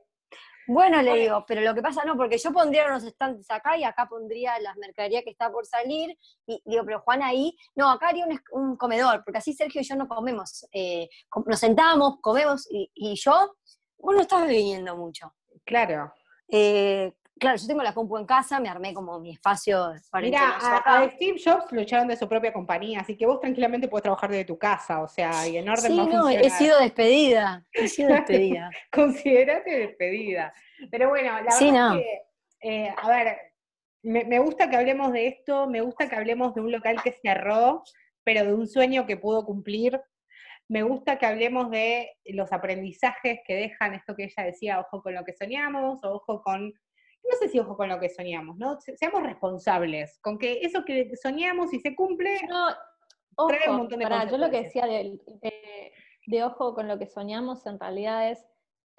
bueno, 0.66 1.00
le 1.00 1.14
digo, 1.14 1.46
pero 1.48 1.62
lo 1.62 1.74
que 1.74 1.80
pasa 1.80 2.04
no, 2.04 2.14
porque 2.14 2.36
yo 2.36 2.52
pondría 2.52 2.86
unos 2.88 3.04
estantes 3.04 3.50
acá 3.50 3.78
y 3.78 3.84
acá 3.84 4.06
pondría 4.06 4.60
la 4.60 4.74
mercadería 4.74 5.22
que 5.22 5.30
está 5.30 5.50
por 5.50 5.64
salir. 5.64 6.14
Y 6.46 6.62
digo, 6.66 6.84
pero 6.84 7.00
Juan 7.00 7.22
ahí, 7.22 7.56
no, 7.74 7.90
acá 7.90 8.08
haría 8.08 8.26
un, 8.52 8.76
comedor, 8.76 9.24
porque 9.24 9.38
así 9.38 9.54
Sergio 9.54 9.80
y 9.80 9.84
yo 9.84 9.96
no 9.96 10.06
comemos. 10.06 10.68
Eh, 10.72 11.08
nos 11.46 11.58
sentamos, 11.58 12.18
comemos 12.20 12.70
y, 12.70 12.90
y 12.94 13.14
yo, 13.14 13.56
vos 13.96 14.14
no 14.14 14.20
estás 14.20 14.46
viniendo 14.46 14.94
mucho. 14.94 15.32
Claro. 15.64 16.12
Eh, 16.48 17.14
claro, 17.38 17.56
yo 17.56 17.66
tengo 17.66 17.82
la 17.82 17.94
compu 17.94 18.18
en 18.18 18.26
casa, 18.26 18.60
me 18.60 18.68
armé 18.68 18.92
como 18.92 19.18
mi 19.20 19.30
espacio 19.30 19.94
para 20.10 20.24
Mira, 20.24 20.58
a, 20.58 21.08
Steve 21.10 21.40
Jobs 21.42 21.70
lo 21.72 21.80
echaron 21.80 22.08
de 22.08 22.16
su 22.16 22.28
propia 22.28 22.52
compañía, 22.52 23.00
así 23.00 23.16
que 23.16 23.26
vos 23.26 23.40
tranquilamente 23.40 23.88
puedes 23.88 24.02
trabajar 24.02 24.30
desde 24.30 24.44
tu 24.44 24.58
casa, 24.58 25.02
o 25.02 25.08
sea, 25.08 25.46
y 25.48 25.56
en 25.56 25.68
orden 25.68 25.92
sí, 25.92 25.96
no, 25.96 26.28
he 26.28 26.50
sido 26.50 26.78
despedida, 26.80 27.64
he 27.72 27.88
sido 27.88 28.08
despedida. 28.14 28.70
Considerate 28.92 29.78
despedida. 29.78 30.52
Pero 30.90 31.08
bueno, 31.08 31.32
la 31.32 31.34
verdad 31.40 31.54
es 31.54 32.02
que, 32.02 32.20
eh, 32.60 32.94
a 32.96 33.08
ver, 33.08 33.38
me, 34.02 34.24
me 34.24 34.38
gusta 34.38 34.68
que 34.68 34.76
hablemos 34.76 35.12
de 35.12 35.28
esto, 35.28 35.68
me 35.68 35.80
gusta 35.80 36.08
que 36.08 36.16
hablemos 36.16 36.54
de 36.54 36.60
un 36.60 36.72
local 36.72 37.02
que 37.02 37.12
cerró, 37.12 37.82
pero 38.24 38.44
de 38.44 38.52
un 38.52 38.66
sueño 38.68 39.06
que 39.06 39.16
pudo 39.16 39.44
cumplir. 39.44 40.00
Me 40.68 40.82
gusta 40.82 41.18
que 41.18 41.24
hablemos 41.24 41.70
de 41.70 42.10
los 42.26 42.52
aprendizajes 42.52 43.40
que 43.46 43.54
dejan 43.54 43.94
esto 43.94 44.14
que 44.14 44.24
ella 44.24 44.44
decía, 44.44 44.80
ojo 44.80 45.02
con 45.02 45.14
lo 45.14 45.24
que 45.24 45.32
soñamos, 45.32 46.04
o 46.04 46.16
ojo 46.16 46.42
con 46.42 46.74
no 47.24 47.36
sé 47.38 47.48
si 47.48 47.58
ojo 47.58 47.76
con 47.76 47.88
lo 47.88 48.00
que 48.00 48.08
soñamos, 48.08 48.56
¿no? 48.56 48.78
Seamos 48.80 49.22
responsables, 49.22 50.18
con 50.20 50.38
que 50.38 50.60
eso 50.62 50.84
que 50.84 51.14
soñamos 51.16 51.72
y 51.72 51.80
se 51.80 51.94
cumple, 51.94 52.40
no, 52.48 52.68
trae 53.48 53.70
un 53.70 53.76
montón 53.76 53.98
de 53.98 54.06
para, 54.06 54.30
Yo 54.30 54.38
lo 54.38 54.50
que 54.50 54.62
decía 54.62 54.86
de, 54.86 56.44
ojo 56.44 56.74
con 56.74 56.88
lo 56.88 56.98
que 56.98 57.06
soñamos 57.06 57.66
en 57.66 57.78
realidad 57.78 58.30
es 58.30 58.44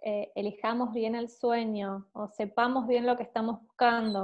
eh, 0.01 0.32
elijamos 0.36 0.93
bien 0.93 1.13
el 1.15 1.30
sueño 1.30 2.07
o 2.13 2.30
sepamos 2.30 2.88
bien 2.88 3.05
lo 3.05 3.17
que 3.17 3.24
estamos 3.24 3.61
buscando. 3.61 4.24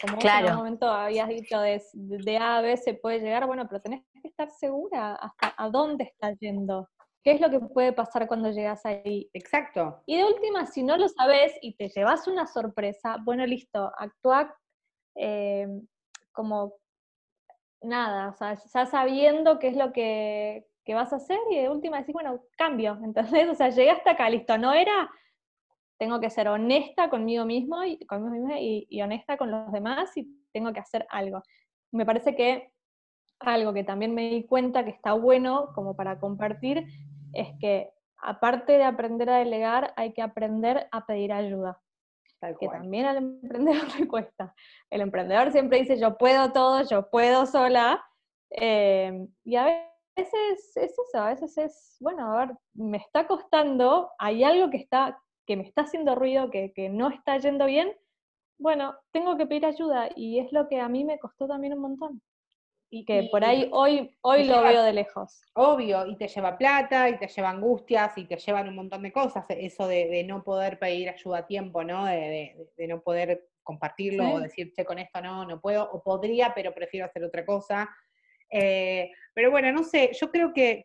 Como 0.00 0.18
en 0.20 0.44
un 0.50 0.56
momento 0.56 0.90
habías 0.90 1.28
dicho 1.28 1.58
de, 1.58 1.82
de, 1.94 2.36
A 2.36 2.58
a 2.58 2.60
B 2.60 2.76
se 2.76 2.92
puede 2.92 3.20
llegar, 3.20 3.46
bueno, 3.46 3.66
pero 3.66 3.80
tenés 3.80 4.02
que 4.20 4.28
estar 4.28 4.50
segura 4.50 5.14
hasta 5.14 5.54
a 5.56 5.70
dónde 5.70 6.04
estás 6.04 6.38
yendo. 6.38 6.90
¿Qué 7.22 7.32
es 7.32 7.40
lo 7.40 7.50
que 7.50 7.58
puede 7.58 7.92
pasar 7.92 8.26
cuando 8.28 8.50
llegas 8.50 8.86
ahí? 8.86 9.28
Exacto. 9.32 10.02
Y 10.06 10.16
de 10.16 10.24
última, 10.24 10.66
si 10.66 10.82
no 10.82 10.96
lo 10.96 11.08
sabes 11.08 11.52
y 11.60 11.74
te 11.76 11.88
llevas 11.88 12.28
una 12.28 12.46
sorpresa, 12.46 13.16
bueno, 13.24 13.44
listo, 13.46 13.92
actúa 13.98 14.56
eh, 15.16 15.66
como 16.32 16.74
nada, 17.82 18.28
o 18.28 18.34
sea, 18.34 18.54
ya 18.54 18.86
sabiendo 18.86 19.58
qué 19.58 19.68
es 19.68 19.76
lo 19.76 19.92
que, 19.92 20.66
que 20.84 20.94
vas 20.94 21.12
a 21.12 21.16
hacer 21.16 21.38
y 21.50 21.56
de 21.56 21.68
última 21.68 21.98
decís, 21.98 22.12
bueno, 22.12 22.40
cambio, 22.56 22.98
entonces, 23.04 23.48
o 23.48 23.54
sea, 23.54 23.70
llegué 23.70 23.90
hasta 23.90 24.12
acá, 24.12 24.30
listo, 24.30 24.56
no 24.56 24.72
era, 24.72 25.10
tengo 25.98 26.20
que 26.20 26.30
ser 26.30 26.48
honesta 26.48 27.10
conmigo 27.10 27.44
mismo 27.44 27.82
y, 27.84 27.98
conmigo 28.06 28.30
misma 28.30 28.60
y, 28.60 29.02
honesta 29.02 29.36
con 29.36 29.50
los 29.50 29.72
demás 29.72 30.16
y 30.16 30.26
tengo 30.52 30.72
que 30.72 30.80
hacer 30.80 31.06
algo. 31.10 31.42
Me 31.90 32.04
parece 32.04 32.36
que 32.36 32.70
algo 33.40 33.72
que 33.72 33.84
también 33.84 34.14
me 34.14 34.30
di 34.30 34.44
cuenta 34.44 34.84
que 34.84 34.90
está 34.90 35.12
bueno 35.12 35.70
como 35.74 35.96
para 35.96 36.18
compartir 36.18 36.86
es 37.40 37.48
que 37.60 37.90
aparte 38.18 38.72
de 38.72 38.84
aprender 38.84 39.30
a 39.30 39.38
delegar, 39.38 39.92
hay 39.96 40.12
que 40.12 40.22
aprender 40.22 40.88
a 40.90 41.06
pedir 41.06 41.32
ayuda. 41.32 41.80
que 42.60 42.68
también 42.68 43.06
al 43.06 43.16
emprendedor 43.16 43.84
le 43.98 44.08
cuesta. 44.08 44.54
El 44.90 45.00
emprendedor 45.00 45.52
siempre 45.52 45.78
dice, 45.78 45.98
yo 45.98 46.16
puedo 46.16 46.52
todo, 46.52 46.82
yo 46.82 47.08
puedo 47.10 47.46
sola. 47.46 48.04
Eh, 48.50 49.26
y 49.44 49.56
a 49.56 49.64
veces 50.16 50.76
es 50.76 50.76
eso, 50.76 51.18
a 51.18 51.28
veces 51.30 51.58
es, 51.58 51.96
bueno, 52.00 52.32
a 52.32 52.46
ver, 52.46 52.56
me 52.74 52.98
está 52.98 53.26
costando, 53.26 54.10
hay 54.18 54.44
algo 54.44 54.70
que, 54.70 54.78
está, 54.78 55.20
que 55.46 55.56
me 55.56 55.64
está 55.64 55.82
haciendo 55.82 56.14
ruido, 56.14 56.50
que, 56.50 56.88
no 56.90 57.08
está 57.10 57.38
yendo 57.38 57.66
bien, 57.66 57.92
bueno, 58.58 58.94
tengo 59.12 59.36
que 59.36 59.46
pedir 59.46 59.66
ayuda 59.66 60.08
y 60.14 60.38
es 60.38 60.52
lo 60.52 60.68
que 60.68 60.80
a 60.80 60.88
mí 60.88 61.04
me 61.04 61.18
costó 61.18 61.46
también 61.46 61.74
un 61.74 61.80
montón. 61.80 62.22
Y 62.88 63.04
que 63.04 63.28
por 63.30 63.44
ahí 63.44 63.68
hoy, 63.72 64.16
hoy 64.20 64.44
lo 64.44 64.62
veo 64.62 64.82
de 64.82 64.92
lejos. 64.92 65.42
Obvio, 65.54 66.06
y 66.06 66.16
te 66.16 66.28
lleva 66.28 66.56
plata, 66.56 67.08
y 67.08 67.18
te 67.18 67.26
lleva 67.26 67.50
angustias, 67.50 68.16
y 68.16 68.26
te 68.26 68.36
llevan 68.36 68.68
un 68.68 68.76
montón 68.76 69.02
de 69.02 69.12
cosas, 69.12 69.44
eso 69.50 69.88
de, 69.88 70.24
no 70.24 70.44
poder 70.44 70.78
pedir 70.78 71.08
ayuda 71.08 71.38
a 71.38 71.46
tiempo, 71.46 71.82
¿no? 71.82 72.04
De, 72.04 72.54
no 72.88 73.00
poder 73.02 73.48
compartirlo 73.62 74.34
o 74.34 74.40
decir, 74.40 74.72
che, 74.72 74.84
con 74.84 75.00
esto 75.00 75.20
no, 75.20 75.44
no 75.44 75.60
puedo, 75.60 75.90
o 75.90 76.00
podría, 76.02 76.52
pero 76.54 76.72
prefiero 76.72 77.06
hacer 77.06 77.24
otra 77.24 77.44
cosa. 77.44 77.88
Eh, 78.48 79.10
pero 79.34 79.50
bueno, 79.50 79.72
no 79.72 79.82
sé, 79.82 80.12
yo 80.12 80.30
creo 80.30 80.52
que, 80.54 80.84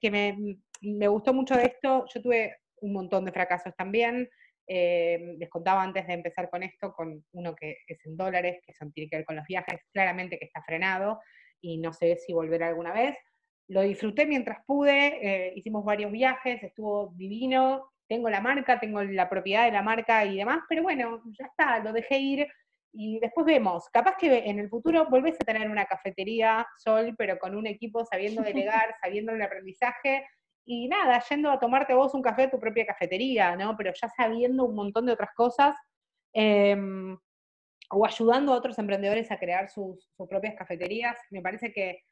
me, 0.81 1.07
gustó 1.07 1.33
mucho 1.33 1.55
de 1.55 1.65
esto. 1.65 2.05
Yo 2.11 2.21
tuve 2.21 2.57
un 2.77 2.93
montón 2.93 3.25
de 3.25 3.31
fracasos 3.31 3.75
también. 3.75 4.27
Eh, 4.65 5.35
les 5.37 5.49
contaba 5.49 5.83
antes 5.83 6.07
de 6.07 6.13
empezar 6.13 6.49
con 6.49 6.63
esto, 6.63 6.93
con 6.93 7.23
uno 7.33 7.55
que 7.55 7.77
es 7.85 8.03
en 8.07 8.17
dólares, 8.17 8.59
que 8.65 8.73
son, 8.73 8.91
tiene 8.91 9.07
que 9.07 9.17
ver 9.17 9.25
con 9.25 9.35
los 9.35 9.45
viajes, 9.45 9.81
claramente 9.91 10.39
que 10.39 10.45
está 10.45 10.63
frenado 10.63 11.19
y 11.61 11.77
no 11.77 11.93
sé 11.93 12.17
si 12.17 12.33
volverá 12.33 12.67
alguna 12.67 12.93
vez. 12.93 13.15
Lo 13.67 13.81
disfruté 13.81 14.25
mientras 14.25 14.65
pude, 14.65 15.19
eh, 15.21 15.53
hicimos 15.55 15.85
varios 15.85 16.11
viajes, 16.11 16.61
estuvo 16.61 17.13
divino, 17.15 17.91
tengo 18.07 18.29
la 18.29 18.41
marca, 18.41 18.79
tengo 18.79 19.01
la 19.03 19.29
propiedad 19.29 19.65
de 19.65 19.71
la 19.71 19.81
marca 19.81 20.25
y 20.25 20.37
demás, 20.37 20.59
pero 20.67 20.83
bueno, 20.83 21.21
ya 21.39 21.45
está, 21.45 21.79
lo 21.79 21.93
dejé 21.93 22.17
ir 22.17 22.47
y 22.93 23.19
después 23.19 23.45
vemos, 23.45 23.87
capaz 23.89 24.17
que 24.17 24.49
en 24.49 24.59
el 24.59 24.69
futuro 24.69 25.07
volvés 25.09 25.35
a 25.39 25.45
tener 25.45 25.69
una 25.69 25.85
cafetería, 25.85 26.67
Sol, 26.77 27.15
pero 27.17 27.39
con 27.39 27.55
un 27.55 27.65
equipo 27.67 28.03
sabiendo 28.05 28.41
delegar, 28.41 28.95
sabiendo 29.01 29.31
el 29.31 29.41
aprendizaje, 29.41 30.25
y 30.65 30.87
nada, 30.87 31.23
yendo 31.29 31.49
a 31.49 31.59
tomarte 31.59 31.93
vos 31.93 32.13
un 32.13 32.21
café 32.21 32.43
a 32.43 32.51
tu 32.51 32.59
propia 32.59 32.85
cafetería, 32.85 33.55
¿no? 33.55 33.75
Pero 33.77 33.91
ya 33.99 34.09
sabiendo 34.09 34.65
un 34.65 34.75
montón 34.75 35.05
de 35.05 35.13
otras 35.13 35.31
cosas, 35.35 35.75
em, 36.33 37.17
o 37.91 38.05
ayudando 38.05 38.53
a 38.53 38.57
otros 38.57 38.77
emprendedores 38.79 39.31
a 39.31 39.39
crear 39.39 39.69
sus, 39.69 40.09
propias 40.29 40.55
cafeterías, 40.55 41.17
me 41.29 41.41
parece 41.41 41.71
que, 41.73 42.03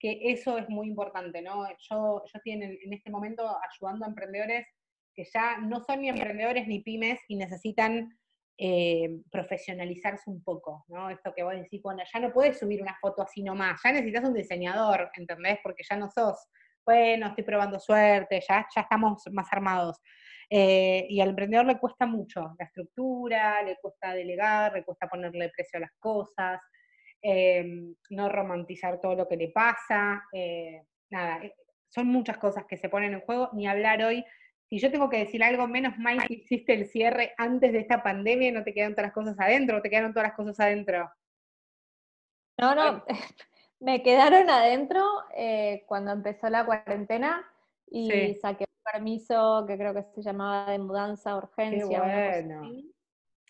eso 0.00 0.58
es 0.58 0.68
muy 0.68 0.86
importante, 0.86 1.42
¿no? 1.42 1.66
Yo, 1.90 2.22
yo 2.24 2.32
estoy 2.32 2.52
en 2.52 2.92
este 2.92 3.10
momento 3.10 3.42
ayudando 3.68 4.04
a 4.04 4.08
emprendedores 4.08 4.64
que 5.12 5.24
ya 5.34 5.58
no 5.58 5.80
son 5.80 6.02
ni 6.02 6.08
emprendedores 6.08 6.68
ni 6.68 6.78
pymes 6.78 7.18
y 7.26 7.34
necesitan 7.34 8.16
eh, 8.56 9.20
profesionalizarse 9.30 10.30
un 10.30 10.42
poco, 10.42 10.84
¿no? 10.88 11.10
Esto 11.10 11.32
que 11.34 11.42
vos 11.42 11.54
decís, 11.54 11.82
bueno, 11.82 12.02
ya 12.12 12.20
no 12.20 12.32
puedes 12.32 12.58
subir 12.58 12.82
una 12.82 12.96
foto 13.00 13.22
así 13.22 13.42
nomás, 13.42 13.80
ya 13.82 13.92
necesitas 13.92 14.24
un 14.24 14.34
diseñador, 14.34 15.10
¿entendés? 15.16 15.58
Porque 15.62 15.82
ya 15.88 15.96
no 15.96 16.08
sos, 16.10 16.46
bueno, 16.84 17.28
estoy 17.28 17.44
probando 17.44 17.78
suerte, 17.80 18.40
ya, 18.48 18.66
ya 18.74 18.80
estamos 18.80 19.22
más 19.32 19.46
armados. 19.52 20.00
Eh, 20.50 21.06
y 21.10 21.20
al 21.20 21.30
emprendedor 21.30 21.66
le 21.66 21.78
cuesta 21.78 22.06
mucho 22.06 22.54
la 22.58 22.64
estructura, 22.64 23.62
le 23.62 23.76
cuesta 23.76 24.14
delegar, 24.14 24.72
le 24.72 24.84
cuesta 24.84 25.06
ponerle 25.06 25.50
precio 25.50 25.76
a 25.76 25.80
las 25.80 25.92
cosas, 25.98 26.60
eh, 27.20 27.92
no 28.10 28.28
romantizar 28.28 29.00
todo 29.00 29.14
lo 29.14 29.28
que 29.28 29.36
le 29.36 29.48
pasa, 29.48 30.22
nada, 31.10 31.40
son 31.88 32.06
muchas 32.06 32.38
cosas 32.38 32.64
que 32.66 32.76
se 32.76 32.88
ponen 32.88 33.14
en 33.14 33.20
juego, 33.20 33.50
ni 33.52 33.66
hablar 33.66 34.02
hoy. 34.02 34.24
Si 34.68 34.78
yo 34.78 34.90
tengo 34.90 35.08
que 35.08 35.18
decir 35.18 35.42
algo, 35.42 35.66
menos 35.66 35.98
mal 35.98 36.26
que 36.26 36.34
hiciste 36.34 36.74
el 36.74 36.86
cierre 36.86 37.32
antes 37.38 37.72
de 37.72 37.80
esta 37.80 38.02
pandemia 38.02 38.48
y 38.48 38.52
no 38.52 38.64
te 38.64 38.74
quedan 38.74 38.92
todas 38.92 39.06
las 39.06 39.14
cosas 39.14 39.36
adentro, 39.38 39.80
te 39.80 39.88
quedaron 39.88 40.12
todas 40.12 40.28
las 40.28 40.36
cosas 40.36 40.60
adentro. 40.60 41.10
No, 42.58 42.74
no, 42.74 43.04
me 43.80 44.02
quedaron 44.02 44.50
adentro 44.50 45.04
eh, 45.34 45.84
cuando 45.86 46.12
empezó 46.12 46.50
la 46.50 46.66
cuarentena 46.66 47.46
y 47.90 48.34
saqué 48.34 48.67
permiso 48.92 49.64
que 49.66 49.76
creo 49.76 49.94
que 49.94 50.02
se 50.14 50.22
llamaba 50.22 50.70
de 50.70 50.78
mudanza, 50.78 51.36
urgencia. 51.36 52.02
bueno. 52.02 52.62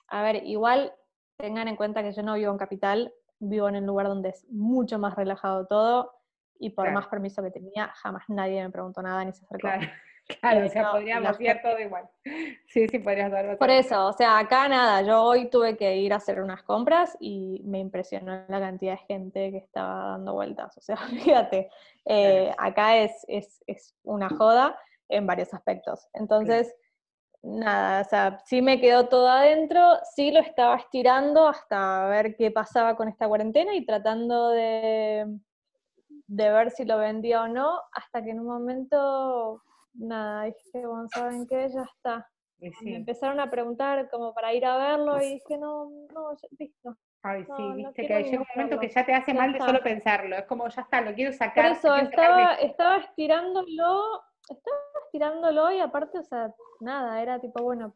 A 0.09 0.23
ver, 0.23 0.45
igual 0.45 0.93
tengan 1.37 1.69
en 1.69 1.77
cuenta 1.77 2.03
que 2.03 2.13
yo 2.13 2.23
no 2.23 2.35
vivo 2.35 2.51
en 2.51 2.59
capital, 2.59 3.13
vivo 3.39 3.69
en 3.69 3.77
un 3.77 3.87
lugar 3.87 4.09
donde 4.09 4.31
es 4.31 4.47
mucho 4.51 4.99
más 4.99 5.15
relajado 5.15 5.67
todo 5.67 6.13
y 6.59 6.71
por 6.71 6.91
más 6.93 7.07
permiso 7.07 7.43
que 7.43 7.51
tenía, 7.51 7.89
jamás 7.95 8.25
nadie 8.29 8.63
me 8.63 8.71
preguntó 8.71 9.01
nada 9.01 9.25
ni 9.25 9.33
se 9.33 9.45
acercó. 9.45 9.69
Claro, 10.41 10.67
o 10.67 10.69
sea, 10.69 10.91
podríamos 10.91 11.31
hacer 11.31 11.63
todo 11.63 11.79
igual. 11.79 12.09
Sí, 12.67 12.87
sí, 12.89 12.99
podrías 12.99 13.31
dar 13.31 13.57
Por 13.57 13.71
eso, 13.71 14.09
o 14.09 14.13
sea, 14.13 14.39
acá 14.39 14.69
nada, 14.69 15.03
yo 15.03 15.23
hoy 15.23 15.49
tuve 15.49 15.77
que 15.77 15.97
ir 15.97 16.13
a 16.13 16.17
hacer 16.17 16.41
unas 16.41 16.63
compras 16.63 17.17
y 17.21 17.63
me 17.65 17.79
impresionó 17.79 18.45
la 18.49 18.61
cantidad 18.61 18.93
de 18.93 19.07
gente 19.07 19.51
que 19.51 19.59
estaba 19.59 20.11
dando 20.11 20.35
vueltas. 20.35 20.77
O 20.77 20.81
sea, 20.81 20.97
fíjate, 21.47 21.71
eh, 22.05 22.53
acá 22.59 22.97
es, 22.97 23.25
es, 23.29 23.63
es, 23.67 23.95
una 24.03 24.29
joda 24.29 24.79
en 25.09 25.27
varios 25.27 25.53
aspectos. 25.55 26.09
Entonces, 26.13 26.75
nada, 27.43 28.03
o 28.03 28.05
sea, 28.05 28.41
sí 28.45 28.63
me 28.63 28.81
quedó 28.81 29.09
todo 29.09 29.29
adentro, 29.29 29.99
sí 30.15 30.31
lo 30.31 30.41
estaba 30.41 30.77
estirando 30.77 31.49
hasta 31.49 32.07
ver 32.09 32.37
qué 32.37 32.51
pasaba 32.51 32.97
con 32.97 33.09
esta 33.09 33.29
cuarentena 33.29 33.75
y 33.75 33.87
tratando 33.87 34.51
de, 34.51 35.27
de 36.27 36.51
ver 36.51 36.71
si 36.71 36.85
lo 36.85 36.99
vendía 36.99 37.43
o 37.43 37.49
no, 37.49 37.81
hasta 37.93 38.23
que 38.23 38.31
en 38.31 38.41
un 38.41 38.47
momento 38.47 39.63
nada, 39.95 40.45
dije, 40.45 40.87
bueno, 40.87 41.09
¿saben 41.09 41.47
qué? 41.47 41.69
Ya 41.69 41.83
está. 41.83 42.29
Me 42.83 42.97
empezaron 42.97 43.39
a 43.39 43.51
preguntar 43.51 44.11
como 44.11 44.35
para 44.35 44.53
ir 44.53 44.65
a 44.65 44.77
verlo 44.77 45.23
y 45.23 45.35
dije, 45.35 45.59
no, 45.59 45.91
no, 46.13 46.37
listo. 46.59 46.97
Ay, 47.23 47.45
sí, 47.45 47.73
viste 47.77 48.07
que 48.07 48.23
llega 48.23 48.41
un 48.41 48.47
momento 48.55 48.79
que 48.79 48.89
ya 48.89 49.05
te 49.05 49.15
hace 49.15 49.35
mal 49.35 49.53
de 49.53 49.59
solo 49.59 49.81
pensarlo. 49.81 50.37
Es 50.37 50.45
como, 50.45 50.69
ya 50.69 50.83
está, 50.83 51.01
lo 51.01 51.15
quiero 51.15 51.33
sacar. 51.33 51.67
Por 51.69 51.77
eso, 51.77 51.97
estaba, 51.97 52.55
estaba 52.55 52.97
estirándolo, 52.99 54.23
estaba 54.55 54.77
estirándolo 55.05 55.71
y 55.73 55.81
aparte, 55.81 56.19
o 56.19 56.23
sea, 56.23 56.55
nada, 56.81 57.23
era 57.23 57.41
tipo, 57.41 57.63
bueno, 57.63 57.95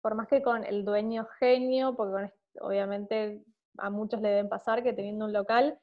por 0.00 0.14
más 0.14 0.28
que 0.28 0.42
con 0.42 0.64
el 0.64 0.84
dueño 0.84 1.26
genio, 1.38 1.94
porque 1.96 2.32
obviamente 2.60 3.42
a 3.78 3.90
muchos 3.90 4.20
le 4.20 4.28
deben 4.28 4.48
pasar 4.48 4.82
que 4.82 4.92
teniendo 4.92 5.26
un 5.26 5.32
local, 5.32 5.78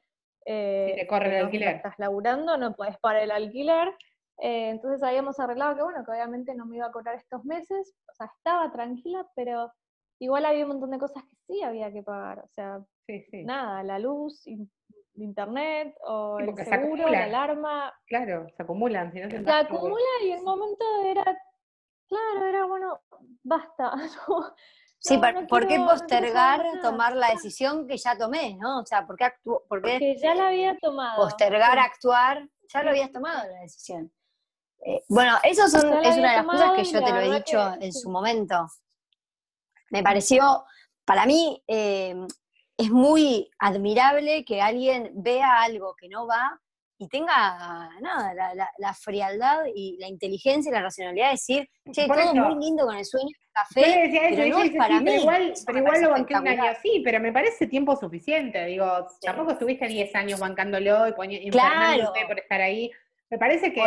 eh, 0.46 0.94
te 0.96 1.06
corre 1.06 1.38
el 1.38 1.44
alquiler. 1.46 1.76
Estás 1.76 1.98
laburando, 1.98 2.56
no 2.56 2.74
puedes 2.74 2.98
pagar 2.98 3.22
el 3.22 3.30
alquiler. 3.30 3.88
Eh, 4.38 4.70
entonces 4.70 5.02
habíamos 5.02 5.38
arreglado 5.38 5.76
que, 5.76 5.82
bueno, 5.82 6.04
que 6.04 6.10
obviamente 6.10 6.54
no 6.54 6.66
me 6.66 6.76
iba 6.76 6.86
a 6.86 6.92
cobrar 6.92 7.14
estos 7.14 7.44
meses, 7.44 7.94
o 8.10 8.14
sea, 8.14 8.30
estaba 8.36 8.72
tranquila, 8.72 9.26
pero 9.36 9.72
igual 10.18 10.44
había 10.44 10.64
un 10.64 10.72
montón 10.72 10.90
de 10.90 10.98
cosas 10.98 11.22
que 11.24 11.36
sí 11.46 11.62
había 11.62 11.92
que 11.92 12.02
pagar, 12.02 12.40
o 12.40 12.48
sea, 12.48 12.84
nada, 13.44 13.82
la 13.84 13.98
luz, 13.98 14.44
internet, 15.16 15.94
o 16.06 16.38
el 16.38 16.54
seguro, 16.64 17.08
la 17.08 17.24
alarma. 17.24 17.94
Claro, 18.06 18.46
se 18.56 18.62
acumulan. 18.62 19.12
Si 19.12 19.20
no 19.20 19.30
se, 19.30 19.50
acumula 19.50 20.04
y 20.22 20.32
el 20.32 20.42
momento 20.42 20.84
era, 21.04 21.24
claro, 22.08 22.46
era 22.46 22.66
bueno, 22.66 23.00
basta. 23.42 23.92
Sí, 25.06 25.20
¿por 25.50 25.66
qué 25.66 25.78
postergar 25.80 26.64
tomar 26.80 27.14
la 27.14 27.28
decisión 27.28 27.86
que 27.86 27.98
ya 27.98 28.16
tomé, 28.16 28.56
no? 28.56 28.80
O 28.80 28.86
sea, 28.86 29.06
¿por 29.06 29.16
qué, 29.16 29.34
Porque 29.68 30.16
ya 30.16 30.34
la 30.34 30.48
había 30.48 30.78
tomado. 30.78 31.22
Postergar 31.22 31.78
actuar, 31.78 32.48
ya 32.72 32.82
lo 32.82 32.88
habías 32.88 33.12
tomado 33.12 33.46
la 33.46 33.60
decisión. 33.60 34.10
Eh, 34.86 35.04
bueno, 35.10 35.36
eso 35.42 35.66
es 35.66 35.74
una 35.74 36.00
de 36.00 36.22
las 36.22 36.46
cosas 36.46 36.72
que 36.72 36.84
yo 36.84 37.04
te 37.04 37.10
lo 37.10 37.20
he 37.20 37.34
dicho 37.34 37.74
en 37.80 37.92
su 37.92 38.08
momento. 38.08 38.66
Me 39.90 40.02
pareció, 40.02 40.64
para 41.04 41.26
mí, 41.26 41.62
eh, 41.66 42.16
es 42.76 42.90
muy 42.90 43.50
admirable 43.58 44.44
que 44.44 44.60
alguien 44.60 45.10
vea 45.14 45.62
algo 45.62 45.94
que 45.96 46.08
no 46.08 46.26
va 46.26 46.60
y 46.98 47.08
tenga 47.08 47.90
nada, 48.00 48.54
la, 48.78 48.94
frialdad 48.94 49.64
y 49.74 49.96
la 49.98 50.08
inteligencia 50.08 50.70
y 50.70 50.72
la 50.72 50.82
racionalidad 50.82 51.26
de 51.26 51.32
decir, 51.32 51.68
che, 51.92 52.06
todo 52.06 52.34
muy 52.34 52.64
lindo 52.64 52.86
con 52.86 52.96
el 52.96 53.04
sueño 53.04 53.26
del 53.26 53.52
café, 53.52 54.30
pero 54.30 54.56
no 54.56 54.62
es 54.62 54.70
para 54.72 55.00
mí. 55.00 55.04
Pero 55.66 55.78
igual, 55.78 56.02
lo 56.02 56.10
banqué 56.10 56.34
un 56.36 56.48
año 56.48 56.64
así, 56.64 57.02
pero 57.04 57.20
me 57.20 57.32
parece 57.32 57.66
tiempo 57.66 57.96
suficiente. 57.96 58.64
Digo, 58.66 59.06
tampoco 59.20 59.52
estuviste 59.52 59.88
10 59.88 60.14
años 60.14 60.40
bancándolo 60.40 61.08
y 61.08 61.12
poniendo 61.12 61.50
claro. 61.50 62.12
por 62.26 62.38
estar 62.38 62.60
ahí. 62.60 62.90
Me 63.34 63.38
parece 63.38 63.72
que, 63.72 63.82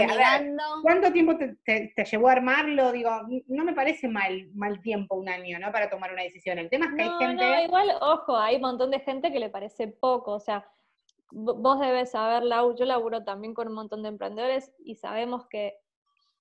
¿cuánto 0.82 1.14
tiempo 1.14 1.38
te, 1.38 1.94
llevó 2.12 2.28
a 2.28 2.34
armarlo? 2.34 2.92
Digo, 2.92 3.10
no 3.48 3.64
me 3.64 3.72
parece 3.72 4.10
mal, 4.10 4.50
mal 4.54 4.82
tiempo 4.82 5.16
un 5.16 5.30
año, 5.30 5.58
¿no? 5.58 5.72
Para 5.72 5.90
tomar 5.90 6.12
una 6.12 6.24
decisión. 6.24 6.58
El 6.58 6.70
tema 6.70 6.88
es 6.88 6.96
que 6.96 7.04
hay 7.04 7.10
gente... 7.18 7.46
No, 7.46 7.64
igual, 7.64 7.92
ojo, 8.02 8.36
hay 8.36 8.58
un 8.58 8.64
montón 8.64 8.92
de 8.92 9.00
gente 9.00 9.32
que 9.32 9.40
le 9.40 9.50
parece 9.50 9.88
poco, 9.88 10.34
o 10.34 10.42
sea, 10.42 10.70
vos 11.32 11.80
debes 11.80 12.12
saber, 12.12 12.44
Lau, 12.44 12.76
yo 12.76 12.84
laburo 12.84 13.24
también 13.24 13.54
con 13.54 13.70
un 13.70 13.76
montón 13.76 14.04
de 14.04 14.10
emprendedores 14.10 14.74
y 14.80 14.96
sabemos 14.96 15.48
que 15.48 15.78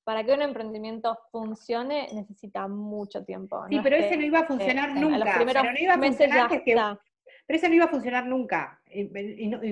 para 0.03 0.25
que 0.25 0.33
un 0.33 0.43
emprendimiento 0.43 1.17
funcione 1.31 2.09
necesita 2.13 2.67
mucho 2.67 3.25
tiempo. 3.25 3.67
Sí, 3.71 3.79
pero 3.85 3.95
ese 3.95 4.17
no 4.17 4.25
iba 4.25 4.41
a 4.41 4.47
funcionar 4.47 4.97
nunca. 4.97 5.45
pero 5.47 5.63
no 5.63 5.79
iba 5.79 5.95
a 5.95 5.99
funcionar 5.99 6.49
porque, 6.49 6.75
pero 6.75 7.57
ese 7.57 7.69
no 7.69 7.75
iba 7.77 7.85
a 7.85 7.89
funcionar 7.89 8.27
nunca. 8.27 8.76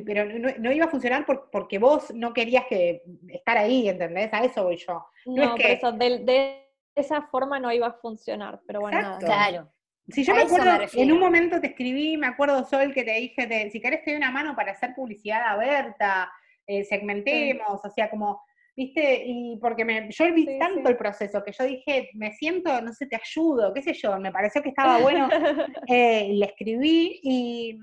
Pero 0.05 0.27
no, 0.59 0.73
iba 0.73 0.87
a 0.87 0.91
funcionar 0.91 1.25
porque 1.51 1.79
vos 1.79 2.13
no 2.15 2.33
querías 2.33 2.67
que 2.67 3.03
estar 3.29 3.57
ahí, 3.57 3.89
¿entendés? 3.89 4.33
A 4.33 4.45
eso 4.45 4.65
voy 4.65 4.77
yo. 4.77 5.05
No, 5.27 5.57
es 5.57 5.79
eso, 5.79 5.93
de, 5.93 6.61
esa 6.95 7.23
forma 7.23 7.59
no 7.59 7.73
iba 7.73 7.89
a 7.89 7.93
funcionar, 7.93 8.61
pero 8.67 8.81
bueno, 8.81 9.01
nada. 9.01 9.19
Claro. 9.19 9.71
Si 10.09 10.23
yo 10.23 10.35
me 10.35 10.43
acuerdo, 10.43 10.87
en 10.93 11.13
un 11.13 11.19
momento 11.19 11.61
te 11.61 11.69
escribí, 11.69 12.17
me 12.17 12.27
acuerdo, 12.27 12.65
Sol, 12.67 12.93
que 12.93 13.05
te 13.05 13.15
dije, 13.15 13.71
si 13.71 13.81
querés 13.81 14.05
te 14.05 14.11
doy 14.11 14.19
una 14.19 14.31
mano 14.31 14.55
para 14.55 14.73
hacer 14.73 14.95
publicidad 14.95 15.43
abierta, 15.47 16.31
eh, 16.67 16.85
segmentemos, 16.85 17.81
o 17.83 17.91
sea, 17.91 18.11
como, 18.11 18.43
viste, 18.77 19.23
y 19.25 19.57
porque 19.61 19.85
me, 19.85 20.11
yo 20.11 20.33
vi 20.35 20.59
tanto 20.59 20.91
el 20.91 20.97
proceso 20.97 21.43
que 21.43 21.53
yo 21.53 21.65
dije, 21.65 22.11
me 22.15 22.33
siento, 22.33 22.83
no 22.83 22.93
sé, 22.93 23.07
te 23.07 23.17
ayudo, 23.17 23.73
qué 23.73 23.81
sé 23.81 23.95
yo, 23.95 24.19
me 24.19 24.31
pareció 24.31 24.63
que 24.63 24.69
estaba 24.69 24.99
bueno, 24.99 25.29
eh, 25.89 26.29
le 26.33 26.47
escribí 26.47 27.21
y 27.23 27.79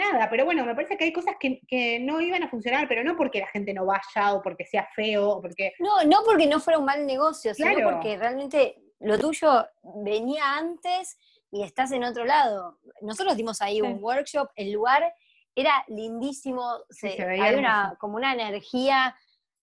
nada, 0.00 0.28
pero 0.28 0.44
bueno, 0.44 0.64
me 0.64 0.74
parece 0.74 0.96
que 0.96 1.04
hay 1.04 1.12
cosas 1.12 1.36
que, 1.38 1.98
no 2.00 2.20
iban 2.20 2.42
a 2.42 2.48
funcionar, 2.48 2.88
pero 2.88 3.04
no 3.04 3.16
porque 3.16 3.40
la 3.40 3.46
gente 3.48 3.72
no 3.72 3.86
vaya 3.86 4.34
o 4.34 4.42
porque 4.42 4.64
sea 4.64 4.88
feo 4.94 5.28
o 5.28 5.40
porque... 5.40 5.74
No, 5.78 6.02
no 6.04 6.22
porque 6.24 6.46
no 6.46 6.58
fuera 6.58 6.78
un 6.78 6.84
mal 6.84 7.06
negocio, 7.06 7.54
sino 7.54 7.90
porque 7.90 8.16
realmente 8.16 8.82
lo 8.98 9.18
tuyo 9.18 9.66
venía 9.82 10.56
antes 10.56 11.18
y 11.52 11.62
estás 11.62 11.92
en 11.92 12.04
otro 12.04 12.24
lado. 12.24 12.78
Nosotros 13.02 13.36
dimos 13.36 13.60
ahí 13.62 13.80
un 13.80 14.02
workshop, 14.02 14.50
el 14.56 14.72
lugar 14.72 15.14
era 15.54 15.84
lindísimo, 15.88 16.80
se, 16.90 17.22
había 17.22 17.58
una, 17.58 17.96
como 17.98 18.16
una 18.16 18.32
energía 18.32 19.16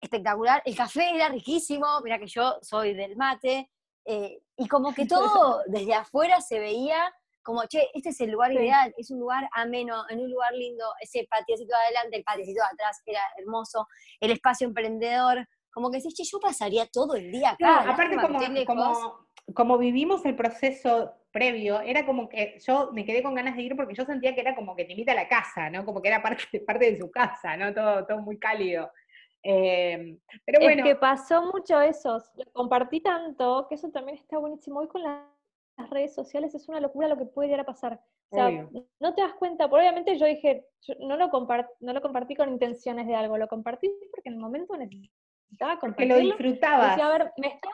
espectacular, 0.01 0.61
el 0.65 0.75
café 0.75 1.15
era 1.15 1.29
riquísimo, 1.29 1.87
mira 2.03 2.19
que 2.19 2.27
yo 2.27 2.59
soy 2.61 2.93
del 2.93 3.15
mate, 3.15 3.69
eh, 4.05 4.41
y 4.57 4.67
como 4.67 4.93
que 4.93 5.05
todo 5.07 5.61
desde 5.67 5.93
afuera 5.93 6.41
se 6.41 6.59
veía 6.59 7.13
como, 7.45 7.63
che, 7.67 7.89
este 7.93 8.09
es 8.09 8.19
el 8.21 8.31
lugar 8.31 8.51
ideal, 8.51 8.93
es 8.97 9.11
un 9.11 9.19
lugar 9.19 9.47
ameno, 9.53 10.03
en 10.09 10.19
un 10.19 10.31
lugar 10.31 10.51
lindo, 10.53 10.83
ese 10.99 11.27
patiocito 11.29 11.75
adelante, 11.75 12.17
el 12.17 12.23
patiocito 12.23 12.59
de 12.59 12.73
atrás 12.73 13.01
era 13.05 13.21
hermoso, 13.37 13.87
el 14.19 14.31
espacio 14.31 14.67
emprendedor, 14.67 15.47
como 15.71 15.91
que 15.91 15.97
decís, 15.97 16.15
che, 16.15 16.23
yo 16.23 16.39
pasaría 16.39 16.87
todo 16.91 17.15
el 17.15 17.31
día 17.31 17.51
acá. 17.51 17.91
aparte 17.91 18.17
como, 18.17 18.39
como, 18.65 19.27
como 19.53 19.77
vivimos 19.77 20.25
el 20.25 20.35
proceso 20.35 21.13
previo, 21.31 21.81
era 21.81 22.03
como 22.05 22.27
que 22.27 22.57
yo 22.65 22.91
me 22.93 23.05
quedé 23.05 23.21
con 23.21 23.35
ganas 23.35 23.55
de 23.55 23.61
ir 23.61 23.75
porque 23.75 23.93
yo 23.93 24.05
sentía 24.05 24.33
que 24.33 24.41
era 24.41 24.55
como 24.55 24.75
que 24.75 24.85
te 24.85 24.93
invita 24.93 25.11
a 25.11 25.15
la 25.15 25.27
casa, 25.27 25.69
¿no? 25.69 25.85
Como 25.85 26.01
que 26.01 26.07
era 26.07 26.23
parte, 26.23 26.43
parte 26.65 26.91
de 26.91 26.97
su 26.97 27.11
casa, 27.11 27.55
¿no? 27.57 27.73
Todo, 27.73 28.07
todo 28.07 28.21
muy 28.21 28.39
cálido. 28.39 28.91
Eh, 29.43 30.17
pero 30.43 30.61
bueno. 30.61 30.83
Es 30.83 30.89
que 30.89 30.95
pasó 30.95 31.43
mucho 31.43 31.79
eso, 31.79 32.23
lo 32.37 32.51
compartí 32.53 33.01
tanto, 33.01 33.67
que 33.69 33.75
eso 33.75 33.91
también 33.91 34.17
está 34.17 34.39
buenísimo. 34.39 34.79
Hoy 34.79 34.87
con 34.87 35.03
las 35.77 35.89
redes 35.89 36.13
sociales 36.13 36.55
es 36.55 36.67
una 36.69 36.79
locura 36.79 37.07
lo 37.07 37.17
que 37.17 37.25
puede 37.25 37.49
llegar 37.49 37.61
a 37.61 37.65
pasar. 37.65 38.01
O 38.29 38.35
sea, 38.35 38.49
no 38.99 39.13
te 39.13 39.21
das 39.21 39.33
cuenta, 39.35 39.65
obviamente 39.65 40.17
yo 40.17 40.25
dije, 40.25 40.65
no, 40.99 41.15
lo 41.15 41.29
no 41.79 41.93
lo 41.93 42.01
compartí 42.01 42.35
con 42.35 42.49
intenciones 42.49 43.07
de 43.07 43.15
algo, 43.15 43.37
lo 43.37 43.47
compartí 43.47 43.89
porque 44.11 44.29
en 44.29 44.35
el 44.35 44.39
momento 44.39 44.75
necesitaba 44.77 45.79
compartirlo. 45.79 46.15
Que 46.15 46.23
lo 46.23 46.27
disfrutabas. 46.29 46.99
a 46.99 47.09
ver, 47.09 47.31
me 47.37 47.47
está 47.47 47.69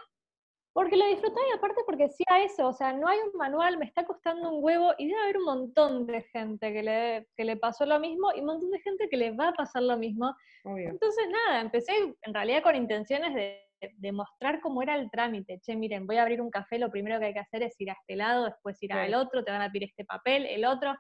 porque 0.74 0.96
lo 0.96 1.06
disfruté 1.06 1.42
y 1.50 1.58
aparte 1.58 1.82
porque 1.86 2.04
decía 2.04 2.44
eso, 2.46 2.70
o 2.70 2.74
sea, 2.74 2.94
no 2.94 3.08
hay 3.08 3.20
un 3.20 3.38
manual, 3.38 3.78
me 3.78 3.86
está 3.86 4.06
costando 4.06 4.50
un 4.50 4.64
huevo 4.64 4.94
y 4.98 5.08
debe 5.08 5.20
haber 5.22 5.38
un 5.38 5.44
montón 5.44 6.08
de 6.08 6.22
gente 6.24 6.72
que 6.72 6.82
le, 6.82 7.28
que 7.36 7.44
le 7.44 7.58
pasó 7.58 7.86
lo 7.86 8.00
mismo 8.00 8.32
y 8.34 8.40
un 8.40 8.46
montón 8.46 8.72
de 8.72 8.80
gente 8.80 9.10
que 9.10 9.18
le 9.18 9.32
va 9.32 9.50
a 9.50 9.54
pasar 9.54 9.84
lo 9.84 9.98
mismo. 9.98 10.34
Entonces, 10.64 11.28
nada, 11.30 11.60
empecé 11.60 11.92
en 12.22 12.34
realidad 12.34 12.64
con 12.64 12.76
intenciones 12.78 13.34
de, 13.34 13.62
de, 13.98 14.12
mostrar 14.12 14.62
cómo 14.62 14.82
era 14.82 14.96
el 14.96 15.10
trámite. 15.10 15.60
Che, 15.60 15.76
miren, 15.76 16.06
voy 16.06 16.18
a 16.18 16.24
abrir 16.24 16.42
un 16.42 16.50
café, 16.50 16.78
lo 16.78 16.92
primero 16.92 17.20
que 17.20 17.26
hay 17.26 17.34
que 17.34 17.40
hacer 17.40 17.64
es 17.64 17.80
ir 17.80 17.90
a 17.90 17.94
este 17.94 18.16
lado, 18.16 18.46
después 18.46 18.82
ir 18.82 18.94
al 18.94 19.14
otro, 19.14 19.44
te 19.44 19.52
van 19.52 19.62
a 19.62 19.72
pedir 19.72 19.90
este 19.90 20.06
papel, 20.06 20.46
el 20.46 20.66
otro. 20.66 20.96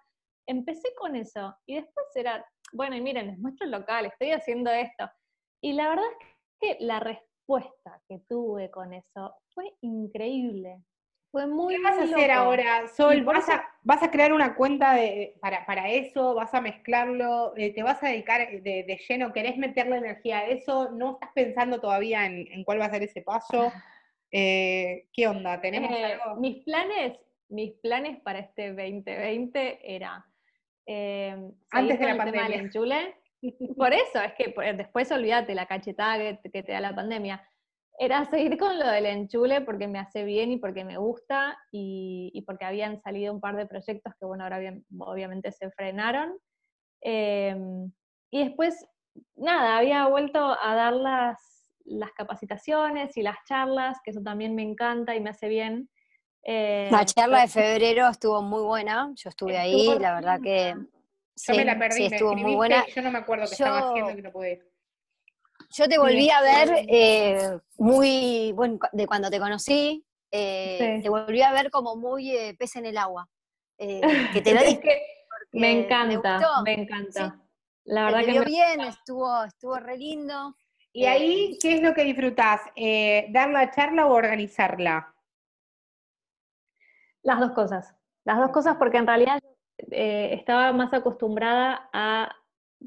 Empecé 0.47 0.89
con 0.97 1.15
eso 1.15 1.55
y 1.65 1.75
después 1.75 2.05
era, 2.15 2.45
bueno, 2.73 2.95
y 2.95 3.01
miren, 3.01 3.27
les 3.27 3.37
muestro 3.37 3.65
el 3.65 3.71
local, 3.71 4.05
estoy 4.05 4.31
haciendo 4.31 4.71
esto. 4.71 5.09
Y 5.61 5.73
la 5.73 5.89
verdad 5.89 6.05
es 6.19 6.27
que 6.59 6.77
la 6.83 6.99
respuesta 6.99 8.01
que 8.07 8.19
tuve 8.27 8.71
con 8.71 8.93
eso 8.93 9.35
fue 9.53 9.73
increíble. 9.81 10.83
Fue 11.31 11.47
muy 11.47 11.77
¿Qué 11.77 11.81
vas 11.81 11.97
a 11.97 12.03
hacer 12.03 12.29
ahora, 12.29 12.87
Sol? 12.89 13.23
¿Vas 13.23 13.47
a, 13.47 13.63
¿Vas 13.83 14.03
a, 14.03 14.11
crear 14.11 14.33
una 14.33 14.53
cuenta 14.53 14.93
de, 14.93 15.37
para, 15.39 15.65
para, 15.65 15.89
eso? 15.89 16.35
¿Vas 16.35 16.53
a 16.53 16.59
mezclarlo? 16.59 17.53
Eh, 17.55 17.73
¿Te 17.73 17.83
vas 17.83 18.03
a 18.03 18.09
dedicar 18.09 18.49
de, 18.49 18.83
de, 18.83 18.99
lleno? 19.07 19.31
¿Querés 19.31 19.57
meterle 19.57 19.95
energía 19.95 20.39
a 20.39 20.47
eso? 20.47 20.91
¿No 20.91 21.13
estás 21.13 21.29
pensando 21.33 21.79
todavía 21.79 22.25
en, 22.25 22.63
cuál 22.65 22.81
va 22.81 22.85
a 22.85 22.91
ser 22.91 23.03
ese 23.03 23.21
paso? 23.21 23.71
Eh, 24.33 25.09
¿Qué 25.11 25.27
onda? 25.27 25.59
¿Tenemos 25.59 25.91
eh, 25.91 26.05
algo? 26.05 26.39
Mis 26.39 26.63
planes, 26.63 27.19
mis 27.49 27.73
planes 27.81 28.17
para 28.21 28.39
este 28.39 28.69
2020 28.69 29.79
era 29.83 30.25
antes 31.69 31.99
de 31.99 32.05
la 32.05 32.15
pandemia. 32.15 32.71
Por 33.77 33.93
eso, 33.93 34.21
es 34.21 34.33
que 34.35 34.55
después 34.73 35.11
olvídate 35.11 35.53
la 35.53 35.65
cachetada 35.65 36.39
que 36.41 36.63
te 36.63 36.71
da 36.71 36.79
la 36.79 36.95
pandemia 36.95 37.45
era 38.01 38.25
seguir 38.25 38.57
con 38.57 38.79
lo 38.79 38.87
del 38.87 39.05
enchule 39.05 39.61
porque 39.61 39.87
me 39.87 39.99
hace 39.99 40.23
bien 40.23 40.51
y 40.51 40.57
porque 40.57 40.83
me 40.83 40.97
gusta 40.97 41.55
y, 41.71 42.43
porque 42.47 42.65
habían 42.65 42.99
salido 42.99 43.31
un 43.31 43.39
par 43.39 43.55
de 43.55 43.67
proyectos 43.67 44.15
que, 44.19 44.25
bueno, 44.25 44.43
ahora 44.43 44.59
obviamente 44.97 45.51
se 45.51 45.69
frenaron. 45.69 46.35
Em, 46.99 47.91
y 48.31 48.43
después, 48.43 48.87
nada, 49.35 49.77
había 49.77 50.07
vuelto 50.07 50.39
a 50.39 50.73
dar 50.73 50.93
las, 50.93 51.37
las, 51.85 52.11
capacitaciones 52.13 53.15
y 53.17 53.21
las 53.21 53.37
charlas, 53.47 53.99
que 54.03 54.09
eso 54.09 54.21
también 54.23 54.55
me 54.55 54.63
encanta 54.63 55.15
y 55.15 55.21
me 55.21 55.29
hace 55.29 55.47
bien. 55.47 55.87
Eh, 56.43 56.89
la 56.91 57.05
charla 57.05 57.41
de 57.41 57.49
febrero 57.49 58.07
estuvo 58.07 58.41
muy 58.41 58.63
buena, 58.63 59.11
yo 59.13 59.29
estuve 59.29 59.59
ahí, 59.59 59.99
la 59.99 60.15
verdad 60.15 60.39
que... 60.41 60.73
Yo 61.35 61.55
me 61.55 61.65
la 61.65 61.77
perdí, 61.77 62.05
estuvo 62.07 62.35
muy 62.35 62.55
buena. 62.55 62.83
Yo 62.87 63.01
no 63.03 63.11
me 63.11 63.19
acuerdo 63.19 63.45
qué 63.45 63.53
estaba 63.53 63.91
haciendo 63.91 64.15
que 64.15 64.21
no 64.23 64.31
pude 64.31 64.53
ir. 64.53 64.70
Yo 65.73 65.87
te 65.87 65.97
volví 65.97 66.29
a 66.29 66.41
ver 66.41 66.85
eh, 66.89 67.57
muy, 67.77 68.51
bueno, 68.51 68.77
de 68.91 69.07
cuando 69.07 69.29
te 69.29 69.39
conocí, 69.39 70.05
eh, 70.29 70.99
te 71.01 71.09
volví 71.09 71.41
a 71.41 71.53
ver 71.53 71.71
como 71.71 71.95
muy 71.95 72.35
eh, 72.35 72.55
pez 72.59 72.75
en 72.75 72.87
el 72.87 72.97
agua. 72.97 73.29
que 73.77 74.41
te 74.43 74.53
lo 74.53 74.61
dije. 74.63 75.01
me 75.53 75.71
encanta, 75.71 76.61
me, 76.63 76.73
encanta. 76.73 77.39
La 77.85 78.05
verdad 78.05 78.25
que 78.25 78.39
me... 78.39 78.45
bien, 78.45 78.81
estuvo, 78.81 79.45
estuvo 79.45 79.77
re 79.77 79.97
lindo. 79.97 80.55
¿Y 80.91 81.05
ahí 81.05 81.57
qué 81.61 81.75
es 81.75 81.81
lo 81.81 81.93
que 81.93 82.03
disfrutás? 82.03 82.61
¿Dar 83.29 83.49
la 83.49 83.71
charla 83.71 84.07
o 84.07 84.13
organizarla? 84.13 85.15
Las 87.21 87.39
dos 87.39 87.51
cosas. 87.51 87.95
Las 88.25 88.39
dos 88.39 88.51
cosas 88.51 88.75
porque 88.75 88.97
en 88.97 89.07
realidad 89.07 89.39
estaba 89.77 90.73
más 90.73 90.93
acostumbrada 90.93 91.89
a 91.93 92.35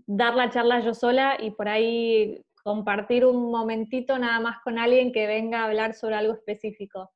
dar 0.07 0.35
la 0.35 0.51
charla 0.51 0.81
yo 0.81 0.93
sola 0.93 1.39
y 1.41 1.51
por 1.51 1.69
ahí 1.69 2.45
compartir 2.65 3.27
un 3.27 3.51
momentito 3.51 4.19
nada 4.19 4.41
más 4.41 4.57
con 4.65 4.79
alguien 4.79 5.13
que 5.13 5.27
venga 5.27 5.61
a 5.61 5.67
hablar 5.67 5.95
sobre 5.95 6.17
algo 6.17 6.33
específico. 6.33 7.13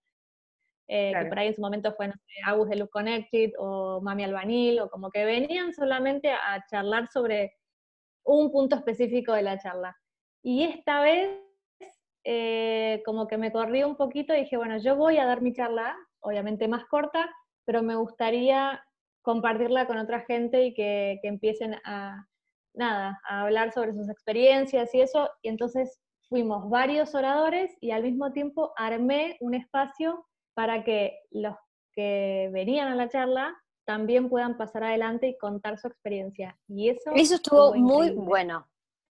Eh, 0.87 1.13
que 1.19 1.27
por 1.27 1.39
ahí 1.39 1.49
en 1.49 1.55
su 1.55 1.61
momento 1.61 1.93
fue, 1.95 2.09
no 2.09 2.15
sé, 2.15 2.33
Agus 2.47 2.69
de 2.69 2.77
Look 2.77 2.91
Connected 2.91 3.53
o 3.59 4.01
Mami 4.03 4.25
Albanil, 4.25 4.81
o 4.81 4.91
como 4.91 5.11
que 5.11 5.25
venían 5.25 5.73
solamente 5.73 6.31
a 6.31 6.65
charlar 6.71 7.09
sobre 7.09 7.55
un 8.25 8.51
punto 8.53 8.77
específico 8.77 9.33
de 9.33 9.43
la 9.43 9.59
charla. 9.59 9.97
Y 10.43 10.65
esta 10.65 11.01
vez, 11.01 11.31
eh, 12.25 13.03
como 13.07 13.27
que 13.27 13.39
me 13.39 13.51
corrí 13.51 13.85
un 13.85 13.97
poquito 13.97 14.35
y 14.35 14.41
dije, 14.41 14.59
bueno, 14.59 14.79
yo 14.79 14.97
voy 14.97 15.17
a 15.17 15.25
dar 15.25 15.41
mi 15.41 15.55
charla, 15.55 15.97
obviamente 16.21 16.69
más 16.69 16.85
corta, 16.87 17.31
pero 17.65 17.83
me 17.83 17.97
gustaría 17.97 18.83
compartirla 19.23 19.87
con 19.87 19.99
otra 19.99 20.21
gente 20.21 20.65
y 20.65 20.75
que 20.75 21.21
empiecen 21.23 21.75
a, 21.85 22.28
nada, 22.79 23.21
a 23.29 23.43
hablar 23.43 23.73
sobre 23.73 23.93
sus 23.93 24.09
experiencias 24.09 24.95
y 24.95 25.01
eso, 25.01 25.29
y 25.43 25.49
entonces 25.49 26.01
fuimos 26.29 26.69
varios 26.71 27.15
oradores 27.15 27.77
y 27.81 27.91
al 27.91 28.03
mismo 28.03 28.33
tiempo 28.33 28.73
armé 28.77 29.37
un 29.41 29.55
espacio 29.55 30.27
para 30.55 30.85
que 30.85 31.19
los 31.31 31.57
que 31.93 32.51
venían 32.53 32.89
a 32.89 32.95
la 32.95 33.09
charla 33.09 33.57
también 33.85 34.29
puedan 34.29 34.57
pasar 34.57 34.85
adelante 34.85 35.29
y 35.29 35.39
contar 35.39 35.79
su 35.79 35.89
experiencia. 35.89 36.59
Y 36.69 36.91
eso, 36.91 37.11
eso 37.15 37.35
estuvo 37.37 37.75
muy 37.75 38.11
bueno. 38.11 38.69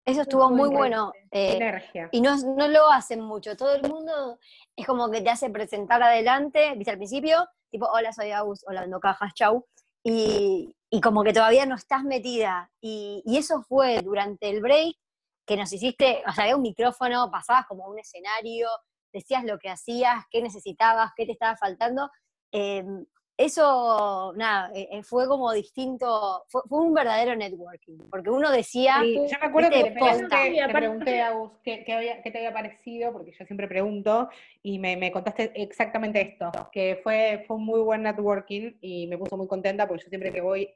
Eso 0.04 0.22
estuvo 0.22 0.50
muy 0.50 0.68
bueno. 0.68 1.12
Eh, 1.30 2.08
y 2.10 2.20
no, 2.20 2.36
no 2.36 2.66
lo 2.66 2.90
hacen 2.90 3.20
mucho. 3.20 3.56
Todo 3.56 3.74
el 3.74 3.82
mundo 3.88 4.38
es 4.74 4.86
como 4.86 5.10
que 5.10 5.20
te 5.20 5.30
hace 5.30 5.50
presentar 5.50 6.02
adelante, 6.02 6.74
viste 6.76 6.90
al 6.90 6.96
principio, 6.96 7.46
tipo, 7.70 7.86
hola, 7.86 8.12
soy 8.12 8.32
Agus, 8.32 8.64
hola, 8.66 8.80
vendo 8.80 8.98
cajas, 8.98 9.32
chau. 9.34 9.64
Y, 10.04 10.74
y, 10.90 11.00
como 11.00 11.22
que 11.22 11.32
todavía 11.32 11.66
no 11.66 11.76
estás 11.76 12.04
metida. 12.04 12.70
Y, 12.80 13.22
y, 13.24 13.38
eso 13.38 13.62
fue 13.62 14.00
durante 14.02 14.50
el 14.50 14.60
break 14.60 14.96
que 15.46 15.56
nos 15.56 15.72
hiciste, 15.72 16.22
o 16.26 16.32
sea, 16.32 16.44
había 16.44 16.56
un 16.56 16.62
micrófono, 16.62 17.30
pasabas 17.30 17.66
como 17.66 17.86
un 17.86 17.98
escenario, 17.98 18.68
decías 19.12 19.44
lo 19.44 19.58
que 19.58 19.70
hacías, 19.70 20.24
qué 20.30 20.42
necesitabas, 20.42 21.12
qué 21.16 21.26
te 21.26 21.32
estaba 21.32 21.56
faltando. 21.56 22.10
Em, 22.52 23.04
eso, 23.36 24.32
nada, 24.36 24.70
eh, 24.74 24.88
eh, 24.92 25.02
fue 25.02 25.26
como 25.26 25.52
distinto, 25.52 26.44
fue, 26.48 26.62
un 26.70 26.94
verdadero 26.94 27.34
networking, 27.34 27.98
porque 28.10 28.30
uno 28.30 28.50
decía... 28.50 29.02
yo 29.04 29.38
me 29.40 29.46
acuerdo 29.46 29.70
que 29.70 29.84
te, 29.84 29.92
pregunté 29.92 31.20
a 31.22 31.32
vos 31.32 31.52
qué, 31.64 31.78
te 31.78 32.38
había 32.38 32.52
parecido, 32.52 33.12
porque 33.12 33.32
yo 33.32 33.44
siempre 33.46 33.66
pregunto, 33.68 34.28
y 34.62 34.78
me, 34.78 35.10
contaste 35.10 35.52
exactamente 35.54 36.20
esto, 36.20 36.52
que 36.72 37.00
fue, 37.02 37.44
fue 37.46 37.56
un 37.56 37.64
muy 37.64 37.80
buen 37.80 38.02
networking 38.02 38.72
y 38.80 39.06
me 39.06 39.18
puso 39.18 39.36
muy 39.36 39.48
contenta, 39.48 39.88
porque 39.88 40.04
yo 40.04 40.08
siempre 40.08 40.32
que 40.32 40.40
voy 40.40 40.68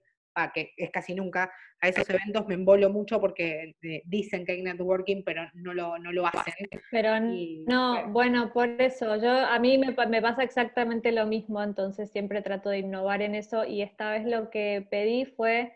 que 0.54 0.72
es 0.76 0.90
casi 0.90 1.14
nunca, 1.14 1.50
a 1.80 1.88
esos 1.88 2.08
eventos 2.08 2.46
me 2.46 2.54
embolo 2.54 2.90
mucho 2.90 3.20
porque 3.20 3.76
eh, 3.82 4.02
dicen 4.06 4.44
que 4.44 4.52
hay 4.52 4.62
networking, 4.62 5.22
pero 5.24 5.42
no 5.54 5.74
lo, 5.74 5.98
no 5.98 6.12
lo 6.12 6.26
hacen. 6.26 6.54
Pero 6.90 7.20
no, 7.20 8.08
bueno, 8.10 8.52
por 8.52 8.68
eso, 8.80 9.16
yo 9.16 9.30
a 9.30 9.58
mí 9.58 9.78
me, 9.78 9.94
me, 10.08 10.22
pasa 10.22 10.42
exactamente 10.42 11.12
lo 11.12 11.26
mismo, 11.26 11.62
entonces 11.62 12.10
siempre 12.10 12.42
trato 12.42 12.70
de 12.70 12.78
innovar 12.78 13.22
en 13.22 13.34
eso 13.34 13.64
y 13.64 13.82
esta 13.82 14.10
vez 14.10 14.24
lo 14.24 14.50
que 14.50 14.86
pedí 14.90 15.24
fue 15.24 15.72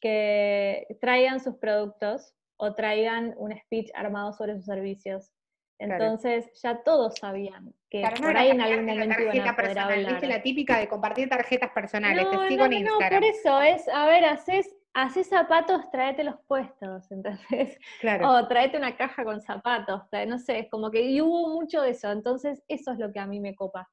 que 0.00 0.86
traigan 1.00 1.40
sus 1.40 1.56
productos 1.56 2.34
o 2.56 2.74
traigan 2.74 3.34
un 3.36 3.56
speech 3.56 3.90
armado 3.94 4.32
sobre 4.32 4.54
sus 4.56 4.64
servicios. 4.64 5.32
Entonces 5.78 6.50
ya 6.62 6.82
todos 6.82 7.16
sabían 7.18 7.74
que 8.02 8.22
por 8.22 8.36
ahí 8.36 8.50
en 8.50 8.60
algún 8.60 8.86
momento 8.86 9.20
iban 9.32 9.48
a 9.48 9.56
poder 9.56 9.78
hablar. 9.78 10.12
¿Viste 10.12 10.26
la 10.26 10.42
típica 10.42 10.78
de 10.78 10.88
compartir 10.88 11.28
tarjetas 11.28 11.70
personales? 11.70 12.28
te 12.28 12.48
sigo 12.48 12.64
en 12.64 12.72
Instagram. 12.72 13.20
No, 13.20 13.20
por 13.20 13.24
eso 13.24 13.60
es, 13.60 13.88
a 13.88 14.06
ver, 14.06 14.24
haces, 14.24 14.74
haces 14.94 15.28
zapatos, 15.28 15.90
tráete 15.90 16.24
los 16.24 16.36
puestos, 16.48 17.10
entonces. 17.10 17.78
Claro. 18.00 18.30
O 18.30 18.48
tráete 18.48 18.76
una 18.78 18.96
caja 18.96 19.24
con 19.24 19.40
zapatos, 19.40 20.02
no 20.26 20.38
sé, 20.38 20.60
es 20.60 20.70
como 20.70 20.90
que 20.90 21.02
y 21.02 21.20
hubo 21.20 21.48
mucho 21.48 21.82
de 21.82 21.90
eso. 21.90 22.10
Entonces 22.10 22.62
eso 22.68 22.92
es 22.92 22.98
lo 22.98 23.12
que 23.12 23.20
a 23.20 23.26
mí 23.26 23.40
me 23.40 23.54
copa. 23.54 23.88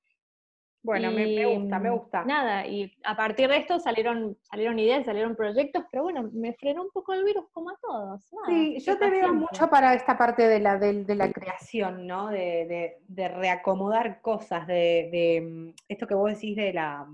Bueno, 0.84 1.11
me, 1.11 1.45
gusta, 1.45 1.79
me 1.79 1.89
gusta. 1.91 2.25
Nada, 2.25 2.65
y 2.65 2.91
a 3.03 3.15
partir 3.15 3.49
de 3.49 3.57
esto 3.57 3.79
salieron, 3.79 4.36
salieron 4.41 4.79
ideas, 4.79 5.05
salieron 5.05 5.36
proyectos, 5.36 5.84
pero 5.91 6.03
bueno, 6.03 6.29
me 6.34 6.53
frenó 6.53 6.82
un 6.82 6.89
poco 6.89 7.13
el 7.13 7.23
virus 7.23 7.45
como 7.51 7.69
a 7.69 7.77
todos. 7.79 8.27
sí, 8.47 8.79
yo 8.79 8.97
te 8.97 9.09
veo 9.09 9.32
mucho 9.34 9.69
para 9.69 9.93
esta 9.93 10.17
parte 10.17 10.47
de 10.47 10.59
la, 10.59 10.77
de, 10.77 11.15
la 11.15 11.32
creación, 11.32 12.07
¿no? 12.07 12.29
De, 12.29 12.97
reacomodar 13.15 14.21
cosas, 14.21 14.65
de, 14.65 15.41
mm, 15.43 15.82
esto 15.88 16.07
que 16.07 16.15
vos 16.15 16.32
decís 16.32 16.55
de 16.55 16.73
la, 16.73 17.05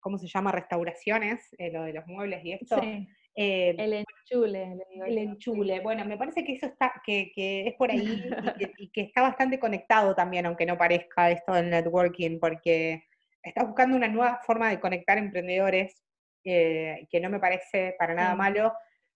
¿cómo 0.00 0.18
se 0.18 0.26
llama? 0.26 0.50
Restauraciones, 0.50 1.54
eh, 1.58 1.70
lo 1.70 1.84
de 1.84 1.92
los 1.92 2.06
muebles 2.08 2.44
y 2.44 2.52
esto. 2.52 2.80
Sí. 2.80 3.08
Eh, 3.36 3.74
el 3.78 3.92
enchule. 3.92 4.76
El 5.06 5.18
enchule. 5.18 5.80
Bueno, 5.80 6.04
me 6.04 6.16
parece 6.16 6.44
que 6.44 6.54
eso 6.54 6.66
está, 6.66 7.02
que, 7.04 7.32
es 7.36 7.74
por 7.74 7.90
ahí 7.90 8.00
y 8.78 8.90
que, 8.90 9.02
está 9.02 9.22
bastante 9.22 9.58
conectado 9.58 10.14
también, 10.14 10.46
aunque 10.46 10.66
no 10.66 10.78
parezca 10.78 11.30
esto 11.30 11.52
del 11.52 11.70
networking, 11.70 12.38
porque 12.38 13.04
está 13.42 13.64
buscando 13.64 13.96
una 13.96 14.08
nueva 14.08 14.40
forma 14.46 14.70
de 14.70 14.80
conectar 14.80 15.18
emprendedores, 15.18 16.02
eh, 16.44 17.06
que 17.10 17.20
no 17.20 17.30
me 17.30 17.40
parece 17.40 17.94
para 17.98 18.14
nada 18.14 18.34
malo, 18.34 18.72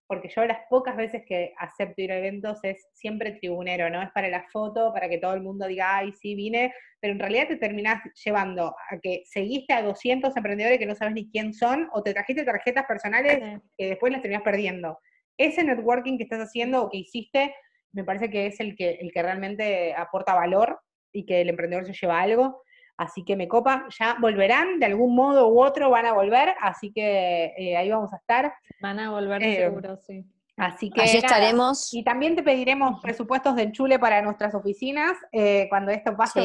porque 0.09 0.27
yo 0.35 0.43
las 0.43 0.61
pocas 0.71 0.97
veces 0.97 1.21
que 1.27 1.53
acepto 1.59 2.01
ir 2.01 2.11
a 2.11 2.17
eventos 2.17 2.57
es 2.63 2.87
siempre 2.95 3.33
tribunero, 3.33 3.91
¿no? 3.91 4.01
Es 4.01 4.09
para 4.09 4.27
la 4.27 4.43
foto, 4.51 4.91
para 4.91 5.07
que 5.07 5.19
todo 5.19 5.35
el 5.35 5.43
mundo 5.43 5.67
diga, 5.67 5.97
ay, 5.97 6.11
sí, 6.13 6.33
vine, 6.33 6.73
pero 6.99 7.13
en 7.13 7.19
realidad 7.19 7.47
te 7.47 7.57
terminás 7.57 8.01
llevando 8.25 8.75
a 8.89 8.97
que 8.99 9.21
seguiste 9.25 9.71
a 9.71 9.83
200 9.83 10.35
emprendedores 10.35 10.79
que 10.79 10.87
no 10.87 10.95
sabes 10.95 11.13
ni 11.13 11.29
quién 11.29 11.53
son, 11.53 11.89
o 11.93 12.01
te 12.01 12.13
trajiste 12.13 12.43
tarjetas 12.43 12.87
personales 12.87 13.61
que 13.77 13.89
después 13.89 14.11
las 14.11 14.23
terminás 14.23 14.43
perdiendo. 14.43 14.97
Ese 15.37 15.63
networking 15.63 16.17
que 16.17 16.23
estás 16.23 16.41
haciendo 16.41 16.81
o 16.81 16.89
que 16.89 16.97
hiciste, 16.97 17.53
me 17.91 18.03
parece 18.03 18.31
que 18.31 18.47
es 18.47 18.59
el 18.59 18.75
que, 18.75 18.93
el 18.93 19.11
que 19.11 19.21
realmente 19.21 19.93
aporta 19.93 20.33
valor 20.33 20.79
y 21.13 21.27
que 21.27 21.41
el 21.41 21.49
emprendedor 21.49 21.85
se 21.85 21.93
lleva 21.93 22.19
algo. 22.19 22.63
Así 22.99 23.23
que 23.23 23.37
me 23.37 23.47
copa, 23.47 23.85
ya 23.97 24.17
volverán, 24.19 24.77
de 24.77 24.87
algún 24.87 25.15
modo 25.15 25.47
u 25.47 25.63
otro 25.63 25.89
van 25.89 26.05
a 26.05 26.11
volver, 26.11 26.53
así 26.59 26.91
que 26.91 27.53
eh, 27.57 27.77
ahí 27.77 27.89
vamos 27.89 28.11
a 28.11 28.17
estar. 28.17 28.53
Van 28.81 28.99
a 28.99 29.09
volver 29.11 29.41
eh, 29.41 29.55
seguro, 29.55 29.95
sí. 29.95 30.25
Así 30.57 30.89
que 30.89 31.05
estaremos. 31.05 31.93
Y 31.93 32.03
también 32.03 32.35
te 32.35 32.43
pediremos 32.43 32.99
presupuestos 33.01 33.55
de 33.55 33.63
enchule 33.63 33.99
para 33.99 34.21
nuestras 34.21 34.53
oficinas 34.53 35.13
eh, 35.31 35.67
cuando 35.69 35.91
esto 35.91 36.13
pase. 36.17 36.41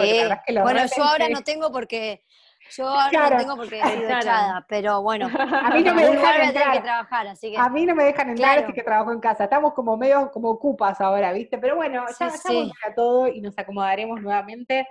bueno, 0.63 0.83
yo 0.97 1.03
ahora 1.03 1.29
no 1.29 1.43
tengo 1.43 1.73
porque 1.73 2.23
yo 2.71 2.87
ahora 2.89 3.31
no 3.31 3.37
tengo 3.37 3.57
porque 3.57 3.81
estoy 3.81 4.05
echada, 4.05 4.65
pero 4.69 5.03
bueno, 5.03 5.29
a 5.37 5.71
mí 5.71 5.83
no 5.83 5.93
me 5.93 6.07
dejan 6.07 6.41
entrar. 6.41 6.73
Que 6.73 6.81
trabajar, 6.83 7.27
así 7.27 7.51
que... 7.51 7.59
A 7.59 7.69
mí 7.69 7.85
no 7.85 7.97
me 7.97 8.05
dejan 8.05 8.31
entrar, 8.31 8.61
así 8.61 8.73
que 8.73 8.85
trabajo 8.85 9.11
en 9.11 9.19
casa. 9.19 9.43
Estamos 9.43 9.75
como 9.75 9.97
medio 9.97 10.31
como 10.31 10.51
ocupas 10.51 11.01
ahora, 11.01 11.33
¿viste? 11.33 11.59
Pero 11.59 11.75
bueno, 11.75 12.05
ya, 12.17 12.31
sí, 12.31 12.71
ya 12.85 12.95
todo 12.95 13.27
y 13.27 13.41
nos 13.41 13.59
acomodaremos 13.59 14.23
nuevamente. 14.23 14.87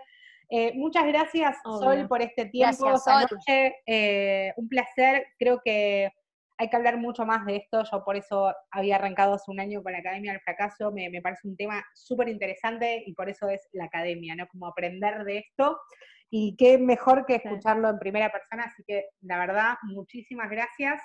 Eh, 0.50 0.74
muchas 0.76 1.06
gracias, 1.06 1.58
Sol, 1.64 2.08
por 2.08 2.22
este 2.22 2.46
tiempo, 2.46 2.94
esta 2.94 3.22
noche. 3.22 3.76
Eh, 3.86 4.54
un 4.58 4.68
placer. 4.68 5.28
Creo 5.38 5.62
que 5.64 6.12
hay 6.58 6.70
que 6.70 6.76
hablar 6.76 6.98
mucho 6.98 7.26
más 7.26 7.46
de 7.46 7.58
esto. 7.58 7.84
Yo 7.92 8.04
por 8.04 8.16
eso 8.16 8.54
había 8.72 8.96
arrancado 8.96 9.34
hace 9.34 9.50
un 9.52 9.60
año 9.60 9.82
con 9.82 9.92
la 9.92 10.00
Academia 10.00 10.32
del 10.32 10.42
Fracaso. 10.42 10.92
Me, 10.92 11.10
parece 11.22 11.48
un 11.48 11.58
tema 11.58 11.84
súper 11.94 12.30
interesante 12.30 13.04
y 13.06 13.14
por 13.14 13.30
eso 13.30 13.50
es 13.50 13.68
la 13.72 13.86
academia, 13.86 14.36
¿no? 14.36 14.48
Como 14.48 14.68
aprender 14.68 15.24
de 15.24 15.40
esto. 15.40 15.80
Y 16.30 16.56
qué 16.58 16.78
mejor 16.78 17.26
que 17.26 17.36
escucharlo 17.36 17.90
en 17.90 18.00
primera 18.00 18.32
persona. 18.32 18.64
Así 18.64 18.84
que, 18.88 19.06
la 19.22 19.38
verdad, 19.38 19.76
muchísimas 19.84 20.50
gracias. 20.50 21.02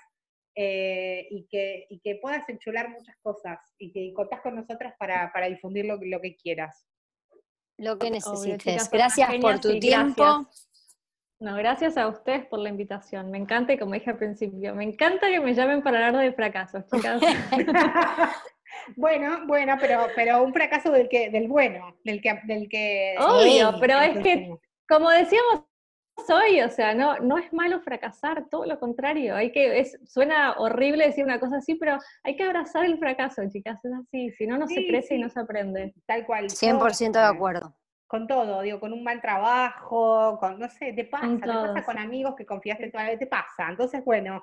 Eh, 0.60 1.28
y, 1.30 1.46
que, 1.48 1.86
que 2.02 2.16
puedas 2.16 2.48
enchular 2.48 2.88
muchas 2.88 3.16
cosas 3.22 3.60
y 3.78 3.92
que 3.92 4.12
contás 4.12 4.40
con 4.40 4.56
nosotras 4.56 4.92
para, 4.98 5.30
difundir 5.48 5.84
lo 5.84 6.20
que 6.20 6.34
quieras 6.34 6.88
lo 7.78 7.98
que 7.98 8.10
necesites. 8.10 8.90
gracias 8.90 9.34
por 9.40 9.60
tu 9.60 9.78
tiempo. 9.78 10.46
No, 11.40 11.54
gracias 11.56 11.96
a 11.96 12.08
ustedes 12.08 12.44
por 12.46 12.58
la 12.58 12.68
invitación. 12.68 13.30
Me 13.30 13.38
encanta, 13.38 13.72
y 13.72 13.78
como 13.78 13.94
dije 13.94 14.10
al 14.10 14.18
principio, 14.18 14.74
me 14.74 14.82
encanta 14.82 15.28
que 15.28 15.38
me 15.38 15.54
llamen 15.54 15.82
para 15.82 16.08
hablar 16.08 16.24
de 16.24 16.32
fracasos, 16.32 16.84
chicas. 16.92 17.22
bueno, 18.96 19.46
bueno, 19.46 19.76
pero, 19.80 20.08
pero 20.16 20.42
un 20.42 20.52
fracaso 20.52 20.90
del 20.90 21.08
que, 21.08 21.30
del 21.30 21.46
bueno, 21.46 21.96
del 22.04 22.20
que, 22.20 22.40
del 22.44 22.68
que. 22.68 23.14
Obvio, 23.20 23.76
pero 23.78 24.00
es 24.00 24.18
que, 24.18 24.52
como 24.88 25.10
decíamos 25.10 25.67
hoy, 26.28 26.60
o 26.60 26.70
sea, 26.70 26.94
no, 26.94 27.18
no 27.18 27.38
es 27.38 27.52
malo 27.52 27.80
fracasar, 27.80 28.48
todo 28.50 28.66
lo 28.66 28.78
contrario. 28.78 29.34
Hay 29.36 29.52
que, 29.52 29.80
es, 29.80 29.98
suena 30.06 30.54
horrible 30.58 31.06
decir 31.06 31.24
una 31.24 31.40
cosa 31.40 31.56
así, 31.56 31.74
pero 31.74 31.98
hay 32.22 32.36
que 32.36 32.44
abrazar 32.44 32.84
el 32.84 32.98
fracaso, 32.98 33.42
chicas, 33.48 33.84
es 33.84 33.92
así, 33.92 34.30
si 34.32 34.46
no, 34.46 34.58
no 34.58 34.66
se 34.66 34.86
crece 34.86 35.14
y 35.14 35.18
no 35.18 35.28
se 35.30 35.40
aprende. 35.40 35.94
Tal 36.06 36.26
cual. 36.26 36.46
100% 36.46 37.12
de 37.12 37.18
acuerdo. 37.20 37.74
Con 38.06 38.26
todo, 38.26 38.62
digo, 38.62 38.80
con 38.80 38.92
un 38.92 39.04
mal 39.04 39.20
trabajo, 39.20 40.38
con, 40.40 40.58
no 40.58 40.68
sé, 40.68 40.92
te 40.94 41.04
pasa, 41.04 41.28
te 41.28 41.46
pasa 41.46 41.84
con 41.84 41.98
amigos 41.98 42.34
que 42.36 42.46
confiaste 42.46 42.90
toda 42.90 43.04
la 43.04 43.10
vez, 43.10 43.18
te 43.18 43.26
pasa. 43.26 43.68
Entonces, 43.68 44.02
bueno, 44.04 44.42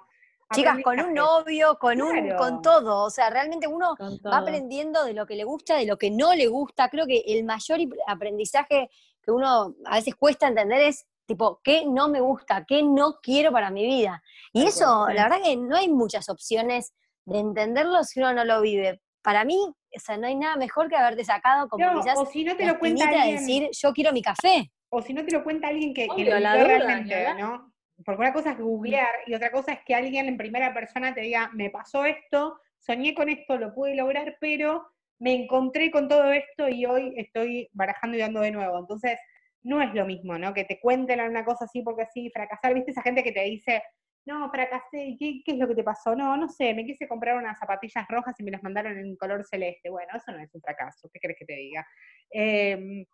Chicas, 0.53 0.77
con 0.83 0.99
un 0.99 1.13
novio, 1.15 1.79
con 1.79 1.99
un, 2.01 2.29
con 2.37 2.61
todo. 2.61 3.05
O 3.05 3.09
sea, 3.09 3.31
realmente 3.31 3.67
uno 3.67 3.95
va 3.99 4.37
aprendiendo 4.37 5.03
de 5.03 5.13
lo 5.13 5.25
que 5.25 5.35
le 5.35 5.43
gusta, 5.43 5.75
de 5.77 5.87
lo 5.87 5.97
que 5.97 6.11
no 6.11 6.35
le 6.35 6.45
gusta. 6.47 6.87
Creo 6.89 7.07
que 7.07 7.23
el 7.25 7.43
mayor 7.45 7.79
aprendizaje 8.05 8.89
que 9.23 9.31
uno 9.31 9.75
a 9.85 9.95
veces 9.95 10.15
cuesta 10.15 10.47
entender 10.47 10.81
es 10.81 11.07
Tipo, 11.25 11.59
¿qué 11.63 11.85
no 11.85 12.07
me 12.07 12.21
gusta? 12.21 12.65
¿Qué 12.67 12.83
no 12.83 13.19
quiero 13.21 13.51
para 13.51 13.71
mi 13.71 13.85
vida? 13.85 14.21
Y 14.53 14.65
eso, 14.65 15.07
la 15.09 15.23
verdad 15.23 15.41
que 15.43 15.57
no 15.57 15.75
hay 15.75 15.89
muchas 15.89 16.29
opciones 16.29 16.93
de 17.25 17.39
entenderlo 17.39 18.03
si 18.03 18.19
uno 18.19 18.33
no 18.33 18.45
lo 18.45 18.61
vive. 18.61 19.01
Para 19.23 19.43
mí, 19.43 19.57
o 19.57 19.99
sea, 19.99 20.17
no 20.17 20.27
hay 20.27 20.35
nada 20.35 20.55
mejor 20.55 20.87
que 20.87 20.95
haberte 20.95 21.23
sacado 21.23 21.67
como 21.67 21.99
quizás 21.99 22.17
o 22.17 22.25
si 22.27 22.43
no 22.43 22.55
te 22.55 22.65
lo 22.65 22.77
cuenta 22.77 23.05
alguien, 23.05 23.37
decir, 23.37 23.69
yo 23.71 23.91
quiero 23.93 24.13
mi 24.13 24.21
café. 24.21 24.71
O 24.89 25.01
si 25.01 25.13
no 25.13 25.25
te 25.25 25.31
lo 25.31 25.43
cuenta 25.43 25.69
alguien 25.69 25.93
que, 25.93 26.07
que 26.07 26.25
lo 26.25 26.35
vivió 26.35 26.67
realmente, 26.67 27.33
¿no? 27.33 27.73
Porque 28.05 28.21
una 28.21 28.33
cosa 28.33 28.51
es 28.51 28.59
googlear 28.59 29.09
y 29.25 29.33
otra 29.33 29.51
cosa 29.51 29.73
es 29.73 29.79
que 29.85 29.95
alguien 29.95 30.27
en 30.27 30.37
primera 30.37 30.73
persona 30.73 31.13
te 31.13 31.21
diga, 31.21 31.49
me 31.53 31.71
pasó 31.71 32.05
esto, 32.05 32.59
soñé 32.77 33.15
con 33.15 33.29
esto, 33.29 33.57
lo 33.57 33.73
pude 33.73 33.95
lograr, 33.95 34.37
pero 34.39 34.85
me 35.19 35.33
encontré 35.33 35.89
con 35.91 36.07
todo 36.07 36.31
esto 36.31 36.67
y 36.67 36.85
hoy 36.85 37.13
estoy 37.17 37.69
barajando 37.71 38.17
y 38.17 38.19
dando 38.19 38.41
de 38.41 38.51
nuevo. 38.51 38.77
Entonces, 38.77 39.17
no 39.65 39.81
es 39.81 39.93
lo 39.93 40.05
mismo, 40.05 40.37
¿no? 40.37 40.53
Que 40.53 40.63
te 40.63 40.79
cuenten 40.79 41.19
una 41.19 41.43
cosa 41.43 41.65
así 41.65 41.81
porque 41.81 42.03
así, 42.03 42.29
fracasar, 42.29 42.73
¿viste? 42.73 42.91
Esa 42.91 43.01
gente 43.01 43.23
que 43.23 43.31
te 43.31 43.41
dice, 43.41 43.81
no, 44.25 44.49
fracasé, 44.51 45.15
¿qué, 45.19 45.41
¿qué 45.43 45.51
es 45.53 45.57
lo 45.57 45.67
que 45.67 45.75
te 45.75 45.83
pasó? 45.83 46.15
No, 46.15 46.37
no 46.37 46.47
sé, 46.47 46.73
me 46.75 46.85
quise 46.85 47.07
comprar 47.07 47.35
unas 47.35 47.57
zapatillas 47.57 48.07
rojas 48.07 48.35
y 48.39 48.43
me 48.43 48.51
las 48.51 48.61
mandaron 48.61 48.97
en 48.97 49.15
color 49.15 49.43
celeste. 49.43 49.89
Bueno, 49.89 50.13
eso 50.15 50.31
no 50.31 50.39
es 50.39 50.53
un 50.53 50.61
fracaso, 50.61 51.09
¿qué 51.11 51.19
crees 51.19 51.37
que 51.37 51.45
te 51.45 51.55
diga? 51.55 51.85
Em, 52.29 53.05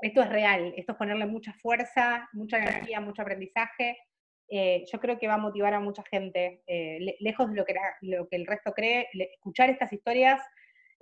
esto 0.00 0.22
es 0.22 0.28
real, 0.30 0.72
esto 0.76 0.92
es 0.92 0.98
ponerle 0.98 1.26
mucha 1.26 1.52
fuerza, 1.52 2.28
mucha 2.32 2.58
energía, 2.58 3.00
mucho 3.00 3.20
aprendizaje. 3.22 3.98
Eh, 4.48 4.84
yo 4.90 4.98
creo 5.00 5.18
que 5.18 5.28
va 5.28 5.34
a 5.34 5.38
motivar 5.38 5.74
a 5.74 5.80
mucha 5.80 6.02
gente, 6.10 6.62
eh, 6.66 7.16
lejos 7.20 7.50
de 7.50 7.56
lo 7.56 7.64
que, 7.66 7.74
lo 8.02 8.28
que 8.28 8.36
el 8.36 8.46
resto 8.46 8.72
cree, 8.72 9.08
escuchar 9.12 9.68
estas 9.68 9.92
historias 9.92 10.40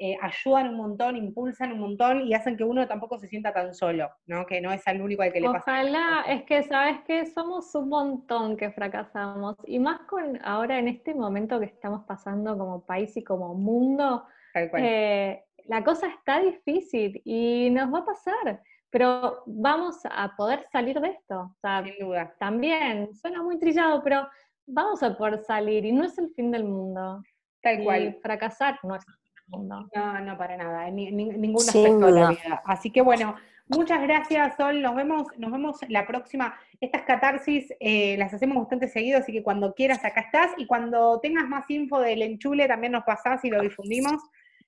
eh, 0.04 0.18
ayudan 0.20 0.70
un 0.70 0.78
montón, 0.78 1.16
impulsan 1.16 1.70
un 1.70 1.78
montón 1.78 2.22
y 2.22 2.34
hacen 2.34 2.56
que 2.56 2.64
uno 2.64 2.88
tampoco 2.88 3.20
se 3.20 3.28
sienta 3.28 3.52
tan 3.52 3.72
solo, 3.72 4.10
¿no? 4.26 4.44
Que 4.46 4.60
no 4.60 4.72
es 4.72 4.84
el 4.88 5.00
único 5.00 5.22
al 5.22 5.32
que 5.32 5.40
le 5.40 5.46
pasa. 5.46 5.60
Ojalá, 5.60 6.24
es 6.26 6.42
que 6.42 6.64
sabes 6.64 7.02
que 7.06 7.24
somos 7.26 7.72
un 7.76 7.88
montón 7.88 8.56
que 8.56 8.72
fracasamos 8.72 9.54
y 9.64 9.78
más 9.78 10.00
con 10.08 10.40
ahora 10.44 10.80
en 10.80 10.88
este 10.88 11.14
momento 11.14 11.60
que 11.60 11.66
estamos 11.66 12.04
pasando 12.04 12.58
como 12.58 12.84
país 12.84 13.16
y 13.16 13.22
como 13.22 13.54
mundo, 13.54 14.24
eh, 14.56 15.44
la 15.66 15.84
cosa 15.84 16.08
está 16.08 16.40
difícil 16.40 17.22
y 17.24 17.70
nos 17.70 17.94
va 17.94 18.00
a 18.00 18.04
pasar, 18.04 18.60
pero 18.90 19.44
vamos 19.46 20.00
a 20.10 20.34
poder 20.36 20.66
salir 20.72 20.98
de 20.98 21.10
esto. 21.10 21.54
Sin 21.84 21.94
duda. 22.04 22.34
También, 22.40 23.14
suena 23.14 23.40
muy 23.40 23.56
trillado, 23.56 24.02
pero 24.02 24.28
vamos 24.66 25.00
a 25.04 25.16
poder 25.16 25.38
salir 25.44 25.84
y 25.84 25.92
no 25.92 26.02
es 26.02 26.18
el 26.18 26.28
fin 26.34 26.50
del 26.50 26.64
mundo. 26.64 27.22
Tal 27.62 27.84
cual. 27.84 28.18
Fracasar 28.20 28.80
no 28.82 28.96
es 28.96 29.04
no, 29.48 29.88
no, 30.20 30.38
para 30.38 30.56
nada, 30.56 30.88
en 30.88 30.96
ningún 30.96 31.56
aspecto 31.56 32.06
de 32.06 32.12
la 32.12 32.30
vida. 32.30 32.62
Así 32.64 32.90
que 32.90 33.02
bueno, 33.02 33.36
muchas 33.68 34.02
gracias, 34.02 34.56
Sol. 34.56 34.80
Nos 34.80 34.94
vemos, 34.94 35.26
nos 35.36 35.52
vemos 35.52 35.78
la 35.88 36.06
próxima. 36.06 36.54
Estas 36.80 37.02
catarsis 37.02 37.72
eh, 37.80 38.16
las 38.18 38.32
hacemos 38.32 38.56
bastante 38.56 38.88
seguido, 38.88 39.18
así 39.18 39.32
que 39.32 39.42
cuando 39.42 39.74
quieras 39.74 40.04
acá 40.04 40.22
estás. 40.22 40.52
Y 40.56 40.66
cuando 40.66 41.20
tengas 41.20 41.48
más 41.48 41.68
info 41.70 42.00
del 42.00 42.22
enchule, 42.22 42.68
también 42.68 42.92
nos 42.92 43.04
pasás 43.04 43.44
y 43.44 43.50
lo 43.50 43.60
difundimos. 43.60 44.22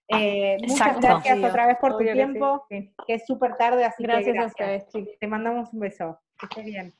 Eh, 0.09 0.59
muchas 0.61 1.01
gracias 1.01 1.39
otra 1.43 1.67
vez 1.67 1.79
por 1.81 1.97
tu 1.97 2.05
tiempo, 2.05 2.67
que, 2.69 2.93
es 3.09 3.25
súper 3.27 3.57
tarde, 3.57 3.85
así 3.85 4.03
gracias 4.03 4.27
que 4.27 4.33
gracias. 4.33 4.61
a 4.61 4.87
ustedes. 4.87 5.19
Te 5.19 5.27
mandamos 5.27 5.73
un 5.73 5.81
beso. 5.81 6.21
Que 6.39 6.47
estés 6.47 6.65
bien. 6.65 6.95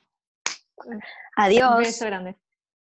Adiós. 1.35 1.71
Un 1.71 1.83
beso 1.83 2.05
grande. 2.05 2.35